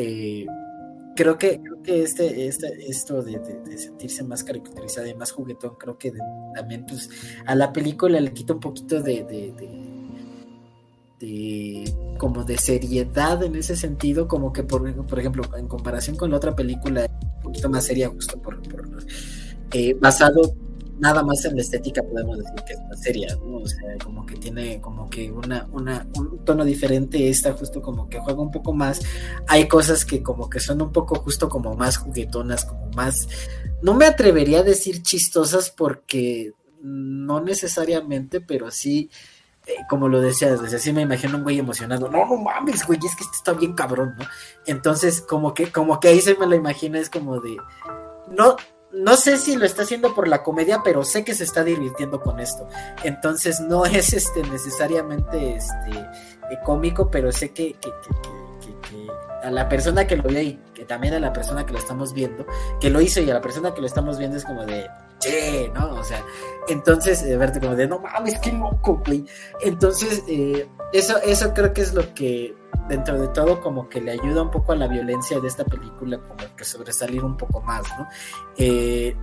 creo 1.15 1.37
que, 1.37 1.61
creo 1.61 1.81
que 1.81 2.03
este, 2.03 2.47
este, 2.47 2.89
esto 2.89 3.23
de, 3.23 3.39
sentirse 3.77 4.23
más 4.23 4.43
caracterizado 4.43 5.07
y 5.07 5.15
más 5.15 5.31
juguetón, 5.31 5.75
creo 5.79 5.97
que 5.97 6.11
también, 6.55 6.85
pues, 6.85 7.09
a 7.45 7.55
la 7.55 7.71
película 7.71 8.19
le 8.19 8.33
quita 8.33 8.53
un 8.53 8.59
poquito 8.59 9.01
de 9.01 9.23
de 11.19 11.93
como 12.17 12.43
de 12.43 12.57
seriedad 12.57 13.43
en 13.43 13.55
ese 13.55 13.75
sentido, 13.75 14.27
como 14.27 14.53
que 14.53 14.63
por, 14.63 15.07
por 15.07 15.19
ejemplo, 15.19 15.43
en 15.57 15.67
comparación 15.67 16.15
con 16.15 16.31
la 16.31 16.37
otra 16.37 16.55
película, 16.55 17.07
un 17.37 17.41
poquito 17.41 17.69
más 17.69 17.85
seria, 17.85 18.09
justo 18.09 18.39
por, 18.41 18.61
eh, 19.73 19.93
basado 19.99 20.55
nada 20.99 21.23
más 21.23 21.45
en 21.45 21.55
la 21.55 21.61
estética, 21.61 22.01
podemos 22.01 22.37
decir 22.39 22.55
que 22.65 22.73
es 22.73 22.79
más 22.89 23.01
seria, 23.01 23.35
¿no? 23.35 23.57
O 23.57 23.67
sea, 23.67 23.97
como 24.03 24.25
que 24.25 24.35
tiene 24.35 24.81
como 24.81 25.09
que 25.09 25.31
una, 25.31 25.67
una, 25.71 26.07
un 26.15 26.43
tono 26.43 26.65
diferente, 26.65 27.29
esta 27.29 27.53
justo 27.53 27.81
como 27.81 28.09
que 28.09 28.19
juega 28.19 28.41
un 28.41 28.51
poco 28.51 28.73
más, 28.73 29.01
hay 29.47 29.67
cosas 29.67 30.05
que 30.05 30.23
como 30.23 30.49
que 30.49 30.59
son 30.59 30.81
un 30.81 30.91
poco 30.91 31.15
justo 31.15 31.49
como 31.49 31.75
más 31.75 31.97
juguetonas, 31.97 32.65
como 32.65 32.89
más, 32.95 33.27
no 33.81 33.93
me 33.93 34.05
atrevería 34.05 34.59
a 34.59 34.63
decir 34.63 35.03
chistosas 35.03 35.69
porque 35.69 36.53
no 36.81 37.41
necesariamente, 37.41 38.41
pero 38.41 38.71
sí 38.71 39.09
eh, 39.67 39.85
como 39.89 40.07
lo 40.07 40.21
decías, 40.21 40.61
desde 40.61 40.77
así 40.77 40.93
me 40.93 41.01
imagino 41.01 41.37
un 41.37 41.43
güey 41.43 41.59
emocionado, 41.59 42.09
no, 42.09 42.25
no 42.25 42.37
mames, 42.37 42.87
güey, 42.87 42.99
es 43.03 43.15
que 43.17 43.23
este 43.25 43.35
está 43.35 43.51
bien 43.51 43.73
cabrón, 43.73 44.15
¿no? 44.17 44.25
Entonces, 44.65 45.21
como 45.21 45.53
que, 45.53 45.71
como 45.71 45.99
que 45.99 46.07
ahí 46.07 46.21
se 46.21 46.35
me 46.35 46.47
lo 46.47 46.55
imagina, 46.55 46.99
es 46.99 47.09
como 47.09 47.41
de, 47.41 47.57
no, 48.29 48.55
no 48.93 49.17
sé 49.17 49.37
si 49.37 49.57
lo 49.57 49.65
está 49.65 49.81
haciendo 49.81 50.15
por 50.15 50.29
la 50.29 50.41
comedia, 50.41 50.81
pero 50.83 51.03
sé 51.03 51.25
que 51.25 51.35
se 51.35 51.43
está 51.43 51.65
divirtiendo 51.65 52.21
con 52.21 52.39
esto. 52.39 52.67
Entonces, 53.03 53.59
no 53.59 53.85
es 53.85 54.13
este 54.13 54.41
necesariamente 54.43 55.55
este 55.55 55.99
eh, 56.49 56.59
cómico, 56.63 57.11
pero 57.11 57.33
sé 57.33 57.51
que, 57.51 57.73
que, 57.73 57.89
que, 57.89 59.07
a 59.43 59.51
la 59.51 59.67
persona 59.67 60.07
que 60.07 60.15
lo 60.15 60.23
vio 60.23 60.41
y 60.41 60.59
que 60.73 60.85
también 60.85 61.13
a 61.13 61.19
la 61.19 61.33
persona 61.33 61.65
que 61.65 61.73
lo 61.73 61.79
estamos 61.79 62.13
viendo, 62.13 62.45
que 62.79 62.89
lo 62.89 63.01
hizo 63.01 63.21
y 63.21 63.29
a 63.29 63.33
la 63.33 63.41
persona 63.41 63.73
que 63.73 63.81
lo 63.81 63.87
estamos 63.87 64.17
viendo 64.17 64.37
es 64.37 64.45
como 64.45 64.65
de, 64.65 64.87
che, 65.19 65.69
¿no? 65.73 65.95
O 65.95 66.03
sea, 66.03 66.23
entonces, 66.67 67.23
eh, 67.23 67.37
verte 67.37 67.59
como 67.59 67.75
de, 67.75 67.87
no 67.87 67.99
mames, 67.99 68.39
qué 68.39 68.51
loco, 68.51 69.01
güey. 69.05 69.25
Entonces, 69.61 70.23
eh, 70.27 70.67
eso, 70.93 71.17
eso 71.23 71.53
creo 71.53 71.73
que 71.73 71.81
es 71.81 71.93
lo 71.93 72.13
que, 72.13 72.55
dentro 72.87 73.19
de 73.19 73.27
todo, 73.29 73.61
como 73.61 73.89
que 73.89 74.01
le 74.01 74.11
ayuda 74.11 74.43
un 74.43 74.51
poco 74.51 74.73
a 74.73 74.75
la 74.75 74.87
violencia 74.87 75.39
de 75.39 75.47
esta 75.47 75.65
película, 75.65 76.19
como 76.19 76.55
que 76.55 76.63
sobresalir 76.63 77.23
un 77.23 77.37
poco 77.37 77.61
más, 77.61 77.83
¿no? 77.97 78.07
Eh, 78.57 79.15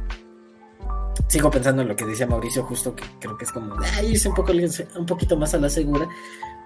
sigo 1.29 1.51
pensando 1.51 1.83
en 1.83 1.89
lo 1.89 1.97
que 1.97 2.05
decía 2.05 2.27
Mauricio, 2.27 2.65
justo 2.65 2.95
que 2.95 3.05
creo 3.21 3.37
que 3.37 3.45
es 3.45 3.53
como, 3.53 3.75
ay, 3.97 4.13
irse 4.13 4.29
un, 4.29 4.35
poco, 4.35 4.53
un 4.53 5.07
poquito 5.07 5.37
más 5.37 5.55
a 5.55 5.59
la 5.59 5.69
segura. 5.69 6.09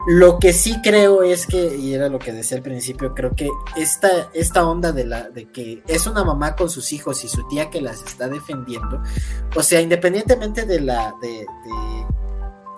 Lo 0.06 0.38
que 0.38 0.52
sí 0.52 0.80
creo 0.82 1.22
es 1.22 1.46
que, 1.46 1.76
y 1.76 1.92
era 1.92 2.08
lo 2.08 2.18
que 2.18 2.32
decía 2.32 2.56
al 2.56 2.62
principio, 2.62 3.14
creo 3.14 3.34
que 3.34 3.48
esta, 3.76 4.30
esta 4.32 4.66
onda 4.66 4.92
de 4.92 5.04
la, 5.04 5.28
de 5.28 5.46
que 5.50 5.82
es 5.86 6.06
una 6.06 6.24
mamá 6.24 6.54
con 6.54 6.70
sus 6.70 6.92
hijos 6.92 7.24
y 7.24 7.28
su 7.28 7.46
tía 7.48 7.68
que 7.68 7.80
las 7.80 8.02
está 8.02 8.28
defendiendo, 8.28 9.02
o 9.56 9.62
sea, 9.62 9.80
independientemente 9.80 10.64
de 10.66 10.80
la, 10.80 11.14
de, 11.20 11.46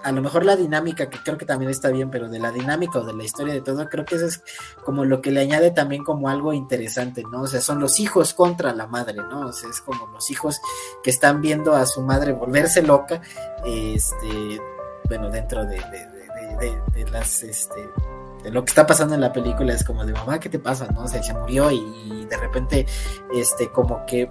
a 0.03 0.13
lo 0.13 0.23
mejor 0.23 0.45
la 0.45 0.57
dinámica, 0.57 1.09
que 1.09 1.19
creo 1.23 1.37
que 1.39 1.47
también 1.47 1.71
está 1.71 1.91
bien, 1.91 2.11
pero 2.11 2.29
de 2.29 2.39
la 2.39 2.51
dinámica 2.51 2.99
o 2.99 3.05
de 3.05 3.13
la 3.13 3.25
historia 3.25 3.55
de 3.55 3.61
todo, 3.61 3.89
creo 3.89 4.05
que 4.05 4.17
eso 4.17 4.27
es 4.27 4.43
como 4.85 5.05
lo 5.05 5.21
que 5.21 5.31
le 5.31 5.41
añade 5.41 5.71
también 5.71 6.05
como 6.05 6.29
algo 6.29 6.53
interesante, 6.53 7.23
¿no? 7.31 7.43
O 7.43 7.47
sea, 7.47 7.61
son 7.61 7.81
los 7.81 8.01
hijos 8.01 8.35
contra 8.35 8.73
la 8.73 8.87
madre, 8.87 9.17
¿no? 9.17 9.49
O 9.49 9.53
sea, 9.53 9.71
es 9.71 9.81
como 9.81 10.07
los 10.09 10.31
hijos 10.31 10.61
que 11.03 11.11
están 11.11 11.41
viendo 11.41 11.75
a 11.75 11.87
su 11.87 12.03
madre 12.03 12.33
volverse 12.33 12.83
loca, 12.83 13.21
este, 13.65 14.61
bueno, 15.09 15.31
dentro 15.31 15.65
de 15.65 15.81
de, 16.95 17.11
las, 17.11 17.43
este, 17.43 17.89
de 18.43 18.51
lo 18.51 18.65
que 18.65 18.71
está 18.71 18.87
pasando 18.87 19.15
en 19.15 19.21
la 19.21 19.33
película 19.33 19.73
es 19.73 19.85
como 19.85 20.05
de 20.05 20.13
mamá, 20.13 20.39
¿qué 20.39 20.49
te 20.49 20.59
pasa? 20.59 20.87
¿No? 20.93 21.05
O 21.05 21.09
sea, 21.09 21.23
se 21.23 21.35
murió 21.35 21.71
y, 21.71 22.27
de 22.29 22.37
repente, 22.37 22.87
este, 23.35 23.71
como 23.71 24.05
que 24.07 24.29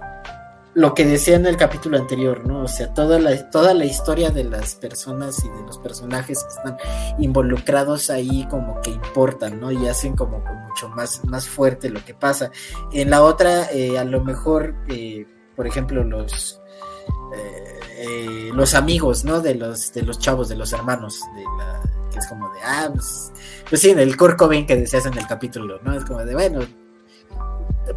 lo 0.74 0.94
que 0.94 1.04
decía 1.04 1.36
en 1.36 1.46
el 1.46 1.56
capítulo 1.56 1.98
anterior, 1.98 2.46
¿no? 2.46 2.62
O 2.62 2.68
sea, 2.68 2.94
toda 2.94 3.18
la, 3.18 3.50
toda 3.50 3.74
la 3.74 3.84
historia 3.84 4.30
de 4.30 4.44
las 4.44 4.76
personas 4.76 5.44
y 5.44 5.48
de 5.48 5.62
los 5.66 5.78
personajes 5.78 6.42
que 6.44 6.48
están 6.48 6.76
involucrados 7.18 8.10
ahí 8.10 8.46
como 8.48 8.80
que 8.80 8.90
importan, 8.90 9.60
¿no? 9.60 9.72
Y 9.72 9.88
hacen 9.88 10.14
como 10.14 10.38
mucho 10.68 10.88
más, 10.90 11.24
más 11.24 11.48
fuerte 11.48 11.90
lo 11.90 12.04
que 12.04 12.14
pasa. 12.14 12.50
En 12.92 13.10
la 13.10 13.22
otra, 13.22 13.70
eh, 13.72 13.98
a 13.98 14.04
lo 14.04 14.22
mejor, 14.22 14.74
eh, 14.88 15.26
por 15.56 15.66
ejemplo, 15.66 16.04
los... 16.04 16.60
Eh, 17.34 18.50
los 18.54 18.74
amigos, 18.74 19.24
¿no? 19.24 19.40
De 19.40 19.54
los, 19.54 19.92
de 19.92 20.02
los 20.02 20.18
chavos, 20.18 20.48
de 20.48 20.56
los 20.56 20.72
hermanos, 20.72 21.20
de 21.34 21.44
la, 21.58 21.80
que 22.10 22.18
es 22.18 22.26
como 22.26 22.48
de, 22.52 22.60
ah, 22.64 22.88
pues, 22.92 23.30
pues 23.68 23.80
sí, 23.80 23.90
el 23.90 24.16
Kurt 24.16 24.38
que 24.66 24.76
decías 24.76 25.06
en 25.06 25.16
el 25.18 25.26
capítulo, 25.26 25.80
¿no? 25.82 25.94
Es 25.94 26.04
como 26.04 26.24
de, 26.24 26.34
bueno, 26.34 26.60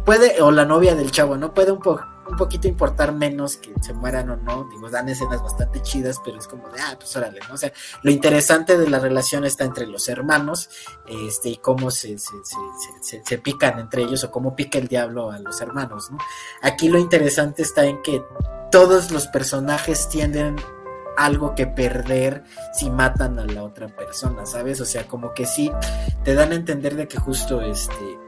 puede, 0.04 0.40
o 0.42 0.50
la 0.50 0.64
novia 0.64 0.94
del 0.94 1.10
chavo, 1.10 1.36
¿no? 1.36 1.54
Puede 1.54 1.72
un, 1.72 1.80
po 1.80 2.00
un 2.28 2.36
poquito 2.36 2.68
importar 2.68 3.12
menos 3.12 3.56
que 3.56 3.72
se 3.80 3.92
mueran 3.92 4.30
o 4.30 4.36
no, 4.36 4.68
digo, 4.70 4.88
dan 4.90 5.08
escenas 5.08 5.42
bastante 5.42 5.82
chidas, 5.82 6.20
pero 6.24 6.38
es 6.38 6.48
como 6.48 6.68
de, 6.68 6.80
ah, 6.80 6.96
pues 6.98 7.14
órale, 7.16 7.40
¿no? 7.48 7.54
O 7.54 7.58
sea, 7.58 7.72
lo 8.02 8.10
interesante 8.10 8.76
de 8.76 8.88
la 8.88 8.98
relación 8.98 9.44
está 9.44 9.64
entre 9.64 9.86
los 9.86 10.08
hermanos, 10.08 10.70
este, 11.06 11.50
y 11.50 11.56
cómo 11.56 11.90
se, 11.90 12.18
se, 12.18 12.32
se, 13.02 13.22
se 13.24 13.38
pican 13.38 13.78
entre 13.78 14.02
ellos, 14.02 14.24
o 14.24 14.30
cómo 14.30 14.56
pica 14.56 14.78
el 14.78 14.88
diablo 14.88 15.30
a 15.30 15.38
los 15.38 15.60
hermanos, 15.60 16.10
¿no? 16.10 16.18
Aquí 16.62 16.88
lo 16.88 16.98
interesante 16.98 17.62
está 17.62 17.84
en 17.84 18.02
que 18.02 18.22
todos 18.70 19.10
los 19.10 19.28
personajes 19.28 20.08
tienden 20.08 20.56
algo 21.16 21.54
que 21.54 21.66
perder 21.66 22.44
si 22.72 22.90
matan 22.90 23.38
a 23.38 23.44
la 23.44 23.62
otra 23.62 23.88
persona, 23.88 24.46
¿sabes? 24.46 24.80
O 24.80 24.84
sea, 24.84 25.06
como 25.06 25.32
que 25.32 25.46
sí, 25.46 25.70
te 26.24 26.34
dan 26.34 26.52
a 26.52 26.56
entender 26.56 26.96
de 26.96 27.08
que 27.08 27.18
justo 27.18 27.60
este... 27.60 28.23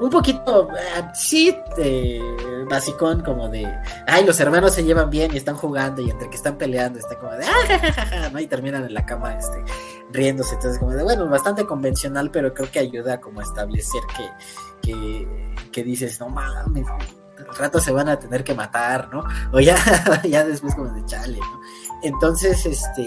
Un 0.00 0.10
poquito, 0.10 0.68
eh, 0.72 1.02
sí, 1.14 1.56
de 1.76 2.66
basicón, 2.68 3.22
como 3.22 3.48
de, 3.48 3.64
ay, 4.06 4.24
los 4.24 4.40
hermanos 4.40 4.74
se 4.74 4.82
llevan 4.82 5.08
bien 5.08 5.32
y 5.32 5.36
están 5.36 5.54
jugando 5.56 6.02
y 6.02 6.10
entre 6.10 6.28
que 6.28 6.36
están 6.36 6.56
peleando 6.56 6.98
está 6.98 7.16
como 7.16 7.32
de, 7.32 7.44
ah, 7.44 8.28
¿no? 8.32 8.40
Y 8.40 8.46
terminan 8.46 8.84
en 8.84 8.92
la 8.92 9.06
cama, 9.06 9.36
este, 9.36 9.62
riéndose, 10.10 10.56
entonces 10.56 10.80
como 10.80 10.92
de, 10.92 11.02
bueno, 11.04 11.28
bastante 11.28 11.64
convencional, 11.64 12.30
pero 12.30 12.52
creo 12.52 12.70
que 12.70 12.80
ayuda 12.80 13.20
como 13.20 13.40
a 13.40 13.44
establecer 13.44 14.02
que, 14.16 14.90
que, 14.90 15.54
que 15.70 15.84
dices, 15.84 16.18
no 16.18 16.28
mames, 16.28 16.86
al 17.38 17.54
rato 17.56 17.78
se 17.80 17.92
van 17.92 18.08
a 18.08 18.18
tener 18.18 18.42
que 18.42 18.54
matar, 18.54 19.08
¿no? 19.12 19.24
O 19.52 19.60
ya, 19.60 19.76
ya 20.24 20.44
después 20.44 20.74
como 20.74 20.88
de 20.88 21.04
chale, 21.06 21.38
¿no? 21.38 21.93
Entonces, 22.04 22.66
este, 22.66 23.06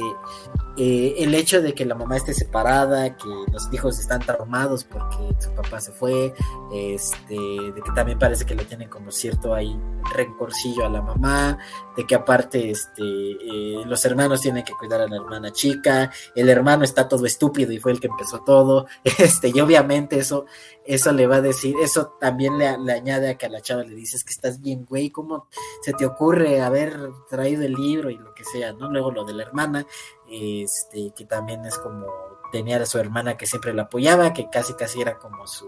eh, 0.80 1.16
el 1.18 1.34
hecho 1.34 1.60
de 1.62 1.74
que 1.74 1.86
la 1.86 1.96
mamá 1.96 2.18
esté 2.18 2.36
separada, 2.36 3.16
que 3.16 3.30
los 3.52 3.72
hijos 3.72 4.00
están 4.00 4.22
traumados 4.22 4.84
porque 4.84 5.36
su 5.40 5.52
papá 5.52 5.80
se 5.80 5.92
fue, 5.92 6.34
este, 6.72 7.36
de 7.36 7.82
que 7.84 7.92
también 7.96 8.20
parece 8.20 8.46
que 8.46 8.54
le 8.54 8.66
tienen 8.66 8.90
como 8.90 9.12
cierto 9.12 9.56
ahí 9.56 9.76
rencorcillo 10.14 10.86
a 10.86 10.90
la 10.90 11.02
mamá, 11.02 11.58
de 11.96 12.06
que 12.06 12.14
aparte 12.14 12.70
este, 12.70 13.02
eh, 13.02 13.84
los 13.86 14.06
hermanos 14.06 14.42
tienen 14.42 14.64
que 14.64 14.74
cuidar 14.74 15.02
a 15.02 15.08
la 15.08 15.16
hermana 15.16 15.52
chica, 15.52 16.12
el 16.36 16.50
hermano 16.50 16.84
está 16.84 17.08
todo 17.08 17.26
estúpido 17.26 17.72
y 17.72 17.80
fue 17.80 17.92
el 17.92 18.00
que 18.00 18.08
empezó 18.08 18.44
todo, 18.44 18.86
este, 19.04 19.50
y 19.50 19.60
obviamente 19.60 20.20
eso, 20.20 20.46
eso 20.86 21.12
le 21.12 21.26
va 21.26 21.38
a 21.38 21.42
decir, 21.42 21.76
eso 21.82 22.18
también 22.20 22.58
le, 22.60 22.78
le 22.78 22.94
añade 22.94 23.30
a 23.30 23.38
que 23.38 23.48
a 23.48 23.50
la 23.50 23.62
chava 23.62 23.84
le 23.84 23.96
dices 23.96 24.24
que 24.24 24.32
estás 24.32 24.62
bien, 24.62 24.86
güey, 24.86 25.10
¿cómo 25.10 25.48
se 25.82 25.94
te 25.94 26.06
ocurre 26.06 26.62
haber 26.62 27.10
traído 27.30 27.64
el 27.64 27.74
libro 27.74 28.12
y 28.12 28.18
lo 28.18 28.34
que 28.36 28.44
sea, 28.44 28.74
¿no? 28.74 28.87
Luego 28.90 29.12
lo 29.12 29.24
de 29.24 29.34
la 29.34 29.44
hermana, 29.44 29.86
este, 30.30 31.14
que 31.16 31.26
también 31.26 31.66
es 31.66 31.78
como 31.78 32.06
tenía 32.52 32.82
a 32.82 32.86
su 32.86 32.98
hermana 32.98 33.38
que 33.38 33.46
siempre 33.46 33.74
la 33.74 33.84
apoyaba, 33.84 34.34
que 34.34 34.50
casi 34.50 34.74
casi 34.74 35.02
era 35.02 35.18
como 35.18 35.46
su, 35.48 35.66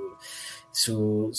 su, 0.72 1.32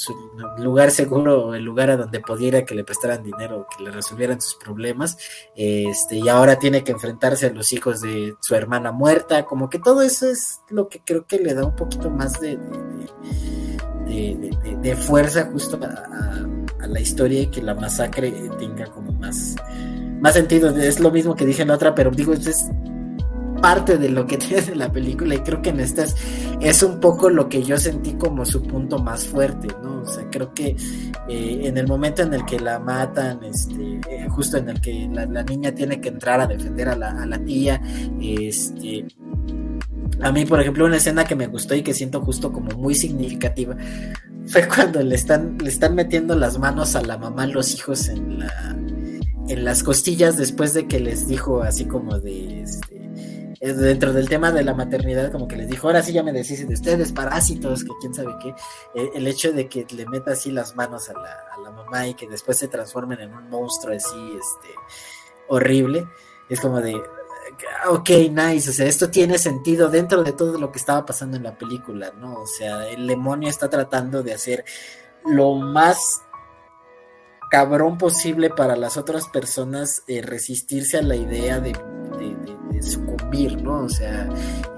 lugar 0.58 0.90
seguro, 0.90 1.54
el 1.54 1.64
lugar 1.64 1.90
a 1.90 1.96
donde 1.96 2.20
pudiera 2.20 2.64
que 2.64 2.74
le 2.74 2.84
prestaran 2.84 3.22
dinero, 3.22 3.66
que 3.76 3.84
le 3.84 3.90
resolvieran 3.90 4.40
sus 4.40 4.56
problemas, 4.56 5.16
este, 5.54 6.16
y 6.16 6.28
ahora 6.28 6.58
tiene 6.58 6.84
que 6.84 6.92
enfrentarse 6.92 7.46
a 7.46 7.52
los 7.52 7.72
hijos 7.72 8.00
de 8.00 8.34
su 8.40 8.54
hermana 8.54 8.92
muerta, 8.92 9.44
como 9.44 9.70
que 9.70 9.78
todo 9.78 10.02
eso 10.02 10.28
es 10.28 10.60
lo 10.68 10.88
que 10.88 11.02
creo 11.04 11.26
que 11.26 11.38
le 11.38 11.54
da 11.54 11.64
un 11.64 11.76
poquito 11.76 12.10
más 12.10 12.40
de, 12.40 12.58
de, 14.06 14.96
fuerza 14.96 15.48
justo 15.52 15.78
a, 15.82 16.86
la 16.86 17.00
historia 17.00 17.42
y 17.42 17.46
que 17.48 17.62
la 17.62 17.74
masacre 17.74 18.32
tenga 18.58 18.86
como 18.86 19.12
más, 19.12 19.54
más 20.20 20.35
sentido. 20.35 20.76
Es 20.76 21.00
lo 21.00 21.11
mismo 21.11 21.35
que 21.35 21.46
dije 21.46 21.62
en 21.62 21.68
la 21.68 21.74
otra, 21.74 21.94
pero 21.94 22.11
digo, 22.11 22.33
es 22.33 22.70
parte 23.61 23.98
de 23.98 24.09
lo 24.09 24.26
que 24.26 24.37
tiene 24.38 24.74
la 24.74 24.90
película 24.90 25.35
y 25.35 25.38
creo 25.38 25.62
que 25.62 25.70
en 25.70 25.80
esta 25.80 26.04
es, 26.61 26.83
un 26.83 27.00
poco 27.00 27.30
lo 27.30 27.48
que 27.48 27.62
yo 27.62 27.78
sentí 27.78 28.14
como 28.14 28.44
su 28.44 28.62
punto 28.62 28.98
más 28.98 29.26
fuerte, 29.26 29.68
¿no? 29.83 30.02
O 30.02 30.06
sea, 30.06 30.26
creo 30.30 30.52
que 30.54 30.76
eh, 31.28 31.61
en 31.64 31.76
el 31.76 31.87
momento 31.87 32.22
en 32.22 32.35
el 32.35 32.44
que 32.44 32.59
la 32.59 32.78
matan, 32.78 33.44
este, 33.44 34.00
eh, 34.09 34.28
justo 34.28 34.56
en 34.56 34.70
el 34.70 34.80
que 34.80 35.09
la, 35.12 35.42
niña 35.42 35.72
tiene 35.72 36.00
que 36.00 36.09
entrar 36.09 36.40
a 36.40 36.46
defender 36.46 36.88
a 36.88 36.96
la, 36.96 37.22
a 37.22 37.26
la 37.26 37.38
tía, 37.38 37.80
este, 38.20 39.06
a 40.22 40.33
mí, 40.33 40.44
por 40.44 40.61
ejemplo, 40.61 40.87
una 40.87 40.96
escena 40.96 41.24
que 41.24 41.35
me 41.35 41.46
gustó 41.46 41.74
y 41.74 41.83
que 41.83 41.94
siento 41.94 42.20
justo 42.20 42.52
como 42.52 42.70
muy 42.76 42.94
significativa 42.94 43.76
fue 44.46 44.66
cuando 44.66 45.02
le 45.02 45.14
están, 45.14 45.59
le 45.62 45.68
están 45.68 45.94
metiendo 45.94 46.35
las 46.35 46.59
manos 46.59 46.96
a 46.96 47.02
la 47.02 47.16
mamá, 47.16 47.46
los 47.46 47.74
hijos 47.74 48.09
en 48.09 48.40
la 48.40 48.76
en 49.48 49.64
las 49.64 49.83
costillas 49.83 50.37
después 50.37 50.74
de 50.74 50.87
que 50.87 51.00
les 51.00 51.26
dijo 51.26 51.62
así 51.62 51.87
como 51.87 52.18
de 52.18 52.62
este, 52.62 53.11
eh, 53.61 53.72
dentro 53.74 54.12
del 54.12 54.29
tema 54.29 54.53
de 54.53 54.64
la 54.64 54.74
maternidad, 54.74 55.31
como 55.31 55.46
que 55.46 55.57
les 55.57 55.68
dijo, 55.68 55.87
ahora 55.87 56.03
sí 56.03 56.12
ya 56.12 56.22
me 56.22 56.33
decís 56.33 56.66
de 56.66 56.72
ustedes, 56.72 57.12
parásitos, 57.12 57.85
que 57.85 57.90
quién 58.00 58.14
sabe 58.14 58.35
qué, 58.40 58.55
eh, 58.94 59.11
el 59.14 59.26
hecho 59.26 59.53
de 59.53 59.68
que 59.68 59.87
le 59.94 60.07
meta 60.07 60.33
así 60.33 60.50
las 60.50 60.76
manos 60.76 61.11
a 61.11 61.12
la, 61.12 61.37
a 61.55 61.61
la, 61.61 61.70
mamá 61.70 62.07
y 62.07 62.14
que 62.14 62.26
después 62.26 62.57
se 62.57 62.68
transformen 62.68 63.20
en 63.20 63.35
un 63.35 63.50
monstruo 63.50 63.94
así, 63.94 64.33
este, 64.38 64.74
horrible, 65.48 66.07
es 66.48 66.59
como 66.61 66.81
de, 66.81 66.94
ok, 67.88 68.11
nice, 68.31 68.70
o 68.70 68.72
sea, 68.72 68.87
esto 68.87 69.11
tiene 69.11 69.38
sentido 69.38 69.88
dentro 69.88 70.22
de 70.22 70.33
todo 70.33 70.59
lo 70.59 70.72
que 70.72 70.79
estaba 70.79 71.05
pasando 71.05 71.37
en 71.37 71.42
la 71.42 71.59
película, 71.59 72.12
¿no? 72.16 72.40
O 72.40 72.46
sea, 72.46 72.88
el 72.88 73.07
demonio 73.07 73.48
está 73.48 73.68
tratando 73.68 74.22
de 74.22 74.33
hacer 74.33 74.64
lo 75.24 75.55
más 75.57 76.22
cabrón 77.50 77.98
posible 77.98 78.48
para 78.48 78.76
las 78.76 78.96
otras 78.96 79.26
personas 79.28 80.02
eh, 80.06 80.22
resistirse 80.22 80.98
a 80.98 81.02
la 81.02 81.16
idea 81.16 81.60
de, 81.60 81.72
sucumbir, 82.80 83.62
¿no? 83.62 83.82
O 83.82 83.88
sea, 83.90 84.26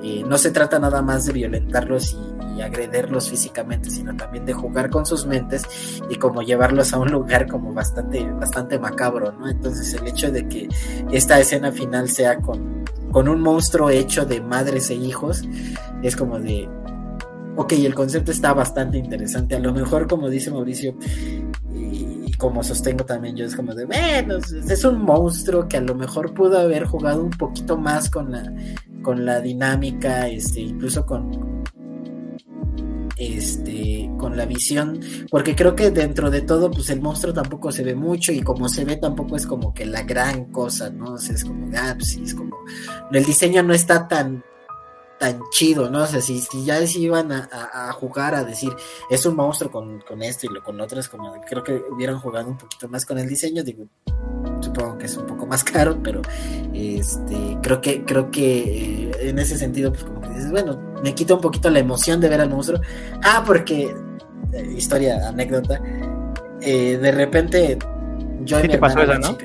eh, 0.02 0.24
no 0.26 0.37
se 0.37 0.50
trata 0.50 0.80
nada 0.80 1.02
más 1.02 1.24
de 1.26 1.32
violentarlos 1.32 2.14
y, 2.14 2.56
y, 2.56 2.62
agrederlos 2.62 3.30
físicamente, 3.30 3.90
sino 3.90 4.16
también 4.16 4.44
de 4.44 4.52
jugar 4.54 4.90
con 4.90 5.06
sus 5.06 5.24
mentes 5.24 5.62
y 6.11 6.16
como 6.16 6.42
llevarlos 6.42 6.92
a 6.92 6.98
un 6.98 7.12
lugar 7.12 7.46
como 7.46 7.72
bastante, 7.72 8.24
bastante 8.24 8.78
macabro, 8.80 9.30
¿no? 9.30 9.48
Entonces 9.48 9.94
el 9.94 10.08
hecho 10.08 10.32
de 10.32 10.48
que 10.48 10.68
esta 11.12 11.38
escena 11.38 11.70
final 11.70 12.08
sea 12.08 12.40
con, 12.40 12.85
con 13.12 13.28
un 13.28 13.40
monstruo 13.40 13.90
hecho 13.90 14.24
de 14.24 14.40
madres 14.40 14.90
e 14.90 14.94
hijos, 14.94 15.44
es 16.02 16.16
como 16.16 16.40
de, 16.40 16.68
ok, 17.56 17.72
el 17.74 17.94
concepto 17.94 18.32
está 18.32 18.52
bastante 18.52 18.98
interesante. 18.98 19.54
A 19.54 19.61
lo 19.61 19.72
mejor, 19.72 20.08
como 20.08 20.28
dice 20.28 20.50
Mauricio, 20.50 20.96
como 22.38 22.62
sostengo 22.62 23.04
también 23.04 23.36
yo, 23.36 23.44
es 23.44 23.54
como 23.54 23.74
de, 23.74 23.84
bueno, 23.84 24.36
es 24.36 24.84
un 24.84 25.02
monstruo 25.02 25.68
que 25.68 25.76
a 25.76 25.80
lo 25.80 25.94
mejor 25.94 26.34
pudo 26.34 26.58
haber 26.58 26.84
jugado 26.84 27.22
un 27.22 27.30
poquito 27.30 27.76
más 27.76 28.10
con 28.10 28.32
la, 28.32 28.52
con 29.02 29.24
la 29.24 29.40
dinámica, 29.40 30.28
este, 30.28 30.60
incluso 30.60 31.04
con 31.06 31.62
este 33.16 34.10
con 34.18 34.36
la 34.36 34.46
visión 34.46 34.98
porque 35.30 35.54
creo 35.54 35.76
que 35.76 35.90
dentro 35.90 36.30
de 36.30 36.40
todo 36.40 36.70
pues 36.70 36.90
el 36.90 37.00
monstruo 37.00 37.32
tampoco 37.32 37.70
se 37.70 37.84
ve 37.84 37.94
mucho 37.94 38.32
y 38.32 38.40
como 38.40 38.68
se 38.68 38.84
ve 38.84 38.96
tampoco 38.96 39.36
es 39.36 39.46
como 39.46 39.72
que 39.72 39.84
la 39.84 40.02
gran 40.02 40.46
cosa 40.46 40.90
no 40.90 41.12
o 41.12 41.18
sea, 41.18 41.34
es 41.34 41.44
como 41.44 41.70
ah 41.76 41.94
pues 41.96 42.16
es 42.16 42.34
como 42.34 42.56
el 43.12 43.24
diseño 43.24 43.62
no 43.62 43.74
está 43.74 44.08
tan 44.08 44.42
tan 45.22 45.40
chido, 45.50 45.88
¿no? 45.88 46.02
O 46.02 46.06
sea, 46.08 46.20
si, 46.20 46.40
si 46.40 46.64
ya 46.64 46.85
se 46.85 46.98
iban 46.98 47.30
a, 47.30 47.92
jugar 47.92 48.35
a 48.35 48.42
decir, 48.42 48.72
es 49.08 49.24
un 49.24 49.37
monstruo 49.37 49.70
con, 49.70 50.00
con 50.00 50.20
esto 50.20 50.46
y 50.46 50.52
lo 50.52 50.64
con 50.64 50.80
otras, 50.80 51.08
como 51.08 51.40
creo 51.42 51.62
que 51.62 51.80
hubieran 51.92 52.18
jugado 52.18 52.48
un 52.48 52.58
poquito 52.58 52.88
más 52.88 53.06
con 53.06 53.18
el 53.18 53.28
diseño, 53.28 53.62
digo, 53.62 53.87
supongo 54.61 54.98
que 54.98 55.06
es 55.06 55.16
un 55.16 55.26
poco 55.26 55.46
más 55.46 55.62
caro, 55.72 55.96
pero 56.02 56.22
este 56.74 57.56
creo 57.62 57.80
que, 57.80 58.04
creo 58.04 58.32
que 58.32 59.11
eh, 59.11 59.28
en 59.28 59.38
ese 59.38 59.56
sentido, 59.56 59.92
pues 59.92 60.02
como 60.02 60.20
que 60.22 60.28
dices, 60.30 60.50
bueno, 60.50 60.80
me 61.04 61.14
quita 61.14 61.35
un 61.35 61.40
poquito 61.40 61.70
la 61.70 61.78
emoción 61.78 62.20
de 62.20 62.28
ver 62.28 62.40
al 62.40 62.50
monstruo. 62.50 62.80
Ah, 63.22 63.44
porque, 63.46 63.94
eh, 64.52 64.74
historia, 64.76 65.28
anécdota, 65.28 65.80
eh, 66.61 66.98
de 67.00 67.12
repente 67.12 67.78
yo 68.40 68.58
y 68.58 68.66
mi 68.66 68.76
pasó 68.76 69.04
¿no? 69.06 69.38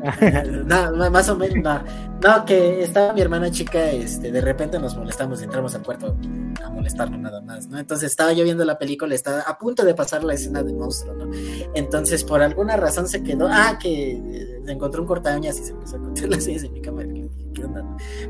no, 0.66 1.10
más 1.10 1.28
o 1.28 1.36
menos, 1.36 1.82
no. 2.20 2.44
que 2.44 2.82
estaba 2.82 3.12
mi 3.12 3.20
hermana 3.20 3.50
chica, 3.50 3.90
este, 3.90 4.32
de 4.32 4.40
repente 4.40 4.78
nos 4.78 4.96
molestamos, 4.96 5.42
entramos 5.42 5.74
al 5.74 5.82
cuarto 5.82 6.16
a 6.64 6.70
molestarnos 6.70 7.20
nada 7.20 7.40
más, 7.40 7.68
¿no? 7.68 7.78
Entonces 7.78 8.10
estaba 8.10 8.32
yo 8.32 8.44
viendo 8.44 8.64
la 8.64 8.78
película, 8.78 9.14
estaba 9.14 9.40
a 9.40 9.58
punto 9.58 9.84
de 9.84 9.94
pasar 9.94 10.24
la 10.24 10.34
escena 10.34 10.62
del 10.62 10.76
monstruo, 10.76 11.14
¿no? 11.14 11.30
Entonces 11.74 12.24
por 12.24 12.42
alguna 12.42 12.76
razón 12.76 13.08
se 13.08 13.22
quedó, 13.22 13.48
ah, 13.50 13.78
que 13.80 14.12
eh, 14.12 14.62
encontró 14.66 15.02
un 15.02 15.08
cortañas 15.08 15.58
y 15.58 15.64
se 15.64 15.72
empezó 15.72 15.96
a 15.96 16.00
contar 16.00 16.28
las 16.28 16.44
sillas 16.44 16.64
en 16.64 16.72
mi 16.72 16.80
cámara. 16.80 17.08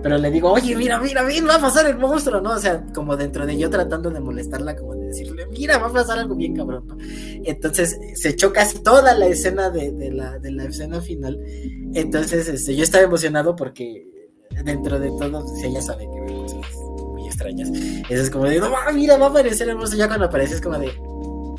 Pero 0.02 0.18
le 0.18 0.30
digo, 0.30 0.50
oye, 0.50 0.74
mira, 0.76 0.98
mira, 0.98 1.22
mira, 1.22 1.46
va 1.46 1.54
a 1.56 1.60
pasar 1.60 1.86
el 1.86 1.98
monstruo, 1.98 2.40
¿no? 2.40 2.52
O 2.52 2.58
sea, 2.58 2.84
como 2.94 3.16
dentro 3.16 3.46
de 3.46 3.56
yo 3.56 3.70
tratando 3.70 4.10
de 4.10 4.20
molestarla, 4.20 4.76
como 4.76 4.94
decirle, 5.10 5.46
mira, 5.46 5.78
va 5.78 5.88
a 5.88 5.92
pasar 5.92 6.18
algo 6.18 6.34
bien 6.34 6.54
cabrón, 6.54 6.86
¿no? 6.86 6.96
Entonces 7.44 7.98
se 8.14 8.30
echó 8.30 8.52
casi 8.52 8.78
toda 8.78 9.14
la 9.14 9.26
escena 9.26 9.70
de, 9.70 10.10
la, 10.12 10.38
de 10.38 10.52
la 10.52 10.64
escena 10.64 11.00
final. 11.00 11.38
Entonces 11.94 12.48
este, 12.48 12.74
yo 12.74 12.82
estaba 12.82 13.04
emocionado 13.04 13.56
porque 13.56 14.06
dentro 14.64 14.98
de 14.98 15.08
todo, 15.08 15.44
pues, 15.44 15.62
ella 15.64 15.80
sabe 15.80 16.08
que 16.10 16.20
ve 16.20 16.34
cosas 16.34 16.74
muy 17.12 17.26
extrañas. 17.26 17.70
Eso 17.70 18.22
es 18.22 18.30
como 18.30 18.44
de, 18.44 18.58
no, 18.58 18.70
mira, 18.92 19.16
va 19.16 19.26
a 19.26 19.30
aparecer 19.30 19.74
monstruo. 19.74 19.98
Ya 19.98 20.08
cuando 20.08 20.26
aparece 20.26 20.54
es 20.54 20.60
como 20.60 20.78
de, 20.78 20.90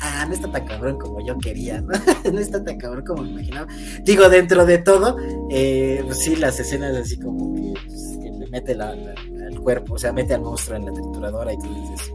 ah, 0.00 0.26
no 0.26 0.34
está 0.34 0.50
tan 0.50 0.66
cabrón 0.66 0.98
como 0.98 1.24
yo 1.26 1.38
quería, 1.38 1.80
¿no? 1.80 1.92
no 2.32 2.38
está 2.38 2.62
tan 2.62 2.78
cabrón 2.78 3.04
como 3.04 3.22
me 3.22 3.30
imaginaba. 3.30 3.66
Digo, 4.02 4.28
dentro 4.28 4.64
de 4.66 4.78
todo, 4.78 5.16
eh, 5.50 6.02
pues 6.04 6.18
sí, 6.18 6.36
las 6.36 6.58
escenas 6.60 6.96
así 6.96 7.18
como 7.18 7.54
que, 7.54 7.72
pues, 7.86 8.18
le 8.38 8.46
mete 8.48 8.74
la, 8.74 8.92
el 8.92 9.60
cuerpo, 9.60 9.94
o 9.94 9.98
sea, 9.98 10.12
mete 10.12 10.34
al 10.34 10.42
monstruo 10.42 10.76
en 10.76 10.86
la 10.86 10.92
trituradora 10.92 11.52
y 11.52 11.58
tú 11.58 11.74
dices, 11.74 12.12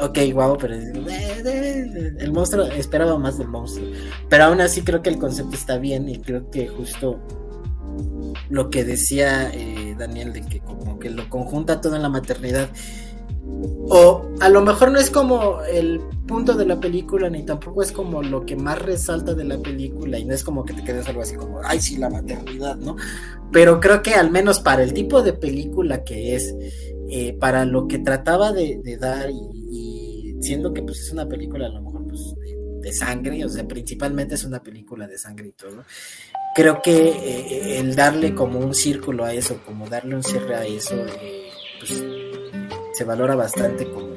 ok, 0.00 0.18
guau, 0.32 0.56
pero 0.58 0.74
el 0.74 2.32
monstruo, 2.32 2.66
esperaba 2.66 3.18
más 3.18 3.38
del 3.38 3.48
monstruo. 3.48 3.86
Pero 4.28 4.44
aún 4.44 4.60
así 4.60 4.82
creo 4.82 5.02
que 5.02 5.10
el 5.10 5.18
concepto 5.18 5.54
está 5.54 5.78
bien 5.78 6.08
y 6.08 6.18
creo 6.18 6.50
que 6.50 6.68
justo 6.68 7.20
lo 8.48 8.70
que 8.70 8.84
decía 8.84 9.50
eh, 9.52 9.94
Daniel 9.98 10.32
de 10.32 10.42
que 10.42 10.60
como 10.60 10.98
que 10.98 11.10
lo 11.10 11.28
conjunta 11.28 11.80
todo 11.80 11.96
en 11.96 12.02
la 12.02 12.08
maternidad 12.08 12.70
o 13.88 14.22
a 14.40 14.48
lo 14.48 14.62
mejor 14.62 14.92
no 14.92 14.98
es 14.98 15.10
como 15.10 15.62
el 15.62 16.00
punto 16.26 16.54
de 16.54 16.64
la 16.64 16.78
película, 16.78 17.28
ni 17.28 17.42
tampoco 17.42 17.82
es 17.82 17.90
como 17.90 18.22
lo 18.22 18.46
que 18.46 18.54
más 18.54 18.80
resalta 18.80 19.34
de 19.34 19.44
la 19.44 19.58
película, 19.58 20.18
y 20.18 20.24
no 20.24 20.34
es 20.34 20.44
como 20.44 20.64
que 20.64 20.74
te 20.74 20.84
quedes 20.84 21.08
algo 21.08 21.22
así 21.22 21.34
como, 21.34 21.60
ay, 21.64 21.80
sí, 21.80 21.96
la 21.96 22.08
maternidad, 22.08 22.76
¿no? 22.76 22.96
Pero 23.50 23.80
creo 23.80 24.02
que 24.02 24.14
al 24.14 24.30
menos 24.30 24.60
para 24.60 24.84
el 24.84 24.92
tipo 24.92 25.22
de 25.22 25.32
película 25.32 26.04
que 26.04 26.36
es, 26.36 26.54
eh, 27.08 27.36
para 27.40 27.64
lo 27.64 27.88
que 27.88 27.98
trataba 27.98 28.52
de, 28.52 28.80
dar, 29.00 29.28
y, 29.30 29.89
siendo 30.40 30.72
que 30.72 30.82
pues 30.82 31.00
es 31.00 31.12
una 31.12 31.26
película 31.28 31.66
a 31.66 31.70
lo 31.70 31.82
mejor 31.82 32.06
pues, 32.06 32.34
de, 32.80 32.92
sangre, 32.92 33.44
o 33.44 33.48
sea, 33.48 33.66
principalmente 33.66 34.34
es 34.34 34.44
una 34.44 34.62
película 34.62 35.06
de 35.06 35.18
sangre 35.18 35.48
y 35.48 35.52
todo, 35.52 35.84
creo 36.54 36.80
que 36.82 37.08
eh, 37.08 37.78
el 37.78 37.94
darle 37.94 38.34
como 38.34 38.58
un 38.58 38.74
círculo 38.74 39.24
a 39.24 39.34
eso, 39.34 39.60
como 39.64 39.88
darle 39.88 40.16
un 40.16 40.24
cierre 40.24 40.56
a 40.56 40.64
eso, 40.64 40.96
eh, 41.22 41.50
pues 41.78 42.02
se 42.92 43.04
valora 43.04 43.34
bastante 43.34 43.88
como, 43.90 44.16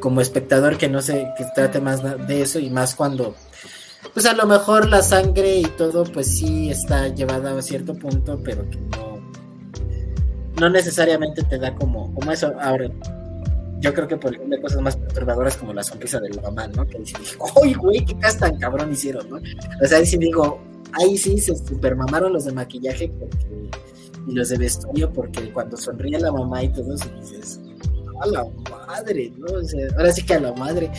como 0.00 0.20
espectador 0.20 0.78
que 0.78 0.88
no 0.88 1.00
se 1.00 1.28
que 1.36 1.44
trate 1.54 1.80
más 1.80 2.02
de 2.26 2.42
eso 2.42 2.58
y 2.58 2.70
más 2.70 2.94
cuando 2.94 3.34
pues 4.12 4.26
a 4.26 4.34
lo 4.34 4.46
mejor 4.46 4.88
la 4.88 5.00
sangre 5.00 5.56
y 5.56 5.62
todo 5.62 6.04
pues 6.04 6.36
sí 6.36 6.70
está 6.70 7.08
llevada 7.08 7.56
a 7.56 7.62
cierto 7.62 7.94
punto 7.94 8.40
pero 8.44 8.68
que 8.68 8.78
no 8.78 9.12
no 10.60 10.68
necesariamente 10.70 11.42
te 11.44 11.58
da 11.58 11.74
como 11.74 12.14
como 12.14 12.30
eso. 12.30 12.52
Ahora 12.60 12.90
yo 13.82 13.92
creo 13.92 14.08
que 14.08 14.16
por 14.16 14.32
ejemplo 14.32 14.56
hay 14.56 14.62
cosas 14.62 14.80
más 14.80 14.96
perturbadoras 14.96 15.56
como 15.56 15.74
la 15.74 15.82
sonrisa 15.82 16.20
de 16.20 16.30
la 16.30 16.42
mamá, 16.42 16.68
¿no? 16.68 16.86
Que 16.86 16.98
dice, 16.98 17.16
¡ay, 17.62 17.74
güey, 17.74 18.04
qué 18.04 18.16
cas 18.18 18.38
tan 18.38 18.56
cabrón 18.58 18.92
hicieron, 18.92 19.28
¿no? 19.28 19.36
O 19.36 19.86
sea, 19.86 19.98
ahí 19.98 20.06
sí 20.06 20.16
digo, 20.16 20.60
ahí 20.92 21.18
sí 21.18 21.36
se 21.38 21.56
supermamaron 21.56 22.32
los 22.32 22.44
de 22.44 22.52
maquillaje 22.52 23.12
porque 23.18 23.68
y 24.28 24.34
los 24.34 24.50
de 24.50 24.58
vestuario, 24.58 25.12
porque 25.12 25.52
cuando 25.52 25.76
sonríe 25.76 26.18
la 26.20 26.30
mamá 26.30 26.62
y 26.62 26.68
todo 26.72 26.94
eso, 26.94 27.08
dices, 27.20 27.60
a 28.20 28.26
la 28.28 28.46
madre, 28.70 29.32
¿no? 29.36 29.52
O 29.52 29.64
sea, 29.64 29.88
ahora 29.96 30.12
sí 30.12 30.24
que 30.24 30.34
a 30.34 30.40
la 30.40 30.52
madre 30.52 30.90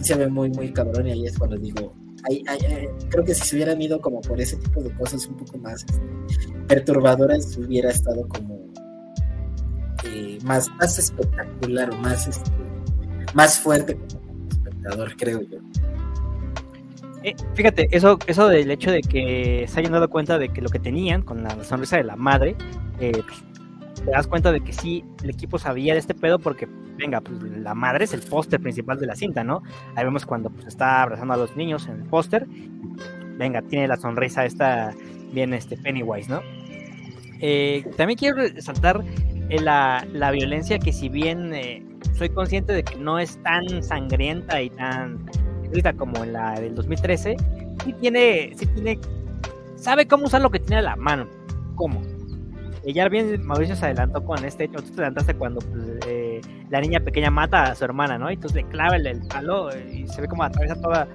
se 0.00 0.14
ve 0.14 0.26
muy, 0.26 0.48
muy 0.50 0.72
cabrón 0.72 1.06
y 1.06 1.12
ahí 1.12 1.26
es 1.26 1.38
cuando 1.38 1.58
digo, 1.58 1.92
creo 3.10 3.24
que 3.24 3.34
si 3.34 3.42
se 3.46 3.56
hubieran 3.56 3.80
ido 3.82 4.00
como 4.00 4.22
por 4.22 4.40
ese 4.40 4.56
tipo 4.56 4.82
de 4.82 4.90
cosas 4.94 5.26
un 5.26 5.36
poco 5.36 5.58
más 5.58 5.84
perturbadoras, 6.66 7.56
hubiera 7.58 7.90
estado 7.90 8.26
como 8.28 8.59
eh, 10.12 10.38
más, 10.44 10.68
más 10.80 10.98
espectacular 10.98 11.90
o 11.90 11.96
más, 11.96 12.26
este, 12.26 12.50
más 13.34 13.58
fuerte 13.58 13.96
como 13.96 14.48
espectador, 14.48 15.16
creo 15.16 15.40
yo. 15.42 15.58
Eh, 17.22 17.34
fíjate, 17.54 17.88
eso, 17.90 18.18
eso 18.26 18.48
del 18.48 18.70
hecho 18.70 18.90
de 18.90 19.02
que 19.02 19.66
se 19.68 19.80
hayan 19.80 19.92
dado 19.92 20.08
cuenta 20.08 20.38
de 20.38 20.48
que 20.48 20.62
lo 20.62 20.70
que 20.70 20.78
tenían 20.78 21.22
con 21.22 21.42
la 21.42 21.62
sonrisa 21.64 21.96
de 21.96 22.04
la 22.04 22.16
madre, 22.16 22.56
eh, 22.98 23.22
te 24.04 24.10
das 24.10 24.26
cuenta 24.26 24.52
de 24.52 24.60
que 24.62 24.72
sí, 24.72 25.04
el 25.22 25.30
equipo 25.30 25.58
sabía 25.58 25.92
de 25.92 26.00
este 26.00 26.14
pedo 26.14 26.38
porque, 26.38 26.66
venga, 26.96 27.20
pues 27.20 27.42
la 27.42 27.74
madre 27.74 28.04
es 28.04 28.14
el 28.14 28.22
póster 28.22 28.60
principal 28.60 28.98
de 28.98 29.06
la 29.06 29.14
cinta, 29.14 29.44
¿no? 29.44 29.62
Ahí 29.94 30.04
vemos 30.04 30.24
cuando 30.24 30.48
pues, 30.48 30.66
está 30.66 31.02
abrazando 31.02 31.34
a 31.34 31.36
los 31.36 31.54
niños 31.56 31.86
en 31.88 32.00
el 32.00 32.04
póster. 32.04 32.46
Venga, 33.36 33.62
tiene 33.62 33.86
la 33.86 33.96
sonrisa 33.96 34.44
esta 34.46 34.94
bien 35.32 35.52
este 35.52 35.76
Pennywise, 35.76 36.30
¿no? 36.30 36.40
Eh, 37.40 37.84
también 37.96 38.18
quiero 38.18 38.36
resaltar 38.36 39.02
la, 39.58 40.06
la, 40.12 40.30
violencia 40.30 40.78
que 40.78 40.92
si 40.92 41.08
bien 41.08 41.52
eh, 41.54 41.82
soy 42.14 42.28
consciente 42.28 42.72
de 42.72 42.84
que 42.84 42.96
no 42.96 43.18
es 43.18 43.42
tan 43.42 43.82
sangrienta 43.82 44.62
y 44.62 44.70
tan 44.70 45.18
como 45.96 46.24
en 46.24 46.32
la 46.32 46.58
del 46.58 46.74
2013, 46.74 47.36
sí 47.84 47.92
tiene, 47.94 48.52
sí 48.56 48.66
tiene, 48.66 48.98
sabe 49.76 50.06
cómo 50.06 50.26
usar 50.26 50.40
lo 50.40 50.50
que 50.50 50.58
tiene 50.58 50.78
a 50.78 50.82
la 50.82 50.96
mano. 50.96 51.28
¿Cómo? 51.76 52.02
Y 52.84 52.92
ya 52.92 53.08
bien 53.08 53.44
Mauricio 53.44 53.76
se 53.76 53.86
adelantó 53.86 54.24
con 54.24 54.44
este 54.44 54.64
hecho, 54.64 54.78
tú 54.78 54.88
te 54.88 54.94
adelantaste 54.94 55.34
cuando 55.34 55.60
pues, 55.60 55.84
eh, 56.06 56.40
la 56.70 56.80
niña 56.80 57.00
pequeña 57.00 57.30
mata 57.30 57.64
a 57.64 57.74
su 57.74 57.84
hermana, 57.84 58.18
¿no? 58.18 58.30
Y 58.30 58.34
entonces 58.34 58.62
le 58.62 58.68
clava 58.70 58.96
el, 58.96 59.20
palo 59.28 59.70
y 59.76 60.06
se 60.08 60.22
ve 60.22 60.28
como 60.28 60.42
atraviesa 60.42 60.80
toda, 60.80 61.06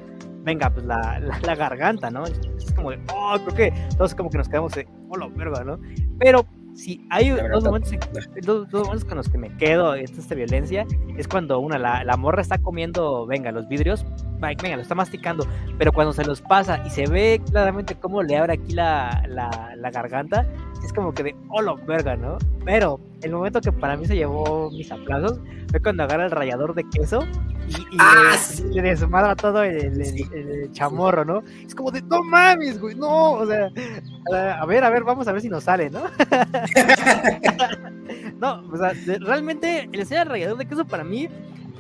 venga, 0.43 0.69
pues 0.69 0.86
la, 0.86 1.19
la, 1.19 1.56
garganta, 1.56 2.12
¿no? 2.12 2.26
Es 2.26 2.71
como 2.76 2.91
de, 2.91 3.00
oh, 3.13 3.38
creo 3.45 3.56
que 3.56 3.88
todos 3.98 4.13
como 4.13 4.30
que 4.30 4.38
nos 4.38 4.48
quedamos 4.48 4.74
de, 4.74 4.88
oh, 5.10 5.17
lo 5.17 5.30
verga, 5.32 5.63
¿no? 5.63 5.80
Pero 6.19 6.45
si 6.75 7.05
hay 7.09 7.29
dos 7.29 7.63
momentos, 7.63 7.91
dos, 8.45 8.71
momentos, 8.71 9.05
con 9.05 9.17
los 9.17 9.29
que 9.29 9.38
me 9.38 9.55
quedo 9.57 9.95
en 9.95 10.03
esta 10.03 10.35
violencia, 10.35 10.85
es 11.17 11.27
cuando 11.27 11.59
una, 11.59 11.79
la, 11.79 12.03
la 12.03 12.17
morra 12.17 12.41
está 12.41 12.57
comiendo, 12.57 13.25
venga, 13.25 13.51
los 13.51 13.67
vidrios, 13.67 14.05
venga, 14.39 14.76
lo 14.76 14.82
está 14.82 14.95
masticando, 14.95 15.48
pero 15.78 15.91
cuando 15.91 16.13
se 16.13 16.24
los 16.24 16.41
pasa 16.41 16.82
y 16.86 16.89
se 16.89 17.08
ve 17.08 17.41
claramente 17.52 17.95
cómo 17.95 18.24
le 18.24 18.38
abre 18.38 18.54
aquí 18.54 18.74
la, 18.74 19.24
la, 19.28 19.91
garganta, 19.91 20.45
es 20.84 20.93
como 20.93 21.13
que 21.13 21.24
de, 21.24 21.36
oh, 21.50 21.62
lo 21.62 21.78
verga, 21.78 22.15
¿no? 22.15 22.38
Pero 22.63 23.00
el 23.21 23.32
momento 23.32 23.62
que 23.62 23.71
para 23.71 23.98
mí 23.98 24.06
se 24.06 24.15
llevó 24.15 24.69
mis 24.71 24.91
aplausos 24.91 25.39
fue 25.69 25.82
cuando 25.82 26.04
agarra 26.04 26.26
el 26.26 26.32
rallador 26.32 26.76
de 26.76 26.84
queso 26.89 27.26
y, 27.67 27.98
ah, 28.00 28.36
le, 28.71 28.82
desmadra 28.82 29.36
todo 29.36 29.63
el, 29.63 30.69
chamorro, 30.71 31.26
¿no? 31.26 31.41
Es 31.65 31.74
como 31.74 31.91
de, 31.91 32.02
no 32.04 32.24
mames, 32.24 32.80
güey, 32.80 32.95
no, 32.95 33.32
o 33.32 33.45
sea, 33.45 33.69
a 34.60 34.65
ver, 34.65 34.84
a 34.84 34.89
ver, 34.89 35.04
vamos 35.04 35.28
a 35.28 35.32
ver 35.32 35.41
si 35.41 35.50
nos 35.50 35.63
sale, 35.63 35.89
¿no? 35.89 36.02
no, 38.39 38.63
o 38.71 38.78
sea, 38.78 38.93
realmente 39.19 39.89
el 39.91 40.08
del 40.08 40.26
rallador 40.28 40.58
de 40.58 40.65
queso 40.65 40.86
para 40.86 41.04
mí 41.04 41.28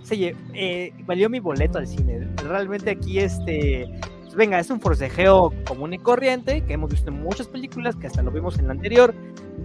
se 0.05 0.35
eh, 0.53 0.93
valió 1.05 1.29
mi 1.29 1.39
boleto 1.39 1.79
al 1.79 1.87
cine. 1.87 2.27
Realmente 2.47 2.91
aquí 2.91 3.19
este 3.19 3.89
pues 4.35 4.35
venga, 4.35 4.59
es 4.59 4.69
un 4.69 4.79
forcejeo 4.81 5.53
común 5.65 5.93
y 5.93 5.97
corriente 5.97 6.61
que 6.61 6.73
hemos 6.73 6.89
visto 6.91 7.09
en 7.09 7.21
muchas 7.21 7.47
películas, 7.47 7.95
que 7.95 8.07
hasta 8.07 8.21
lo 8.21 8.31
vimos 8.31 8.59
en 8.59 8.67
la 8.67 8.73
anterior, 8.73 9.15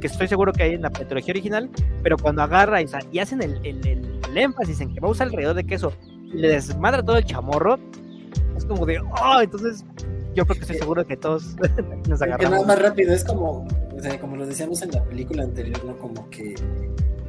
que 0.01 0.07
estoy 0.07 0.29
seguro 0.29 0.53
que 0.53 0.63
hay 0.63 0.75
en 0.75 0.83
la 0.83 0.91
trilogía 0.91 1.33
original, 1.33 1.69
pero 2.03 2.17
cuando 2.17 2.43
agarra 2.43 2.81
y, 2.81 3.19
hacen 3.19 3.43
el, 3.43 3.61
énfasis 4.35 4.81
en 4.81 4.95
que 4.95 5.01
va 5.01 5.09
a 5.09 5.11
usar 5.11 5.27
alrededor 5.27 5.57
de 5.57 5.65
queso 5.65 5.93
y 6.33 6.39
le 6.39 6.49
desmadra 6.51 7.03
todo 7.03 7.17
el 7.17 7.25
chamorro, 7.25 7.79
es 8.57 8.65
como 8.65 8.87
de, 8.87 9.01
oh, 9.01 9.41
entonces 9.41 9.85
yo 10.35 10.47
creo 10.47 10.55
que 10.55 10.61
estoy 10.61 10.77
seguro 10.77 11.05
que 11.05 11.17
todos 11.17 11.57
nos 12.09 12.23
agarramos. 12.23 12.45
Que 12.45 12.51
nada 12.51 12.67
más 12.67 12.81
rápido, 12.81 13.13
es 13.13 13.25
como, 13.25 13.67
o 13.93 14.01
sea, 14.01 14.21
como 14.21 14.37
lo 14.37 14.47
decíamos 14.47 14.81
en 14.83 14.93
la 14.93 15.03
película 15.05 15.43
anterior, 15.43 15.85
¿no? 15.85 15.99
Como 15.99 16.31
que 16.31 16.55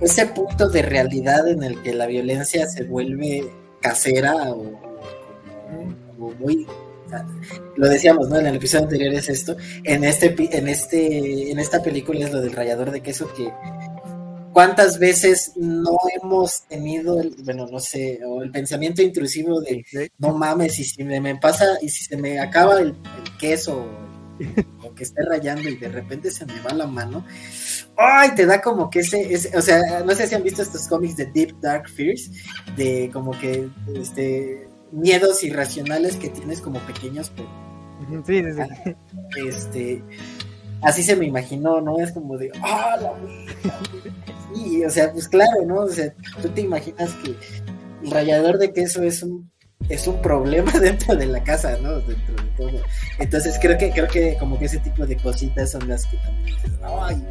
ese 0.01 0.25
punto 0.27 0.69
de 0.69 0.81
realidad 0.81 1.47
en 1.47 1.63
el 1.63 1.81
que 1.81 1.93
la 1.93 2.07
violencia 2.07 2.67
se 2.67 2.83
vuelve 2.83 3.47
casera 3.81 4.51
o, 4.51 4.91
muy 6.39 6.67
lo 7.75 7.89
decíamos, 7.89 8.29
¿no? 8.29 8.39
En 8.39 8.47
el 8.47 8.55
episodio 8.55 8.85
anterior 8.85 9.13
es 9.13 9.27
esto. 9.27 9.57
En 9.83 10.05
este, 10.05 10.33
en 10.57 10.69
este, 10.69 11.51
en 11.51 11.59
esta 11.59 11.83
película 11.83 12.25
es 12.25 12.31
lo 12.31 12.39
del 12.39 12.53
rallador 12.53 12.91
de 12.91 13.01
queso 13.01 13.31
que 13.33 13.51
cuántas 14.53 14.99
veces 14.99 15.53
no 15.55 15.97
hemos 16.21 16.63
tenido 16.67 17.19
el, 17.19 17.35
bueno, 17.43 17.67
no 17.67 17.79
sé, 17.79 18.19
o 18.25 18.41
el 18.41 18.51
pensamiento 18.51 19.01
intrusivo 19.01 19.61
de 19.61 19.83
no 20.17 20.37
mames, 20.37 20.79
y 20.79 20.83
si 20.83 21.03
me, 21.03 21.35
pasa, 21.37 21.65
y 21.81 21.89
si 21.89 22.03
se 22.05 22.17
me 22.17 22.39
acaba 22.39 22.79
el, 22.79 22.89
el 22.89 23.37
queso 23.39 23.85
o 24.84 24.93
que 24.93 25.04
esté 25.04 25.23
rayando 25.23 25.67
y 25.69 25.75
de 25.75 25.89
repente 25.89 26.32
se 26.32 26.45
me 26.45 26.60
va 26.62 26.73
la 26.73 26.88
mano, 26.88 27.25
¡ay! 27.97 28.32
Te 28.36 28.45
da 28.45 28.62
como 28.62 28.89
que 28.89 28.99
ese, 28.99 29.51
o 29.56 29.62
sea, 29.62 30.04
no 30.06 30.13
sé 30.13 30.27
si 30.27 30.36
han 30.36 30.43
visto 30.43 30.62
estos 30.62 30.88
cómics 30.88 31.17
de 31.17 31.25
Deep 31.27 31.60
Dark 31.60 31.89
Fears, 31.89 32.32
de 32.75 33.10
como 33.12 33.32
que 33.32 33.69
este 33.95 34.67
miedos 34.91 35.43
irracionales 35.43 36.17
que 36.17 36.30
tienes 36.30 36.62
como 36.62 36.80
pequeños, 36.82 37.32
pero, 37.36 37.49
sí, 38.25 38.43
sí, 38.43 38.51
sí. 38.54 38.95
Este, 39.47 40.04
así 40.82 41.04
se 41.04 41.15
me 41.15 41.25
imaginó, 41.25 41.82
¿no? 41.82 41.99
Es 41.99 42.12
como 42.12 42.38
de, 42.38 42.51
¡ah, 42.62 42.97
la 43.01 43.13
Sí, 44.54 44.84
o 44.84 44.89
sea, 44.89 45.12
pues 45.12 45.27
claro, 45.27 45.65
¿no? 45.65 45.82
O 45.82 45.89
sea, 45.89 46.13
tú 46.41 46.49
te 46.49 46.62
imaginas 46.62 47.13
que 47.23 47.36
el 48.04 48.12
rallador 48.12 48.58
de 48.58 48.73
queso 48.73 49.04
es 49.04 49.23
un 49.23 49.50
es 49.93 50.08
un 50.08 50.21
problema 50.21 50.71
dentro 50.80 51.15
de 51.15 51.25
la 51.25 51.43
casa, 51.43 51.77
¿no? 51.82 51.99
Dentro 51.99 52.36
de 52.36 52.49
todo. 52.58 52.84
Entonces 53.19 53.58
creo 53.62 53.77
que 53.77 53.91
creo 53.91 54.08
que 54.08 54.38
como 54.38 54.58
que 54.58 54.65
ese 54.65 54.80
tipo 54.80 55.06
de 55.06 55.17
cositas 55.17 55.71
son 55.71 55.88
las 55.88 56.06
que 56.06 56.17
también 56.17 56.58
ay, 56.84 57.23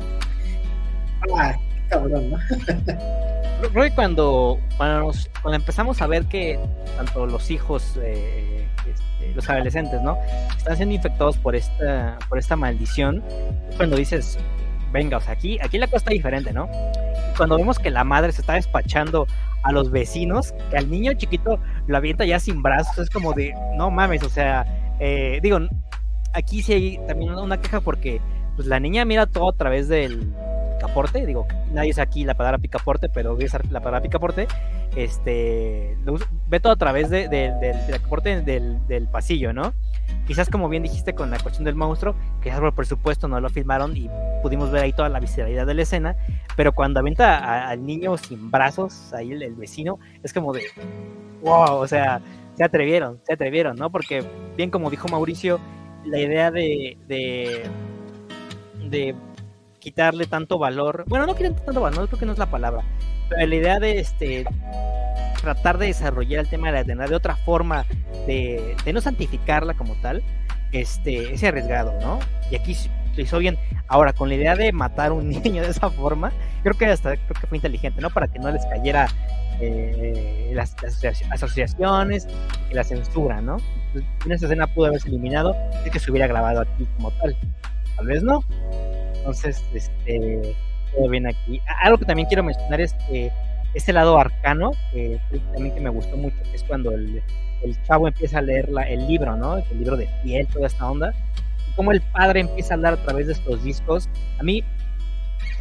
ah, 1.36 1.56
cabrón, 1.88 2.30
¿no? 2.30 2.38
Que 3.72 3.90
cuando, 3.94 4.58
cuando, 4.78 5.12
empezamos 5.52 6.00
a 6.00 6.06
ver 6.06 6.24
que 6.24 6.58
tanto 6.96 7.26
los 7.26 7.50
hijos, 7.50 7.98
eh, 8.02 8.66
este, 8.78 9.34
los 9.34 9.48
adolescentes, 9.50 10.00
¿no? 10.00 10.16
Están 10.56 10.76
siendo 10.76 10.94
infectados 10.94 11.36
por 11.36 11.54
esta, 11.54 12.18
por 12.28 12.38
esta 12.38 12.56
maldición, 12.56 13.22
cuando 13.76 13.96
dices, 13.96 14.38
venga, 14.92 15.16
o 15.18 15.20
sea, 15.20 15.32
aquí, 15.32 15.58
aquí 15.62 15.78
la 15.78 15.86
cosa 15.86 15.98
está 15.98 16.10
diferente, 16.10 16.52
¿no? 16.52 16.68
Cuando 17.36 17.56
vemos 17.56 17.78
que 17.78 17.90
la 17.90 18.04
madre 18.04 18.32
se 18.32 18.40
está 18.40 18.54
despachando 18.54 19.26
a 19.62 19.72
los 19.72 19.90
vecinos, 19.90 20.54
que 20.70 20.78
al 20.78 20.90
niño 20.90 21.12
chiquito 21.14 21.58
lo 21.86 21.96
avienta 21.96 22.24
ya 22.24 22.38
sin 22.38 22.62
brazos, 22.62 22.98
es 22.98 23.10
como 23.10 23.32
de, 23.32 23.54
no 23.76 23.90
mames, 23.90 24.22
o 24.22 24.28
sea, 24.28 24.66
eh, 25.00 25.40
digo, 25.42 25.58
aquí 26.32 26.62
sí 26.62 26.72
hay 26.72 26.98
también 27.06 27.34
una 27.34 27.60
queja 27.60 27.80
porque 27.80 28.20
pues 28.56 28.66
la 28.66 28.80
niña 28.80 29.04
mira 29.04 29.26
todo 29.26 29.50
a 29.50 29.56
través 29.56 29.88
del 29.88 30.32
picaporte, 30.80 31.26
digo, 31.26 31.46
nadie 31.72 31.88
dice 31.88 32.00
aquí 32.00 32.24
la 32.24 32.34
palabra 32.34 32.58
picaporte, 32.58 33.08
pero 33.08 33.34
voy 33.34 33.44
a 33.44 33.46
usar 33.46 33.66
la 33.70 33.80
palabra 33.80 34.00
picaporte, 34.00 34.48
este, 34.96 35.96
ve 36.48 36.60
todo 36.60 36.72
a 36.72 36.76
través 36.76 37.10
de, 37.10 37.28
del 37.28 37.76
picaporte 37.86 38.40
del, 38.40 38.86
del 38.86 39.06
pasillo, 39.06 39.52
¿no? 39.52 39.74
Quizás 40.26 40.48
como 40.48 40.68
bien 40.68 40.82
dijiste 40.82 41.14
con 41.14 41.30
la 41.30 41.38
cuestión 41.38 41.64
del 41.64 41.74
monstruo, 41.74 42.14
quizás 42.42 42.60
por 42.60 42.74
presupuesto 42.74 43.28
no 43.28 43.40
lo 43.40 43.50
filmaron 43.50 43.94
y 43.96 44.08
pudimos 44.42 44.70
ver 44.70 44.84
ahí 44.84 44.92
toda 44.92 45.08
la 45.10 45.20
visceralidad 45.20 45.66
de 45.66 45.74
la 45.74 45.82
escena, 45.82 46.16
pero 46.56 46.72
cuando 46.72 47.00
avienta 47.00 47.68
al 47.68 47.84
niño 47.84 48.16
sin 48.16 48.50
brazos, 48.50 49.12
ahí 49.12 49.32
el, 49.32 49.54
vecino, 49.54 49.98
es 50.22 50.32
como 50.32 50.52
de, 50.54 50.62
wow, 51.42 51.76
o 51.76 51.86
sea, 51.86 52.22
se 52.56 52.64
atrevieron, 52.64 53.20
se 53.24 53.34
atrevieron, 53.34 53.76
¿no? 53.76 53.90
Porque 53.90 54.24
bien 54.56 54.70
como 54.70 54.88
dijo 54.88 55.08
Mauricio, 55.08 55.60
la 56.04 56.18
idea 56.18 56.50
de, 56.50 56.96
de, 57.06 57.64
de 58.88 59.14
quitarle 59.80 60.26
tanto 60.26 60.58
valor, 60.58 61.04
bueno, 61.08 61.26
no 61.26 61.34
quieren 61.34 61.56
tanto 61.56 61.80
valor, 61.80 62.06
creo 62.06 62.18
que 62.20 62.26
no 62.26 62.32
es 62.32 62.38
la 62.38 62.50
palabra, 62.50 62.84
pero 63.28 63.46
la 63.46 63.54
idea 63.54 63.80
de 63.80 63.98
este 63.98 64.44
tratar 65.40 65.78
de 65.78 65.86
desarrollar 65.86 66.40
el 66.40 66.48
tema 66.48 66.68
de 66.68 66.74
la 66.74 66.80
eternidad 66.80 67.08
de 67.08 67.16
otra 67.16 67.36
forma, 67.36 67.86
de, 68.26 68.76
no 68.92 69.00
santificarla 69.00 69.74
como 69.74 69.94
tal, 69.96 70.22
este, 70.72 71.32
es 71.32 71.42
arriesgado, 71.42 71.98
¿no? 72.00 72.20
Y 72.50 72.56
aquí 72.56 72.76
lo 73.16 73.22
hizo 73.22 73.38
bien. 73.38 73.58
Ahora, 73.88 74.12
con 74.12 74.28
la 74.28 74.34
idea 74.34 74.54
de 74.54 74.72
matar 74.72 75.10
a 75.10 75.14
un 75.14 75.28
niño 75.42 75.62
de 75.62 75.70
esa 75.70 75.90
forma, 75.90 76.32
creo 76.62 76.76
que 76.76 76.86
hasta 76.86 77.16
creo 77.16 77.40
que 77.40 77.46
fue 77.46 77.58
inteligente, 77.58 78.00
¿no? 78.00 78.10
Para 78.10 78.28
que 78.28 78.38
no 78.38 78.50
les 78.50 78.64
cayera 78.66 79.08
eh, 79.60 80.52
las, 80.54 80.76
asociaciones 81.30 82.28
y 82.70 82.74
la 82.74 82.84
censura, 82.84 83.40
¿no? 83.40 83.58
en 84.24 84.32
esa 84.32 84.46
escena 84.46 84.68
pudo 84.68 84.86
haberse 84.86 85.08
eliminado 85.08 85.56
y 85.84 85.90
que 85.90 85.98
se 85.98 86.10
hubiera 86.10 86.28
grabado 86.28 86.60
aquí 86.60 86.86
como 86.96 87.10
tal. 87.12 87.36
Tal 87.96 88.06
vez 88.06 88.22
no. 88.22 88.44
Entonces, 89.20 89.62
este, 89.74 90.56
todo 90.94 91.08
bien 91.08 91.26
aquí. 91.26 91.60
Algo 91.82 91.98
que 91.98 92.04
también 92.04 92.28
quiero 92.28 92.42
mencionar 92.42 92.80
es 92.80 92.94
que 93.08 93.30
ese 93.74 93.92
lado 93.92 94.18
arcano, 94.18 94.72
que 94.92 95.20
también 95.52 95.74
que 95.74 95.80
me 95.80 95.90
gustó 95.90 96.16
mucho, 96.16 96.36
que 96.42 96.56
es 96.56 96.64
cuando 96.64 96.92
el, 96.92 97.22
el 97.62 97.82
chavo 97.84 98.08
empieza 98.08 98.38
a 98.38 98.42
leer 98.42 98.68
la, 98.68 98.82
el 98.82 99.06
libro, 99.06 99.36
¿no? 99.36 99.58
El 99.58 99.78
libro 99.78 99.96
de 99.96 100.08
piel, 100.22 100.46
toda 100.48 100.66
esta 100.66 100.90
onda. 100.90 101.14
Y 101.70 101.74
cómo 101.76 101.92
el 101.92 102.00
padre 102.00 102.40
empieza 102.40 102.74
a 102.74 102.76
hablar 102.76 102.94
a 102.94 103.04
través 103.04 103.26
de 103.26 103.34
estos 103.34 103.62
discos. 103.62 104.08
A 104.38 104.42
mí 104.42 104.64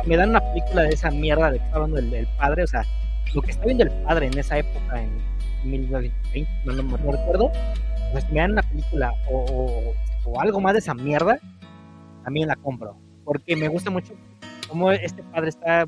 me 0.05 0.17
dan 0.17 0.29
una 0.29 0.41
película 0.41 0.83
de 0.83 0.89
esa 0.89 1.11
mierda 1.11 1.51
de 1.51 1.59
que 1.59 1.65
está 1.65 1.75
hablando 1.77 1.99
el, 1.99 2.27
padre, 2.37 2.63
o 2.63 2.67
sea, 2.67 2.83
lo 3.33 3.41
que 3.41 3.51
está 3.51 3.65
viendo 3.65 3.83
el 3.83 3.91
padre 4.03 4.27
en 4.27 4.37
esa 4.37 4.57
época, 4.57 5.01
en 5.01 5.11
1920, 5.63 6.49
no, 6.65 6.73
no, 6.73 6.97
no 6.97 7.11
recuerdo, 7.11 7.51
pues 8.11 8.29
me 8.31 8.39
dan 8.39 8.53
una 8.53 8.63
película 8.63 9.13
o, 9.29 9.93
o, 10.25 10.41
algo 10.41 10.61
más 10.61 10.73
de 10.73 10.79
esa 10.79 10.93
mierda, 10.93 11.39
también 12.23 12.47
la 12.47 12.55
compro. 12.55 12.97
Porque 13.29 13.55
me 13.55 13.67
gusta 13.67 13.91
mucho 13.91 14.15
cómo 14.67 14.91
este 14.91 15.21
padre 15.21 15.49
está, 15.49 15.87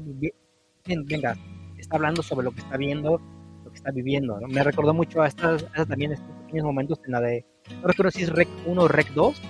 venga, 0.86 1.36
está 1.76 1.96
hablando 1.96 2.22
sobre 2.22 2.44
lo 2.44 2.52
que 2.52 2.60
está 2.60 2.78
viendo, 2.78 3.20
lo 3.64 3.72
que 3.72 3.78
está 3.78 3.89
viviendo. 3.89 4.39
Me 4.48 4.64
recordó 4.64 4.94
mucho 4.94 5.24
a 5.24 5.28
estas, 5.28 5.66
también 5.88 6.12
estos 6.12 6.30
pequeños 6.46 6.66
momentos 6.66 7.00
en 7.04 7.14
la 7.14 7.20
de, 7.20 7.44
no 7.82 7.88
recuerdo 7.88 8.12
si 8.12 8.22
es 8.22 8.30
Rec 8.30 8.48
1 8.68 8.80
o 8.80 8.88
Rec 8.88 9.12
2, 9.16 9.42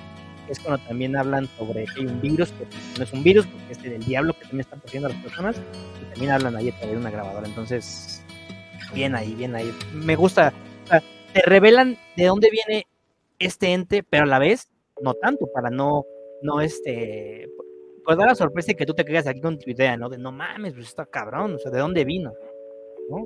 es 0.48 0.60
cuando 0.62 0.82
también 0.86 1.18
hablan 1.18 1.48
sobre 1.58 1.84
que 1.84 2.00
hay 2.00 2.06
un 2.06 2.22
virus, 2.22 2.54
que 2.54 2.66
no 2.98 3.04
es 3.04 3.12
un 3.12 3.24
virus, 3.24 3.46
porque 3.46 3.74
es 3.74 3.84
del 3.84 4.06
diablo 4.06 4.36
que 4.36 4.44
también 4.44 4.62
está 4.62 4.78
poseyendo 4.78 5.10
a 5.10 5.12
las 5.12 5.22
personas, 5.22 5.62
y 6.02 6.12
también 6.12 6.32
hablan 6.32 6.56
ahí 6.56 6.70
a 6.70 6.78
través 6.78 6.92
de 6.92 6.98
una 6.98 7.12
grabadora. 7.12 7.46
Entonces, 7.46 8.24
bien 8.96 9.16
ahí, 9.16 9.36
bien 9.36 9.54
ahí. 9.54 9.70
Me 9.94 10.16
gusta, 10.16 10.54
o 10.86 10.88
sea, 10.88 11.04
te 11.34 11.42
revelan 11.42 11.98
de 12.16 12.26
dónde 12.26 12.50
viene 12.52 12.88
este 13.38 13.74
ente, 13.74 14.02
pero 14.02 14.24
a 14.24 14.28
la 14.28 14.40
vez 14.40 14.72
no 15.02 15.14
tanto, 15.14 15.50
para 15.54 15.70
no, 15.70 16.06
no 16.42 16.62
este, 16.62 17.50
pues 18.06 18.18
da 18.18 18.26
la 18.26 18.36
sorpresa 18.36 18.74
que 18.74 18.86
tú 18.86 18.94
te 18.94 19.06
quedas 19.06 19.28
aquí 19.28 19.42
con 19.42 19.60
tu 19.60 19.70
idea, 19.70 19.98
¿no? 19.98 20.10
De 20.10 20.18
no 20.18 20.32
mames, 20.32 20.74
pues 20.74 20.88
está 20.88 21.06
cabrón, 21.06 21.56
o 21.56 21.58
sea, 21.58 21.72
¿de 21.72 21.80
dónde 21.80 22.06
vino? 22.06 22.34
¿No? 23.10 23.26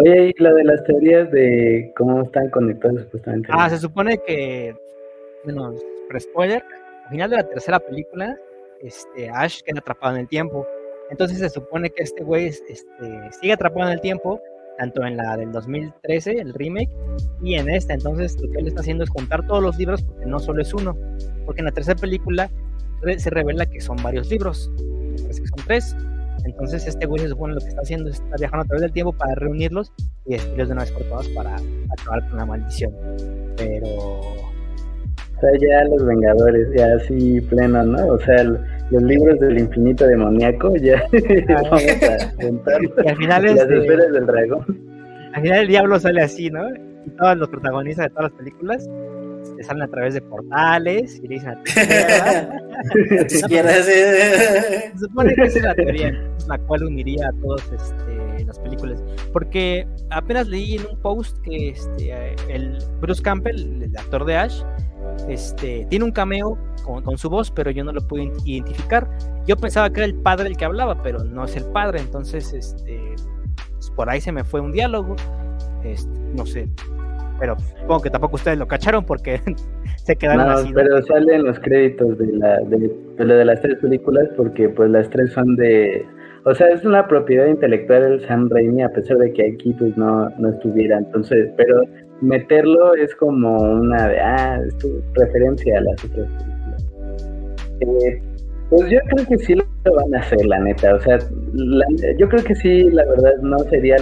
Oye, 0.00 0.28
y 0.28 0.42
lo 0.42 0.54
de 0.54 0.64
las 0.64 0.82
teorías 0.84 1.30
de 1.30 1.92
cómo 1.96 2.22
están 2.22 2.48
conectados 2.50 3.02
supuestamente. 3.02 3.48
Ah, 3.52 3.68
se 3.68 3.78
supone 3.78 4.18
que, 4.18 4.74
bueno, 5.44 5.74
spoiler, 6.18 6.62
al 7.04 7.10
final 7.10 7.30
de 7.30 7.36
la 7.36 7.48
tercera 7.48 7.78
película, 7.78 8.38
este, 8.80 9.28
Ash 9.30 9.60
queda 9.62 9.80
atrapado 9.80 10.14
en 10.14 10.22
el 10.22 10.28
tiempo. 10.28 10.66
Entonces 11.10 11.38
se 11.38 11.50
supone 11.50 11.90
que 11.90 12.02
este 12.02 12.24
güey 12.24 12.46
este, 12.46 13.32
sigue 13.40 13.52
atrapado 13.52 13.86
en 13.86 13.94
el 13.94 14.00
tiempo, 14.00 14.40
tanto 14.78 15.04
en 15.04 15.16
la 15.16 15.36
del 15.36 15.52
2013, 15.52 16.38
el 16.40 16.54
remake, 16.54 16.90
y 17.42 17.54
en 17.54 17.68
esta. 17.68 17.94
Entonces 17.94 18.40
lo 18.40 18.50
que 18.50 18.58
él 18.60 18.68
está 18.68 18.80
haciendo 18.80 19.04
es 19.04 19.10
contar 19.10 19.46
todos 19.46 19.62
los 19.62 19.76
libros, 19.78 20.02
porque 20.02 20.26
no 20.26 20.38
solo 20.38 20.62
es 20.62 20.72
uno. 20.72 20.96
Porque 21.44 21.60
en 21.60 21.66
la 21.66 21.72
tercera 21.72 22.00
película 22.00 22.50
se 23.18 23.30
revela 23.30 23.66
que 23.66 23.80
son 23.80 23.96
varios 24.02 24.30
libros, 24.30 24.70
me 24.78 25.22
parece 25.22 25.42
que 25.42 25.48
son 25.48 25.66
tres. 25.66 25.96
Entonces 26.44 26.86
este 26.86 27.06
güey 27.06 27.20
se 27.22 27.28
supone 27.28 27.54
lo 27.54 27.60
que 27.60 27.68
está 27.68 27.82
haciendo 27.82 28.10
es 28.10 28.16
está 28.16 28.36
viajando 28.36 28.64
a 28.64 28.66
través 28.66 28.82
del 28.82 28.92
tiempo 28.92 29.12
para 29.12 29.34
reunirlos 29.36 29.92
y 30.26 30.32
destruirlos 30.32 30.68
de 30.68 30.72
una 30.74 30.82
vez 30.82 30.92
por 30.92 31.02
todas 31.04 31.28
para 31.28 31.56
acabar 31.98 32.28
con 32.28 32.38
la 32.38 32.46
maldición. 32.46 32.92
Pero... 33.56 33.86
O 33.86 35.44
sea, 35.44 35.50
ya 35.60 35.84
los 35.88 36.06
Vengadores, 36.06 36.68
ya 36.76 36.86
así 36.94 37.40
pleno, 37.40 37.82
¿no? 37.82 38.06
O 38.06 38.18
sea, 38.20 38.44
los 38.44 39.02
libros 39.02 39.40
del 39.40 39.58
infinito 39.58 40.06
demoníaco, 40.06 40.76
ya 40.76 41.02
vamos 41.48 41.82
a. 41.82 42.32
Y 43.04 43.08
al 43.08 43.16
final 43.16 43.42
Las 43.42 43.68
esferas 43.68 44.12
del 44.12 44.26
dragón. 44.26 44.64
Al 45.34 45.42
final 45.42 45.58
el 45.60 45.68
diablo 45.68 45.98
sale 45.98 46.22
así, 46.22 46.48
¿no? 46.48 46.68
Y 46.70 47.10
todos 47.18 47.36
los 47.38 47.48
protagonistas 47.48 48.06
de 48.06 48.10
todas 48.10 48.30
las 48.30 48.38
películas 48.38 48.88
te 49.56 49.62
salen 49.62 49.82
a 49.82 49.88
través 49.88 50.14
de 50.14 50.22
portales 50.22 51.16
y 51.22 51.28
le 51.28 51.34
dicen 51.34 51.50
a 51.50 51.62
ti 51.62 51.72
Se 53.32 54.98
supone 54.98 55.34
que 55.34 55.42
esa 55.42 55.58
es 55.58 55.64
la 55.64 55.74
teoría, 55.74 56.12
la 56.48 56.58
cual 56.58 56.84
uniría 56.84 57.28
a 57.28 57.32
todas 57.40 57.70
este, 57.72 58.44
las 58.44 58.58
películas. 58.58 59.02
Porque 59.32 59.86
apenas 60.10 60.48
leí 60.48 60.76
en 60.76 60.86
un 60.86 60.96
post 61.00 61.38
que 61.42 61.70
este, 61.70 62.34
el 62.48 62.78
Bruce 63.00 63.22
Campbell, 63.22 63.82
el 63.82 63.96
actor 63.96 64.24
de 64.24 64.36
Ash, 64.36 64.62
este, 65.28 65.86
tiene 65.90 66.04
un 66.04 66.12
cameo 66.12 66.58
con, 66.84 67.02
con, 67.02 67.18
su 67.18 67.28
voz, 67.28 67.50
pero 67.50 67.70
yo 67.70 67.84
no 67.84 67.92
lo 67.92 68.06
pude 68.06 68.32
identificar. 68.44 69.08
Yo 69.46 69.56
pensaba 69.56 69.90
que 69.90 70.00
era 70.00 70.06
el 70.06 70.14
padre 70.14 70.48
el 70.48 70.56
que 70.56 70.64
hablaba, 70.64 71.02
pero 71.02 71.22
no 71.24 71.44
es 71.44 71.56
el 71.56 71.64
padre, 71.66 72.00
entonces 72.00 72.52
este, 72.52 73.14
pues, 73.82 73.90
por 73.90 74.08
ahí 74.10 74.20
se 74.20 74.32
me 74.32 74.44
fue 74.44 74.60
un 74.60 74.72
diálogo. 74.72 75.16
Este, 75.84 76.18
no 76.34 76.46
sé, 76.46 76.68
pero 77.42 77.56
supongo 77.58 78.02
que 78.02 78.10
tampoco 78.10 78.36
ustedes 78.36 78.56
lo 78.56 78.68
cacharon 78.68 79.04
porque 79.04 79.40
se 79.96 80.14
quedaron 80.14 80.46
no, 80.46 80.52
así. 80.52 80.72
Pero 80.72 81.02
salen 81.02 81.42
los 81.42 81.58
créditos 81.58 82.16
de, 82.16 82.34
la, 82.34 82.60
de, 82.60 82.88
de, 83.18 83.44
las 83.44 83.60
tres 83.60 83.78
películas 83.78 84.28
porque 84.36 84.68
pues 84.68 84.88
las 84.90 85.10
tres 85.10 85.32
son 85.32 85.56
de... 85.56 86.06
O 86.44 86.54
sea, 86.54 86.68
es 86.68 86.84
una 86.84 87.08
propiedad 87.08 87.46
intelectual 87.46 88.02
del 88.02 88.28
Sam 88.28 88.48
Raimi 88.48 88.84
a 88.84 88.90
pesar 88.90 89.18
de 89.18 89.32
que 89.32 89.54
aquí 89.54 89.72
pues 89.72 89.96
no, 89.96 90.30
no 90.38 90.50
estuviera. 90.50 90.98
Entonces, 90.98 91.50
pero 91.56 91.82
meterlo 92.20 92.94
es 92.94 93.12
como 93.16 93.60
una 93.60 94.06
de, 94.06 94.20
ah, 94.20 94.60
es 94.64 94.78
tu 94.78 95.02
referencia 95.14 95.78
a 95.78 95.80
las 95.80 96.04
otras 96.04 96.28
películas. 96.28 96.90
Eh, 97.80 98.22
pues 98.70 98.88
yo 98.88 98.98
creo 99.10 99.26
que 99.26 99.38
sí 99.38 99.54
lo 99.56 99.94
van 99.96 100.14
a 100.14 100.20
hacer, 100.20 100.46
la 100.46 100.60
neta. 100.60 100.94
O 100.94 101.00
sea, 101.00 101.18
yo 102.18 102.28
creo 102.28 102.44
que 102.44 102.54
sí, 102.54 102.88
la 102.90 103.04
verdad, 103.04 103.34
no 103.42 103.58
sería 103.68 103.96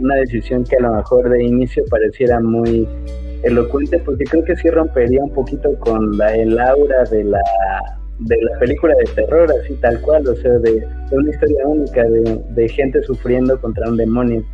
una 0.00 0.16
decisión 0.16 0.64
que 0.64 0.76
a 0.76 0.80
lo 0.80 0.94
mejor 0.94 1.28
de 1.28 1.42
inicio 1.44 1.84
pareciera 1.90 2.40
muy 2.40 2.86
elocuente, 3.42 3.98
porque 3.98 4.24
creo 4.24 4.44
que 4.44 4.56
sí 4.56 4.68
rompería 4.70 5.22
un 5.22 5.32
poquito 5.32 5.78
con 5.80 6.16
la, 6.16 6.34
el 6.34 6.58
aura 6.58 7.04
de 7.04 7.24
la, 7.24 7.40
de 8.18 8.36
la 8.42 8.58
película 8.58 8.94
de 8.96 9.04
terror, 9.14 9.50
así 9.62 9.74
tal 9.76 10.00
cual, 10.02 10.26
o 10.26 10.34
sea, 10.34 10.58
de, 10.58 10.86
una 11.12 11.30
historia 11.30 11.66
única 11.66 12.04
de, 12.04 12.40
de, 12.50 12.68
gente 12.68 13.02
sufriendo 13.02 13.60
contra 13.60 13.88
un 13.88 13.96
demonio. 13.96 14.44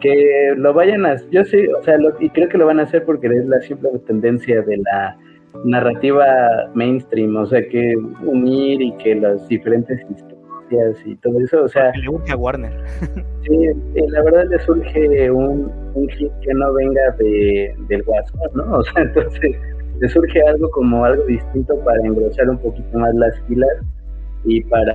Que 0.00 0.52
lo 0.56 0.74
vayan 0.74 1.06
a, 1.06 1.16
yo 1.30 1.42
sí, 1.44 1.66
o 1.68 1.82
sea, 1.82 1.96
y 2.20 2.28
creo 2.30 2.48
que 2.48 2.58
lo 2.58 2.66
van 2.66 2.80
a 2.80 2.82
hacer 2.82 3.04
porque 3.04 3.28
es 3.28 3.46
la 3.46 3.60
simple 3.62 3.90
tendencia 4.06 4.60
de 4.62 4.76
la 4.78 5.16
narrativa 5.64 6.70
mainstream, 6.74 7.34
o 7.36 7.46
sea, 7.46 7.66
que 7.66 7.94
unir 8.22 8.82
y 8.82 8.92
que 8.98 9.14
las 9.14 9.48
diferentes 9.48 9.98
historias 10.10 10.37
y 11.04 11.16
todo 11.16 11.40
eso, 11.40 11.64
o 11.64 11.68
sea... 11.68 11.92
Le 11.96 12.08
urge 12.08 12.32
a 12.32 12.36
Warner. 12.36 12.72
sí, 13.42 13.56
la 14.08 14.22
verdad 14.22 14.44
le 14.50 14.58
surge 14.60 15.30
un, 15.30 15.70
un 15.94 16.08
hit 16.10 16.32
que 16.42 16.54
no 16.54 16.72
venga 16.74 17.10
de, 17.18 17.74
del 17.88 18.02
WhatsApp, 18.06 18.54
¿no? 18.54 18.64
O 18.78 18.82
sea, 18.84 19.02
entonces 19.02 19.56
le 20.00 20.08
surge 20.08 20.40
algo 20.42 20.70
como 20.70 21.04
algo 21.04 21.24
distinto 21.24 21.78
para 21.84 22.00
engrosar 22.04 22.48
un 22.48 22.58
poquito 22.58 22.98
más 22.98 23.14
las 23.14 23.38
filas 23.46 23.70
y 24.44 24.62
para, 24.64 24.92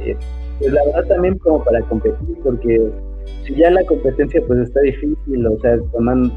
eh, 0.00 0.16
pues 0.58 0.72
la 0.72 0.84
verdad 0.86 1.08
también 1.08 1.38
como 1.38 1.62
para 1.62 1.80
competir, 1.82 2.36
porque 2.42 2.90
si 3.44 3.54
ya 3.54 3.70
la 3.70 3.84
competencia 3.84 4.40
pues 4.46 4.60
está 4.60 4.80
difícil, 4.80 5.46
o 5.46 5.58
sea, 5.60 5.78
tomando 5.92 6.34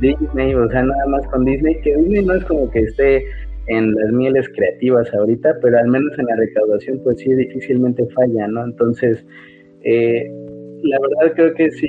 Disney, 0.00 0.54
o 0.54 0.68
sea, 0.68 0.82
nada 0.82 1.06
más 1.06 1.26
con 1.28 1.44
Disney, 1.44 1.80
que 1.80 1.96
Disney 1.96 2.24
no 2.24 2.34
es 2.34 2.44
como 2.44 2.70
que 2.70 2.80
esté 2.80 3.24
en 3.66 3.94
las 3.94 4.12
mieles 4.12 4.48
creativas 4.50 5.12
ahorita, 5.14 5.56
pero 5.62 5.78
al 5.78 5.88
menos 5.88 6.18
en 6.18 6.26
la 6.26 6.36
recaudación 6.36 7.00
pues 7.04 7.18
sí 7.18 7.32
difícilmente 7.34 8.06
falla, 8.14 8.48
¿no? 8.48 8.64
Entonces, 8.64 9.24
eh, 9.82 10.30
la 10.82 10.98
verdad 11.00 11.34
creo 11.36 11.54
que 11.54 11.70
sí 11.70 11.86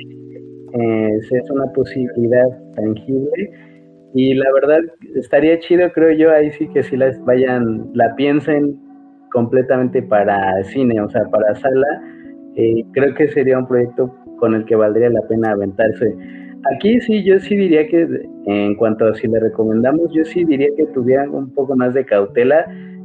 eh, 0.78 1.18
es 1.30 1.50
una 1.50 1.66
posibilidad 1.72 2.46
tangible 2.74 3.50
y 4.14 4.34
la 4.34 4.52
verdad 4.52 4.80
estaría 5.16 5.58
chido, 5.58 5.90
creo 5.92 6.12
yo, 6.12 6.30
ahí 6.30 6.50
sí 6.52 6.68
que 6.68 6.82
si 6.82 6.96
las 6.96 7.22
vayan, 7.24 7.90
la 7.94 8.14
piensen 8.14 8.78
completamente 9.32 10.02
para 10.02 10.62
cine, 10.64 11.00
o 11.00 11.08
sea, 11.08 11.24
para 11.24 11.54
sala, 11.56 12.02
eh, 12.54 12.84
creo 12.92 13.12
que 13.14 13.28
sería 13.28 13.58
un 13.58 13.66
proyecto 13.66 14.14
con 14.38 14.54
el 14.54 14.64
que 14.64 14.76
valdría 14.76 15.10
la 15.10 15.22
pena 15.22 15.50
aventarse. 15.50 16.14
Aquí 16.72 17.00
sí, 17.00 17.22
yo 17.24 17.38
sí 17.40 17.56
diría 17.56 17.86
que 17.86 18.08
en 18.46 18.74
cuanto 18.76 19.06
a 19.06 19.14
si 19.14 19.28
le 19.28 19.38
recomendamos, 19.38 20.10
yo 20.12 20.24
sí 20.24 20.44
diría 20.44 20.68
que 20.76 20.86
tuvieran 20.86 21.30
un 21.30 21.52
poco 21.52 21.76
más 21.76 21.92
de 21.92 22.04
cautela. 22.04 22.64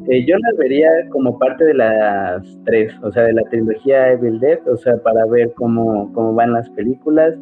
Eh, 0.09 0.25
yo 0.25 0.35
las 0.37 0.57
vería 0.57 0.89
como 1.09 1.37
parte 1.37 1.65
de 1.65 1.73
las 1.73 2.41
tres, 2.65 2.93
o 3.03 3.11
sea, 3.11 3.23
de 3.23 3.33
la 3.33 3.43
trilogía 3.43 4.13
Evil 4.13 4.39
Dead, 4.39 4.59
o 4.67 4.77
sea, 4.77 4.97
para 5.03 5.25
ver 5.25 5.51
cómo, 5.55 6.11
cómo 6.13 6.33
van 6.33 6.53
las 6.53 6.69
películas, 6.71 7.35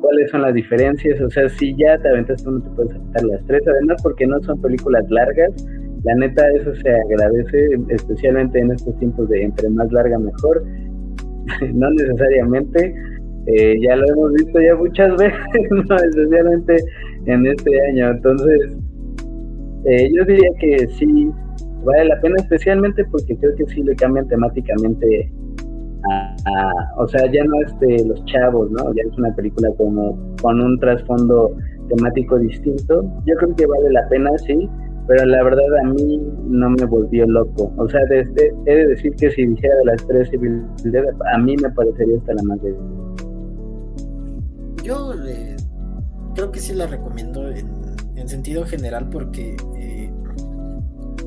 cuáles 0.00 0.30
son 0.30 0.42
las 0.42 0.54
diferencias, 0.54 1.20
o 1.20 1.28
sea, 1.28 1.48
si 1.48 1.76
ya 1.76 1.98
te 1.98 2.08
aventas 2.08 2.42
tú 2.42 2.52
no 2.52 2.62
te 2.62 2.70
puedes 2.70 2.94
aventar 2.94 3.24
las 3.24 3.44
tres, 3.46 3.62
además 3.66 4.00
porque 4.02 4.26
no 4.26 4.40
son 4.42 4.60
películas 4.62 5.04
largas, 5.10 5.52
la 6.04 6.14
neta 6.14 6.48
eso 6.52 6.74
se 6.76 6.88
agradece, 6.88 7.68
especialmente 7.88 8.60
en 8.60 8.70
estos 8.70 8.96
tiempos 8.98 9.28
de 9.28 9.42
entre 9.42 9.68
más 9.68 9.90
larga 9.92 10.18
mejor, 10.18 10.62
no 11.74 11.90
necesariamente, 11.90 12.94
eh, 13.46 13.74
ya 13.80 13.96
lo 13.96 14.06
hemos 14.12 14.32
visto 14.32 14.60
ya 14.60 14.74
muchas 14.74 15.16
veces, 15.18 15.70
no 15.70 15.96
especialmente 15.96 16.76
en 17.26 17.46
este 17.46 17.80
año. 17.88 18.10
Entonces, 18.10 18.76
eh, 19.84 20.10
yo 20.14 20.24
diría 20.24 20.50
que 20.60 20.86
sí 20.88 21.30
vale 21.84 22.06
la 22.06 22.20
pena, 22.20 22.36
especialmente 22.38 23.04
porque 23.06 23.36
creo 23.36 23.54
que 23.56 23.66
sí 23.66 23.82
le 23.82 23.94
cambian 23.94 24.28
temáticamente 24.28 25.30
a, 26.10 26.92
o 26.96 27.08
sea, 27.08 27.30
ya 27.30 27.44
no 27.44 27.60
es 27.62 27.80
de 27.80 28.04
los 28.06 28.24
chavos, 28.26 28.70
¿no? 28.70 28.92
Ya 28.94 29.02
es 29.02 29.18
una 29.18 29.34
película 29.34 29.68
como 29.76 30.16
con 30.40 30.60
un 30.60 30.78
trasfondo 30.78 31.56
temático 31.88 32.38
distinto. 32.38 33.02
Yo 33.26 33.34
creo 33.36 33.56
que 33.56 33.66
vale 33.66 33.90
la 33.90 34.08
pena, 34.08 34.30
sí, 34.46 34.68
pero 35.06 35.24
la 35.24 35.42
verdad 35.42 35.76
a 35.82 35.88
mí 35.88 36.20
no 36.44 36.70
me 36.70 36.84
volvió 36.84 37.26
loco. 37.26 37.72
O 37.76 37.88
sea, 37.88 38.00
desde, 38.08 38.52
he 38.66 38.74
de 38.74 38.86
decir 38.88 39.14
que 39.16 39.30
si 39.30 39.46
dijera 39.46 39.74
de 39.76 39.84
las 39.86 40.06
tres 40.06 40.30
a 41.32 41.38
mí 41.38 41.56
me 41.56 41.70
parecería 41.70 42.16
esta 42.16 42.34
la 42.34 42.42
más 42.44 42.62
débil 42.62 42.97
yo 44.88 45.12
eh, 45.22 45.54
creo 46.34 46.50
que 46.50 46.60
sí 46.60 46.72
la 46.72 46.86
recomiendo 46.86 47.46
en, 47.48 47.68
sentido 48.26 48.66
general 48.66 49.08
porque 49.08 49.56
eh, 49.78 50.12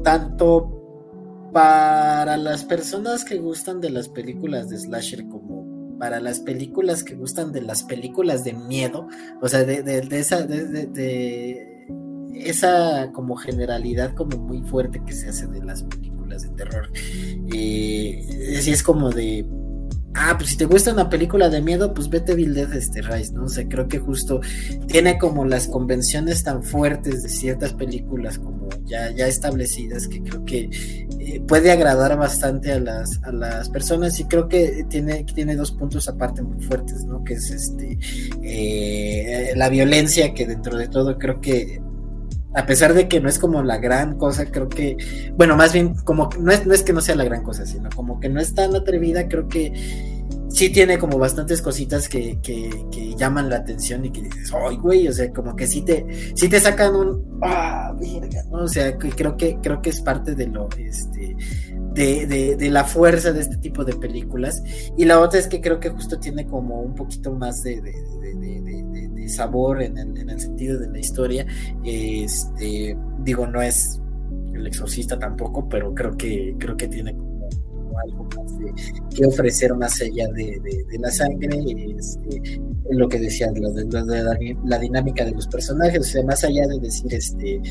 tanto 0.04 1.50
para 1.52 2.38
las 2.38 2.64
personas 2.64 3.26
que 3.26 3.38
gustan 3.38 3.82
de 3.82 3.90
las 3.90 4.08
películas 4.08 4.70
de 4.70 4.78
slasher 4.78 5.28
como 5.28 5.98
para 5.98 6.20
las 6.20 6.40
películas 6.42 7.04
que 7.04 7.16
gustan 7.16 7.52
de 7.52 7.62
las 7.62 7.84
películas 7.84 8.44
de 8.44 8.54
miedo, 8.54 9.08
o 9.42 9.48
sea, 9.48 9.64
de, 9.64 10.08
esa 10.12 10.44
de, 10.44 11.88
esa 12.36 13.12
como 13.14 13.36
generalidad 13.36 14.14
como 14.14 14.38
muy 14.38 14.62
fuerte 14.62 15.02
que 15.06 15.14
se 15.14 15.30
hace 15.30 15.48
de 15.48 15.64
las 15.64 15.84
películas 15.84 16.44
de 16.44 16.50
terror. 16.50 16.92
Eh, 17.52 18.28
es 18.68 18.84
como 18.84 19.10
de 19.10 19.44
ah, 20.16 20.36
pues 20.38 20.52
si 20.52 20.58
te 20.58 20.66
gusta 20.66 20.94
una 20.94 21.10
película 21.10 21.50
de 21.50 21.62
miedo, 21.62 21.94
pues 21.94 22.10
vete 22.10 22.36
Bill 22.36 22.54
Dead 22.54 22.74
este 22.74 23.02
Rise, 23.02 23.34
¿no? 23.34 23.46
O 23.46 23.50
sea, 23.50 23.68
creo 23.68 23.88
que 23.88 24.00
justo 24.00 24.42
tiene 24.88 25.18
como 25.18 25.46
las 25.46 25.68
convenciones 25.68 26.44
tan 26.44 26.64
fuertes 26.64 27.24
de 27.24 27.30
ciertas 27.30 27.74
películas 27.74 28.38
como 28.38 28.70
ya, 28.86 29.12
ya 29.12 29.28
establecidas 29.28 30.08
que 30.08 30.22
creo 30.22 30.46
que 30.46 30.70
eh, 31.20 31.42
puede 31.48 31.72
agradar 31.72 32.18
bastante 32.18 32.72
a 32.72 32.80
las, 32.80 33.22
a 33.24 33.32
las 33.32 33.70
personas 33.70 34.20
y 34.20 34.26
creo 34.26 34.48
que 34.48 34.86
tiene, 34.90 35.24
tiene 35.24 35.56
dos 35.56 35.72
puntos 35.72 36.08
aparte 36.08 36.42
muy 36.42 36.64
fuertes, 36.64 37.04
¿no? 37.06 37.24
Que 37.24 37.36
es 37.36 37.50
este 37.50 37.98
eh, 38.44 39.54
la 39.56 39.70
violencia 39.70 40.34
que 40.34 40.46
dentro 40.46 40.78
de 40.78 40.88
todo 40.88 41.18
creo 41.18 41.40
que 41.40 41.82
a 42.54 42.66
pesar 42.66 42.94
de 42.94 43.08
que 43.08 43.20
no 43.22 43.30
es 43.30 43.40
como 43.40 43.64
la 43.64 43.78
gran 43.78 44.18
cosa, 44.18 44.46
creo 44.46 44.68
que, 44.68 44.98
bueno, 45.36 45.56
más 45.56 45.74
bien 45.74 45.96
como 46.04 46.30
no 46.40 46.52
es, 46.52 46.66
no 46.66 46.74
es 46.74 46.84
que 46.84 46.94
no 46.94 47.02
sea 47.02 47.16
la 47.16 47.24
gran 47.24 47.44
cosa, 47.44 47.66
sino 47.66 47.90
como 47.96 48.20
que 48.20 48.30
no 48.30 48.40
es 48.42 48.54
tan 48.54 48.76
atrevida, 48.76 49.28
creo 49.28 49.48
que 49.48 49.74
sí 50.50 50.70
tiene 50.70 50.98
como 51.00 51.18
bastantes 51.18 51.62
cositas 51.62 52.10
que, 52.10 52.40
que, 52.42 52.70
llaman 53.18 53.50
la 53.50 53.58
atención 53.58 54.04
y 54.04 54.12
que 54.12 54.24
dices, 54.24 54.52
¡ay, 54.52 54.78
güey! 54.78 55.08
O 55.08 55.14
sea, 55.14 55.32
como 55.32 55.56
que 55.56 55.68
sí 55.68 55.82
te, 55.84 56.06
sí 56.34 56.50
te 56.50 56.60
sacan 56.60 56.96
un, 56.96 57.40
¡ah, 57.44 57.94
verga! 58.00 58.44
O 58.52 58.68
sea, 58.68 58.98
creo 58.98 59.38
que, 59.38 59.58
creo 59.62 59.80
que 59.80 59.92
es 59.92 60.02
parte 60.02 60.34
de 60.34 60.48
lo, 60.48 60.68
este, 60.76 61.36
de, 61.94 62.26
de, 62.26 62.56
de, 62.56 62.70
la 62.72 62.84
fuerza 62.84 63.32
de 63.32 63.42
este 63.42 63.58
tipo 63.58 63.86
de 63.86 63.96
películas. 63.96 64.64
Y 64.98 65.06
la 65.06 65.20
otra 65.20 65.40
es 65.40 65.48
que 65.48 65.62
creo 65.62 65.80
que 65.80 65.90
justo 65.90 66.20
tiene 66.20 66.48
como 66.48 66.82
un 66.82 66.96
poquito 66.96 67.32
más 67.32 67.62
de, 67.62 67.80
de 67.80 67.92
sabor 69.32 69.82
en 69.82 69.98
el, 69.98 70.18
en 70.18 70.30
el, 70.30 70.40
sentido 70.40 70.80
de 70.80 70.90
la 70.90 71.00
historia. 71.00 71.46
Este, 71.84 72.98
digo, 73.24 73.48
no 73.48 73.62
es 73.62 74.02
el 74.54 74.68
exorcista 74.68 75.18
tampoco, 75.18 75.68
pero 75.68 75.94
creo 75.94 76.16
que, 76.18 76.56
creo 76.60 76.78
que 76.78 76.88
tiene 76.88 77.16
como, 77.16 77.50
algo 78.06 78.28
más 78.36 78.58
de, 78.58 78.74
que 79.16 79.26
ofrecer 79.26 79.74
más 79.76 80.02
allá 80.02 80.28
de, 80.34 80.62
la 81.00 81.12
sangre, 81.12 81.50
este, 81.98 82.62
lo 82.90 83.08
que 83.08 83.20
decía, 83.20 83.52
lo 83.54 83.72
de, 83.72 83.86
la, 84.66 84.80
dinámica 84.80 85.26
de 85.26 85.32
los 85.32 85.48
personajes, 85.48 86.00
o 86.00 86.04
sea, 86.04 86.24
más 86.24 86.44
allá 86.44 86.68
de 86.68 86.80
decir, 86.80 87.14
este, 87.14 87.62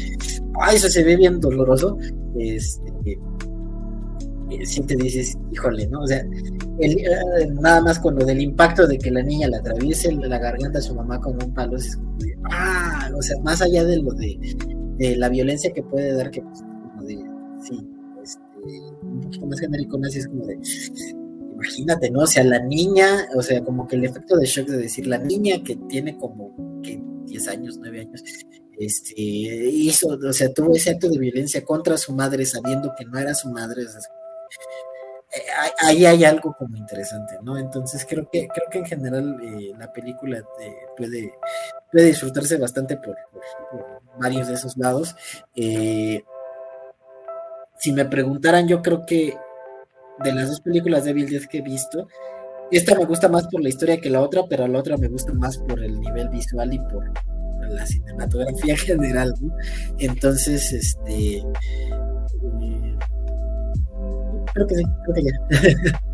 ay, 0.60 0.76
eso 0.76 0.88
se 0.88 1.02
ve 1.04 1.16
bien 1.16 1.40
doloroso, 1.40 1.96
este, 2.38 3.18
si 4.64 4.80
te 4.82 4.96
dices, 4.96 5.38
híjole, 5.52 5.86
¿no? 5.86 6.00
O 6.00 6.06
sea, 6.06 6.24
eh, 6.80 7.46
nada 7.60 7.82
más 7.82 7.98
con 7.98 8.16
lo 8.16 8.24
del 8.24 8.40
impacto 8.40 8.86
de 8.86 8.98
que 8.98 9.10
la 9.10 9.22
niña 9.22 9.48
le 9.48 9.56
atraviese 9.56 10.12
la 10.12 10.38
garganta 10.38 10.78
a 10.78 10.82
su 10.82 10.94
mamá 10.94 11.20
con 11.20 11.42
un 11.42 11.52
palo, 11.52 11.76
es 11.76 11.96
como 11.96 12.16
de, 12.18 12.36
ah, 12.50 13.10
o 13.16 13.22
sea, 13.22 13.40
más 13.42 13.60
allá 13.60 13.84
de 13.84 13.98
lo 13.98 14.12
de, 14.12 15.16
la 15.16 15.28
violencia 15.28 15.72
que 15.72 15.82
puede 15.82 16.14
dar, 16.14 16.30
que 16.30 16.42
pues, 16.42 16.60
como 16.60 17.02
de, 17.04 17.16
sí, 17.62 17.86
este, 18.22 18.40
un 19.02 19.20
poquito 19.22 19.46
más 19.46 19.60
genérico, 19.60 19.98
así 20.04 20.18
es 20.18 20.28
como 20.28 20.46
de, 20.46 20.58
imagínate, 21.54 22.10
¿no? 22.10 22.20
O 22.20 22.26
sea, 22.26 22.44
la 22.44 22.60
niña, 22.60 23.26
o 23.36 23.42
sea, 23.42 23.62
como 23.62 23.86
que 23.86 23.96
el 23.96 24.04
efecto 24.04 24.36
de 24.36 24.46
shock 24.46 24.68
de 24.68 24.78
decir, 24.78 25.06
la 25.06 25.18
niña 25.18 25.62
que 25.62 25.76
tiene 25.88 26.16
como 26.18 26.54
que 26.82 27.02
10 27.26 27.48
años, 27.48 27.78
9 27.78 28.00
años, 28.00 28.22
este, 28.78 29.20
hizo, 29.20 30.08
o 30.08 30.32
sea, 30.32 30.52
tuvo 30.54 30.74
ese 30.74 30.90
acto 30.90 31.10
de 31.10 31.18
violencia 31.18 31.62
contra 31.64 31.98
su 31.98 32.14
madre 32.14 32.46
sabiendo 32.46 32.92
que 32.96 33.04
no 33.04 33.18
era 33.18 33.34
su 33.34 33.50
madre, 33.50 33.84
o 33.84 33.88
sea, 33.88 34.00
ahí 35.84 36.06
hay 36.06 36.24
algo 36.24 36.54
como 36.54 36.76
interesante, 36.76 37.36
¿no? 37.42 37.58
Entonces 37.58 38.06
creo 38.08 38.28
que 38.30 38.48
creo 38.48 38.68
que 38.70 38.78
en 38.78 38.86
general 38.86 39.38
eh, 39.42 39.72
la 39.78 39.92
película 39.92 40.38
eh, 40.38 40.74
puede, 40.96 41.34
puede 41.90 42.06
disfrutarse 42.06 42.56
bastante 42.56 42.96
por, 42.96 43.16
varios 44.18 44.48
de 44.48 44.54
esos 44.54 44.76
lados. 44.76 45.14
si 45.54 46.22
me 47.92 48.04
preguntaran, 48.04 48.68
yo 48.68 48.82
creo 48.82 49.06
que 49.06 49.36
de 50.22 50.32
las 50.32 50.48
dos 50.48 50.60
películas 50.60 51.04
de 51.04 51.12
Bill 51.12 51.48
que 51.48 51.58
he 51.58 51.62
visto, 51.62 52.08
esta 52.70 52.94
me 52.94 53.04
gusta 53.04 53.28
más 53.28 53.48
por 53.48 53.62
la 53.62 53.68
historia 53.68 54.00
que 54.00 54.10
la 54.10 54.20
otra, 54.20 54.42
pero 54.48 54.68
la 54.68 54.78
otra 54.78 54.96
me 54.96 55.08
gusta 55.08 55.32
más 55.32 55.58
por 55.58 55.82
el 55.82 55.98
nivel 56.00 56.28
visual 56.28 56.72
y 56.72 56.78
por 56.78 57.10
la 57.68 57.86
cinematografía 57.86 58.76
general, 58.86 59.34
¿no? 59.40 59.54
Entonces, 59.98 60.72
este 60.72 61.42
creo 64.54 64.66
que 64.66 64.74
sí, 64.76 64.84
creo 65.04 65.14
que 65.14 65.22
ya. 65.22 66.00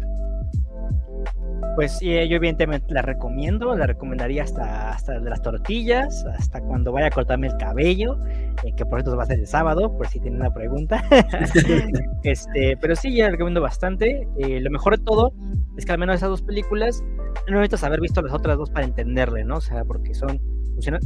Pues 1.76 1.98
sí, 1.98 2.06
yo 2.06 2.36
evidentemente 2.36 2.94
la 2.94 3.02
recomiendo, 3.02 3.76
la 3.76 3.86
recomendaría 3.86 4.44
hasta, 4.44 4.92
hasta 4.92 5.20
de 5.20 5.28
las 5.28 5.42
tortillas, 5.42 6.24
hasta 6.38 6.62
cuando 6.62 6.90
vaya 6.90 7.08
a 7.08 7.10
cortarme 7.10 7.48
el 7.48 7.56
cabello, 7.58 8.18
eh, 8.64 8.74
que 8.74 8.86
por 8.86 9.00
cierto 9.00 9.14
va 9.14 9.24
a 9.24 9.26
ser 9.26 9.40
el 9.40 9.46
sábado, 9.46 9.94
por 9.94 10.08
si 10.08 10.18
tienen 10.18 10.40
una 10.40 10.54
pregunta. 10.54 11.04
este, 12.22 12.78
pero 12.80 12.96
sí, 12.96 13.14
ya 13.14 13.24
la 13.24 13.32
recomiendo 13.32 13.60
bastante. 13.60 14.26
Eh, 14.38 14.58
lo 14.60 14.70
mejor 14.70 14.96
de 14.96 15.04
todo 15.04 15.34
es 15.76 15.84
que 15.84 15.92
al 15.92 15.98
menos 15.98 16.16
esas 16.16 16.30
dos 16.30 16.40
películas 16.40 17.04
no 17.46 17.56
necesitas 17.56 17.84
haber 17.84 18.00
visto 18.00 18.22
las 18.22 18.32
otras 18.32 18.56
dos 18.56 18.70
para 18.70 18.86
entenderle, 18.86 19.44
¿no? 19.44 19.56
O 19.56 19.60
sea, 19.60 19.84
porque 19.84 20.14
son 20.14 20.40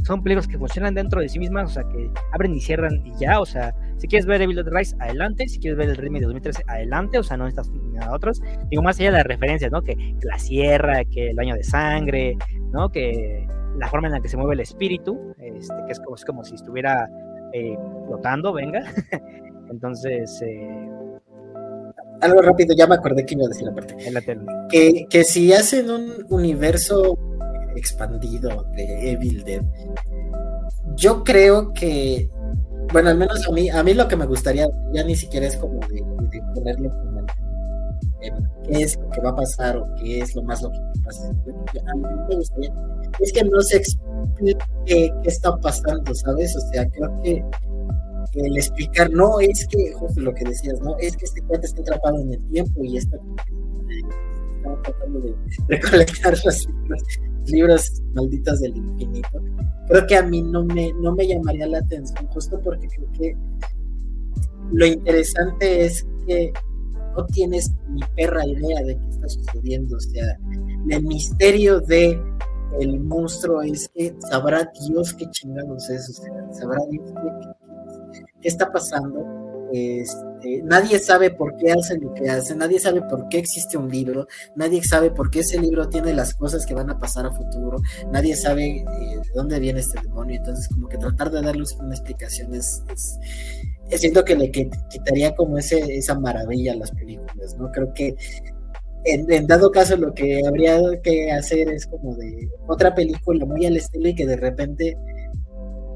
son 0.03 0.23
películas 0.23 0.47
que 0.47 0.57
funcionan 0.57 0.95
dentro 0.95 1.21
de 1.21 1.29
sí 1.29 1.39
mismas, 1.39 1.71
o 1.71 1.73
sea, 1.73 1.83
que 1.83 2.11
abren 2.33 2.53
y 2.53 2.59
cierran 2.59 3.05
y 3.05 3.13
ya, 3.17 3.39
o 3.39 3.45
sea, 3.45 3.73
si 4.01 4.07
quieres 4.07 4.25
ver 4.25 4.41
Evil 4.41 4.55
Dead 4.55 4.65
Rise, 4.67 4.95
adelante, 4.99 5.47
si 5.47 5.59
quieres 5.59 5.77
ver 5.77 5.89
el 5.89 5.95
remake 5.95 6.21
de 6.21 6.25
2013, 6.25 6.63
adelante, 6.65 7.19
o 7.19 7.23
sea, 7.23 7.37
no 7.37 7.45
necesitas 7.45 7.71
nada 7.93 8.15
otros. 8.15 8.41
Digo, 8.71 8.81
más 8.81 8.99
allá 8.99 9.11
de 9.11 9.17
las 9.17 9.27
referencias, 9.27 9.71
¿no? 9.71 9.83
Que, 9.83 9.95
la 10.23 10.39
sierra, 10.39 11.05
que 11.05 11.29
el 11.29 11.35
baño 11.35 11.53
de 11.53 11.63
sangre, 11.63 12.35
¿no? 12.71 12.89
Que 12.89 13.47
la 13.77 13.87
forma 13.89 14.07
en 14.07 14.13
la 14.13 14.19
que 14.19 14.27
se 14.27 14.37
mueve 14.37 14.55
el 14.55 14.61
espíritu, 14.61 15.35
este, 15.37 15.75
que 15.85 15.91
es 15.91 15.99
como, 15.99 16.15
es 16.15 16.25
como 16.25 16.43
si 16.43 16.55
estuviera 16.55 17.07
eh, 17.53 17.77
flotando, 18.07 18.53
venga. 18.53 18.83
Entonces, 19.69 20.41
eh, 20.41 20.89
algo 22.21 22.41
rápido, 22.41 22.73
ya 22.75 22.87
me 22.87 22.95
acordé 22.95 23.23
que 23.23 23.35
iba 23.35 23.45
a 23.45 23.49
decir 23.49 23.67
la 23.67 23.75
parte. 23.75 23.95
Que, 24.71 25.05
que 25.11 25.23
si 25.23 25.53
hacen 25.53 25.91
un 25.91 26.25
universo 26.29 27.19
expandido 27.75 28.63
de 28.75 29.11
Evil 29.11 29.43
Dead. 29.43 29.61
Yo 30.95 31.23
creo 31.23 31.71
que, 31.71 32.31
bueno, 32.91 33.09
al 33.09 33.17
menos 33.17 33.47
a 33.47 33.51
mí, 33.51 33.69
a 33.69 33.83
mí 33.83 33.93
lo 33.93 34.07
que 34.07 34.15
me 34.15 34.25
gustaría, 34.25 34.67
ya 34.93 35.03
ni 35.03 35.15
siquiera 35.15 35.47
es 35.47 35.57
como 35.57 35.79
de, 35.87 36.03
ponerlo 36.53 36.89
como 36.89 37.25
qué 38.21 38.83
es 38.83 38.97
lo 38.97 39.09
que 39.09 39.21
va 39.21 39.29
a 39.31 39.35
pasar 39.35 39.77
o 39.77 39.87
qué 39.95 40.19
es 40.19 40.35
lo 40.35 40.43
más 40.43 40.61
lógico 40.61 40.85
que 40.93 41.01
pasa. 41.01 41.27
A 41.27 41.95
mí 41.95 42.03
me 42.29 42.35
gustaría, 42.35 42.73
es 43.19 43.33
que 43.33 43.43
no 43.43 43.61
se 43.61 43.77
explique 43.77 44.57
qué 44.85 45.11
está 45.23 45.55
pasando, 45.57 46.13
¿sabes? 46.13 46.55
O 46.55 46.61
sea, 46.71 46.87
creo 46.89 47.21
que 47.23 47.43
el 48.33 48.57
explicar, 48.57 49.11
no 49.11 49.39
es 49.39 49.67
que, 49.67 49.93
justo 49.93 50.21
lo 50.21 50.33
que 50.33 50.45
decías, 50.45 50.79
no, 50.81 50.95
es 50.99 51.15
que 51.17 51.25
este 51.25 51.41
cuento 51.41 51.65
está 51.65 51.81
atrapado 51.81 52.19
en 52.19 52.33
el 52.33 52.47
tiempo 52.47 52.83
y 52.83 52.97
está 52.97 53.17
tratando 54.83 55.19
de 55.19 55.35
recolectar 55.69 56.37
los 56.45 56.67
libros, 57.47 58.01
malditos 58.13 58.59
del 58.61 58.77
infinito. 58.77 59.41
Creo 59.87 60.07
que 60.07 60.15
a 60.15 60.23
mí 60.23 60.41
no 60.41 60.63
me, 60.65 60.93
no 60.93 61.13
me 61.13 61.27
llamaría 61.27 61.67
la 61.67 61.79
atención, 61.79 62.27
justo 62.27 62.59
porque 62.63 62.87
creo 62.87 63.11
que 63.13 63.35
lo 64.71 64.85
interesante 64.85 65.85
es 65.85 66.05
que 66.27 66.53
no 67.15 67.25
tienes 67.25 67.71
ni 67.89 68.01
perra 68.15 68.45
idea 68.45 68.83
de 68.83 68.95
qué 68.97 69.09
está 69.09 69.27
sucediendo. 69.27 69.97
O 69.97 69.99
sea, 69.99 70.39
el 70.89 71.03
misterio 71.03 71.81
de 71.81 72.21
el 72.79 72.99
monstruo 73.01 73.61
es 73.61 73.89
que 73.89 74.15
sabrá 74.29 74.71
Dios 74.87 75.13
qué 75.13 75.29
chingados 75.31 75.89
es, 75.89 76.09
o 76.09 76.13
sea, 76.13 76.53
sabrá 76.53 76.79
Dios 76.89 77.11
qué, 77.11 78.21
qué 78.41 78.47
está 78.47 78.71
pasando 78.71 79.25
este, 79.73 80.30
nadie 80.63 80.99
sabe 80.99 81.31
por 81.31 81.55
qué 81.57 81.71
hace 81.71 81.97
lo 81.97 82.13
que 82.13 82.29
hace, 82.29 82.55
nadie 82.55 82.79
sabe 82.79 83.01
por 83.01 83.27
qué 83.29 83.37
existe 83.37 83.77
un 83.77 83.89
libro, 83.89 84.27
nadie 84.55 84.83
sabe 84.83 85.11
por 85.11 85.29
qué 85.29 85.39
ese 85.39 85.59
libro 85.59 85.89
tiene 85.89 86.13
las 86.13 86.33
cosas 86.33 86.65
que 86.65 86.73
van 86.73 86.89
a 86.89 86.97
pasar 86.97 87.25
a 87.25 87.31
futuro, 87.31 87.81
nadie 88.11 88.35
sabe 88.35 88.77
eh, 88.77 88.85
de 89.23 89.31
dónde 89.35 89.59
viene 89.59 89.79
este 89.79 90.01
demonio, 90.01 90.37
entonces 90.37 90.67
como 90.67 90.87
que 90.87 90.97
tratar 90.97 91.31
de 91.31 91.41
darles 91.41 91.73
una 91.73 91.95
explicación 91.95 92.53
es, 92.53 92.83
siento 93.89 94.23
que 94.23 94.35
le 94.35 94.51
quitaría 94.51 95.35
como 95.35 95.57
ese, 95.57 95.79
esa 95.97 96.17
maravilla 96.17 96.73
a 96.73 96.77
las 96.77 96.91
películas, 96.91 97.55
¿no? 97.57 97.71
Creo 97.71 97.93
que 97.93 98.15
en, 99.03 99.47
dado 99.47 99.71
caso 99.71 99.97
lo 99.97 100.13
que 100.13 100.41
habría 100.47 100.79
que 101.01 101.31
hacer 101.31 101.69
es 101.69 101.87
como 101.87 102.15
de 102.15 102.49
otra 102.67 102.93
película 102.93 103.45
muy 103.45 103.65
al 103.65 103.77
estilo 103.77 104.09
y 104.09 104.15
que 104.15 104.25
de 104.25 104.37
repente 104.37 104.97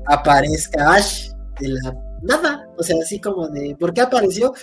aparezca 0.05 0.93
Ash 0.93 1.31
de 1.59 1.69
la 1.69 1.95
nada, 2.23 2.64
o 2.77 2.83
sea, 2.83 2.97
así 3.01 3.19
como 3.19 3.47
de, 3.47 3.75
¿por 3.79 3.93
qué 3.93 4.01
apareció? 4.01 4.53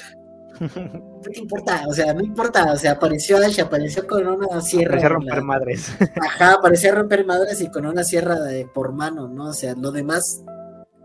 ¿Qué 0.61 1.41
importa? 1.41 1.85
O 1.89 1.93
sea, 1.93 2.13
no 2.15 2.23
importa, 2.23 2.73
o 2.73 2.77
sea, 2.77 2.93
apareció 2.93 3.39
Ash, 3.39 3.61
apareció 3.61 4.07
con 4.07 4.27
una 4.27 4.61
sierra. 4.61 4.91
Parecía 4.91 5.09
romper 5.09 5.43
madres. 5.43 5.93
Ajá, 6.21 6.59
parecía 6.63 6.95
romper 6.95 7.25
madres 7.25 7.61
y 7.61 7.71
con 7.71 7.87
una 7.87 8.05
sierra 8.05 8.39
de 8.41 8.67
por 8.67 8.93
mano, 8.93 9.29
¿no? 9.29 9.47
O 9.47 9.53
sea, 9.53 9.75
lo 9.75 9.91
demás 9.91 10.43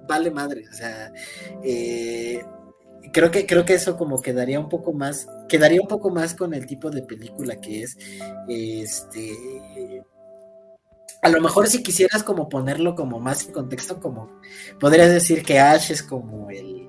vale 0.08 0.32
madre, 0.32 0.64
o 0.70 0.74
sea, 0.74 1.12
eh, 1.64 2.42
creo 3.12 3.30
que 3.30 3.46
creo 3.46 3.66
que 3.66 3.74
eso 3.74 3.98
como 3.98 4.22
quedaría 4.22 4.60
un 4.60 4.70
poco 4.70 4.94
más, 4.94 5.28
quedaría 5.48 5.82
un 5.82 5.88
poco 5.88 6.10
más 6.10 6.34
con 6.34 6.54
el 6.54 6.66
tipo 6.66 6.90
de 6.90 7.04
película 7.04 7.58
que 7.58 7.84
es, 7.84 7.98
este, 8.48 10.02
a 11.22 11.30
lo 11.30 11.42
mejor 11.42 11.68
si 11.68 11.84
quisieras 11.84 12.24
como 12.24 12.48
ponerlo 12.48 12.96
como 12.96 13.20
más 13.20 13.46
en 13.46 13.52
contexto, 13.52 14.00
como 14.00 14.40
podrías 14.80 15.10
decir 15.10 15.44
que 15.44 15.60
Ash 15.60 15.92
es 15.92 16.02
como 16.02 16.50
el, 16.50 16.87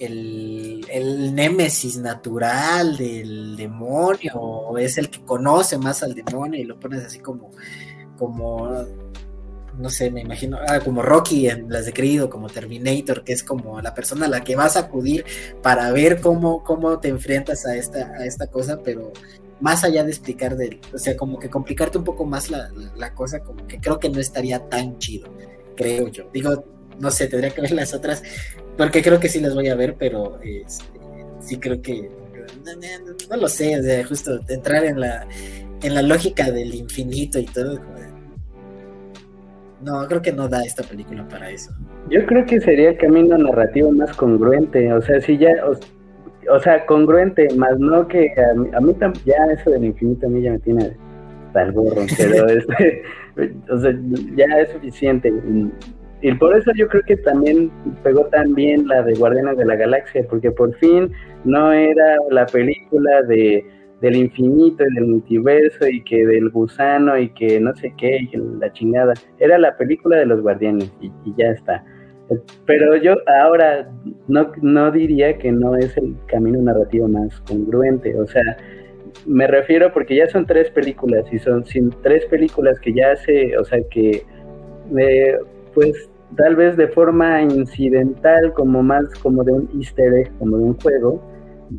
el, 0.00 0.84
el 0.90 1.34
némesis 1.34 1.98
natural 1.98 2.96
del 2.96 3.56
demonio, 3.56 4.34
o 4.34 4.78
es 4.78 4.98
el 4.98 5.10
que 5.10 5.24
conoce 5.24 5.78
más 5.78 6.02
al 6.02 6.14
demonio 6.14 6.60
y 6.60 6.64
lo 6.64 6.80
pones 6.80 7.04
así 7.04 7.20
como, 7.20 7.50
como 8.18 8.86
no 9.80 9.88
sé, 9.88 10.10
me 10.10 10.20
imagino, 10.20 10.58
ah, 10.68 10.80
como 10.80 11.02
Rocky 11.02 11.48
en 11.48 11.70
las 11.70 11.86
de 11.86 11.92
Creed 11.92 12.28
como 12.28 12.48
Terminator, 12.48 13.24
que 13.24 13.32
es 13.32 13.42
como 13.42 13.80
la 13.80 13.94
persona 13.94 14.26
a 14.26 14.28
la 14.28 14.44
que 14.44 14.56
vas 14.56 14.76
a 14.76 14.80
acudir 14.80 15.24
para 15.62 15.90
ver 15.92 16.20
cómo, 16.20 16.62
cómo 16.62 16.98
te 16.98 17.08
enfrentas 17.08 17.64
a 17.66 17.74
esta, 17.76 18.12
a 18.12 18.24
esta 18.24 18.46
cosa, 18.48 18.80
pero 18.82 19.12
más 19.60 19.84
allá 19.84 20.04
de 20.04 20.10
explicar, 20.10 20.56
de, 20.56 20.80
o 20.92 20.98
sea, 20.98 21.16
como 21.16 21.38
que 21.38 21.48
complicarte 21.48 21.98
un 21.98 22.04
poco 22.04 22.24
más 22.24 22.50
la, 22.50 22.70
la, 22.96 23.14
cosa, 23.14 23.40
como 23.40 23.66
que 23.66 23.80
creo 23.80 23.98
que 23.98 24.10
no 24.10 24.20
estaría 24.20 24.68
tan 24.68 24.98
chido, 24.98 25.28
creo 25.76 26.08
yo. 26.08 26.28
Digo, 26.32 26.64
no 26.98 27.10
sé, 27.10 27.26
tendría 27.26 27.50
que 27.50 27.60
ver 27.60 27.72
las 27.72 27.94
otras, 27.94 28.22
porque 28.80 29.02
creo 29.02 29.20
que 29.20 29.28
sí 29.28 29.40
las 29.40 29.54
voy 29.54 29.68
a 29.68 29.74
ver, 29.74 29.94
pero 29.98 30.38
este, 30.42 30.98
sí 31.40 31.58
creo 31.58 31.82
que, 31.82 32.10
no, 33.28 33.36
lo 33.36 33.46
sé, 33.46 33.78
o 33.78 33.82
sea, 33.82 34.06
justo 34.06 34.40
entrar 34.48 34.86
en 34.86 34.98
la, 34.98 35.28
en 35.82 35.94
la 35.94 36.00
lógica 36.00 36.50
del 36.50 36.74
infinito 36.74 37.38
y 37.38 37.44
todo, 37.44 37.78
no, 39.82 40.08
creo 40.08 40.22
que 40.22 40.32
no 40.32 40.48
da 40.48 40.62
esta 40.62 40.82
película 40.82 41.28
para 41.28 41.50
eso. 41.50 41.70
Yo 42.08 42.24
creo 42.24 42.46
que 42.46 42.58
sería 42.58 42.88
el 42.88 42.96
camino 42.96 43.36
narrativo 43.36 43.92
más 43.92 44.16
congruente, 44.16 44.90
o 44.94 45.02
sea, 45.02 45.20
si 45.20 45.36
ya, 45.36 45.50
o 46.50 46.58
sea, 46.60 46.86
congruente, 46.86 47.48
más 47.56 47.78
no 47.78 48.08
que 48.08 48.32
a 48.34 48.80
mí, 48.80 48.94
ya 49.26 49.44
eso 49.52 49.72
del 49.72 49.84
infinito 49.84 50.26
a 50.26 50.30
mí 50.30 50.40
ya 50.40 50.52
me 50.52 50.58
tiene 50.60 50.96
tal 51.52 51.72
gorro, 51.72 52.06
pero 52.16 52.48
este, 52.48 53.02
o 53.70 53.78
sea, 53.78 53.92
ya 54.36 54.46
es 54.58 54.70
suficiente. 54.72 55.30
Y 56.22 56.34
por 56.34 56.56
eso 56.56 56.70
yo 56.76 56.88
creo 56.88 57.02
que 57.02 57.16
también 57.16 57.70
pegó 58.02 58.26
tan 58.26 58.54
bien 58.54 58.86
la 58.86 59.02
de 59.02 59.14
Guardianes 59.14 59.56
de 59.56 59.64
la 59.64 59.76
Galaxia, 59.76 60.26
porque 60.28 60.50
por 60.50 60.74
fin 60.76 61.10
no 61.44 61.72
era 61.72 62.16
la 62.30 62.46
película 62.46 63.22
de 63.22 63.64
del 64.00 64.16
infinito 64.16 64.82
y 64.82 64.94
del 64.94 65.06
multiverso 65.06 65.86
y 65.86 66.02
que 66.04 66.24
del 66.24 66.48
gusano 66.48 67.18
y 67.18 67.28
que 67.34 67.60
no 67.60 67.74
sé 67.76 67.92
qué 67.98 68.16
y 68.32 68.36
la 68.58 68.72
chingada. 68.72 69.12
Era 69.38 69.58
la 69.58 69.76
película 69.76 70.16
de 70.16 70.24
los 70.24 70.40
guardianes 70.40 70.90
y 71.00 71.10
ya 71.36 71.50
está. 71.50 71.84
Pero 72.66 72.96
yo 72.96 73.16
ahora 73.26 73.90
no, 74.28 74.52
no 74.62 74.90
diría 74.92 75.36
que 75.38 75.50
no 75.50 75.74
es 75.76 75.96
el 75.96 76.14
camino 76.26 76.60
narrativo 76.62 77.08
más 77.08 77.40
congruente, 77.40 78.16
o 78.16 78.26
sea, 78.26 78.56
me 79.26 79.46
refiero 79.48 79.92
porque 79.92 80.16
ya 80.16 80.28
son 80.28 80.46
tres 80.46 80.70
películas 80.70 81.24
y 81.32 81.38
son 81.38 81.64
sin 81.64 81.90
tres 82.02 82.24
películas 82.26 82.78
que 82.78 82.92
ya 82.92 83.12
hace, 83.12 83.56
o 83.58 83.64
sea, 83.64 83.80
que 83.90 84.22
eh, 84.96 85.38
pues 85.74 86.09
tal 86.36 86.56
vez 86.56 86.76
de 86.76 86.88
forma 86.88 87.42
incidental, 87.42 88.52
como 88.52 88.82
más 88.82 89.04
como 89.22 89.44
de 89.44 89.52
un 89.52 89.68
easter 89.76 90.12
egg, 90.14 90.30
como 90.38 90.58
de 90.58 90.64
un 90.64 90.80
juego, 90.80 91.22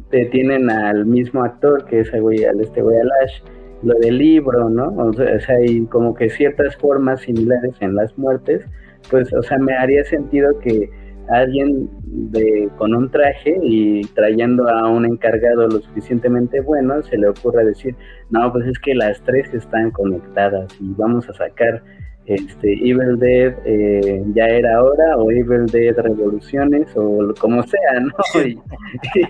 te 0.09 0.25
tienen 0.25 0.69
al 0.69 1.05
mismo 1.05 1.43
actor 1.43 1.85
que 1.85 2.01
es 2.01 2.11
güey, 2.11 2.45
al 2.45 2.59
este 2.61 2.81
güey 2.81 2.97
Alash, 2.97 3.41
lo 3.83 3.95
del 3.99 4.17
libro, 4.17 4.69
¿no? 4.69 4.93
O 4.95 5.13
sea, 5.13 5.55
hay 5.55 5.85
como 5.85 6.13
que 6.13 6.29
ciertas 6.29 6.75
formas 6.77 7.21
similares 7.21 7.73
en 7.79 7.95
las 7.95 8.17
muertes 8.17 8.63
pues, 9.09 9.33
o 9.33 9.41
sea, 9.41 9.57
me 9.57 9.73
haría 9.73 10.03
sentido 10.03 10.57
que 10.59 10.89
alguien 11.29 11.89
de, 12.03 12.69
con 12.77 12.93
un 12.93 13.09
traje 13.09 13.57
y 13.61 14.01
trayendo 14.13 14.67
a 14.67 14.89
un 14.89 15.05
encargado 15.05 15.67
lo 15.67 15.79
suficientemente 15.79 16.59
bueno, 16.61 17.01
se 17.03 17.17
le 17.17 17.29
ocurra 17.29 17.63
decir, 17.63 17.95
no, 18.29 18.51
pues 18.51 18.67
es 18.67 18.77
que 18.79 18.93
las 18.95 19.21
tres 19.23 19.53
están 19.53 19.91
conectadas 19.91 20.75
y 20.79 20.93
vamos 20.97 21.29
a 21.29 21.33
sacar 21.33 21.81
este 22.25 22.73
Evil 22.73 23.17
Dead 23.19 23.53
eh, 23.65 24.23
ya 24.33 24.45
era 24.45 24.83
hora 24.83 25.17
o 25.17 25.31
Evil 25.31 25.65
Dead 25.65 25.95
Revoluciones 25.97 26.87
o 26.95 27.33
como 27.39 27.63
sea, 27.63 27.99
¿no? 27.99 28.13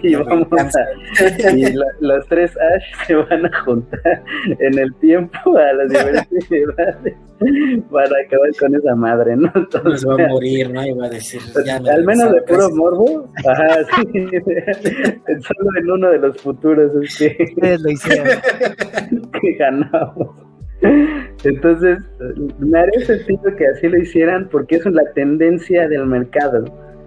Y, 0.04 0.16
vamos 0.16 0.48
a, 0.52 1.52
y 1.56 1.74
los 2.00 2.28
tres 2.28 2.52
Ash 2.58 3.06
se 3.08 3.16
van 3.16 3.46
a 3.46 3.62
juntar 3.64 4.24
en 4.60 4.80
el 4.80 4.94
tiempo 4.96 5.58
a 5.58 5.74
las 5.74 5.89
diferentes 5.89 6.52
edades 6.52 7.16
para 7.89 8.06
acabar 8.26 8.50
con 8.60 8.76
esa 8.76 8.96
madre, 8.96 9.36
¿no? 9.36 9.52
Entonces, 9.56 10.08
va 10.08 10.14
a 10.14 10.28
morir, 10.28 10.70
¿no? 10.72 10.86
Iba 10.86 11.06
a 11.06 11.10
decir. 11.10 11.42
al 11.89 12.06
menos 12.06 12.32
de 12.32 12.42
puro 12.44 12.70
morbo, 12.72 13.30
ajá, 13.46 13.84
sí, 13.86 14.12
solo 15.26 15.80
en 15.80 15.92
uno 15.92 16.10
de 16.10 16.20
los 16.20 16.38
futuros 16.42 16.92
es 16.96 17.18
que, 17.18 17.78
lo 17.78 17.89
hicieron. 17.89 18.42
que 19.42 19.54
ganamos. 19.54 20.52
Entonces, 21.44 22.00
me 22.60 22.80
haría 22.80 23.06
sentido 23.06 23.56
que 23.56 23.66
así 23.68 23.88
lo 23.88 23.98
hicieran 23.98 24.48
porque 24.52 24.76
es 24.76 24.86
la 24.86 25.12
tendencia 25.14 25.88
del 25.88 26.06
mercado. 26.06 26.66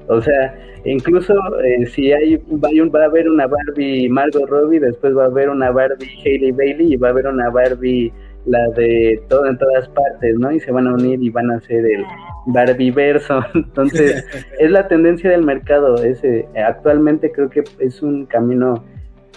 O 0.09 0.21
sea, 0.21 0.55
incluso 0.85 1.35
eh, 1.63 1.87
si 1.87 2.13
hay, 2.13 2.37
va 2.37 3.03
a 3.03 3.05
haber 3.05 3.29
una 3.29 3.47
Barbie 3.47 4.09
Margot 4.09 4.49
Robbie, 4.49 4.81
después 4.81 5.17
va 5.17 5.25
a 5.25 5.27
haber 5.27 5.49
una 5.49 5.71
Barbie 5.71 6.19
Hailey 6.25 6.53
Bailey 6.53 6.95
y 6.95 6.97
va 6.97 7.09
a 7.09 7.11
haber 7.13 7.27
una 7.27 7.49
Barbie 7.51 8.13
la 8.47 8.69
de 8.77 9.23
todo 9.29 9.47
en 9.47 9.57
todas 9.57 9.89
partes, 9.89 10.37
¿no? 10.39 10.53
Y 10.53 10.61
se 10.61 10.71
van 10.71 10.87
a 10.87 10.95
unir 10.95 11.23
y 11.23 11.31
van 11.31 11.51
a 11.51 11.57
hacer 11.57 11.87
el 11.87 12.05
Barbie 12.47 12.91
verso. 12.91 13.41
Entonces, 13.55 14.27
es 14.59 14.71
la 14.71 14.89
tendencia 14.89 15.31
del 15.31 15.43
mercado. 15.43 15.97
Ese, 16.03 16.47
actualmente 16.57 17.33
creo 17.33 17.49
que 17.49 17.65
es 17.79 18.03
un 18.03 18.27
camino 18.27 18.85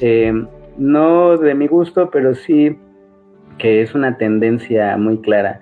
eh, 0.02 0.34
no 0.78 1.38
de 1.38 1.56
mi 1.56 1.68
gusto, 1.68 2.10
pero 2.12 2.36
sí 2.36 2.78
que 3.58 3.82
es 3.82 3.94
una 3.96 4.18
tendencia 4.18 4.96
muy 4.98 5.20
clara. 5.22 5.60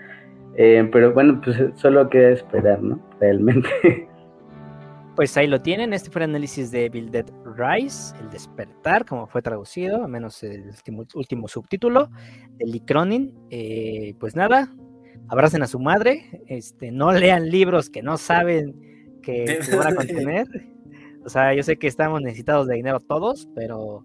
Eh, 0.58 0.88
pero 0.92 1.14
bueno, 1.14 1.42
pues 1.44 1.58
solo 1.76 2.10
queda 2.10 2.30
esperar, 2.30 2.82
¿no? 2.82 3.00
Realmente. 3.20 3.70
Pues 5.16 5.38
ahí 5.38 5.48
lo 5.48 5.62
tienen. 5.62 5.94
Este 5.94 6.10
fue 6.10 6.24
el 6.24 6.32
análisis 6.32 6.72
de 6.72 6.90
Bill 6.90 7.10
Dead 7.10 7.26
Rise, 7.46 8.14
el 8.20 8.30
despertar, 8.32 9.06
como 9.06 9.28
fue 9.28 9.42
traducido, 9.42 10.04
a 10.04 10.10
menos 10.10 10.44
el 10.44 10.74
último, 11.14 11.48
subtítulo, 11.48 12.10
de 12.58 12.66
Lee 12.66 12.82
Cronin. 12.82 13.34
Eh, 13.50 14.14
pues 14.20 14.36
nada, 14.36 14.76
abracen 15.30 15.64
a 15.64 15.68
su 15.68 15.80
madre, 15.80 16.42
este, 16.48 16.92
no 16.92 17.14
lean 17.14 17.50
libros 17.50 17.90
que 17.90 18.04
no 18.04 18.18
saben 18.18 19.20
que 19.24 19.60
van 19.78 19.94
a 19.94 19.96
contener. 19.96 20.48
O 21.24 21.30
sea, 21.30 21.54
yo 21.54 21.64
sé 21.64 21.78
que 21.78 21.88
estamos 21.88 22.22
necesitados 22.22 22.68
de 22.68 22.76
dinero 22.76 23.00
todos, 23.00 23.48
pero 23.56 24.04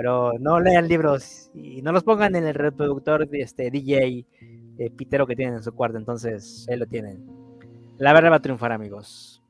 pero 0.00 0.32
no 0.40 0.58
lean 0.60 0.88
libros 0.88 1.50
y 1.52 1.82
no 1.82 1.92
los 1.92 2.04
pongan 2.04 2.34
en 2.34 2.46
el 2.46 2.54
reproductor 2.54 3.28
de 3.28 3.42
este 3.42 3.70
DJ 3.70 4.24
eh, 4.78 4.90
pitero 4.96 5.26
que 5.26 5.36
tienen 5.36 5.56
en 5.56 5.62
su 5.62 5.72
cuarto, 5.72 5.98
entonces 5.98 6.66
ahí 6.70 6.78
lo 6.78 6.86
tienen. 6.86 7.26
La 7.98 8.14
verdad 8.14 8.30
va 8.30 8.36
a 8.36 8.40
triunfar, 8.40 8.72
amigos. 8.72 9.42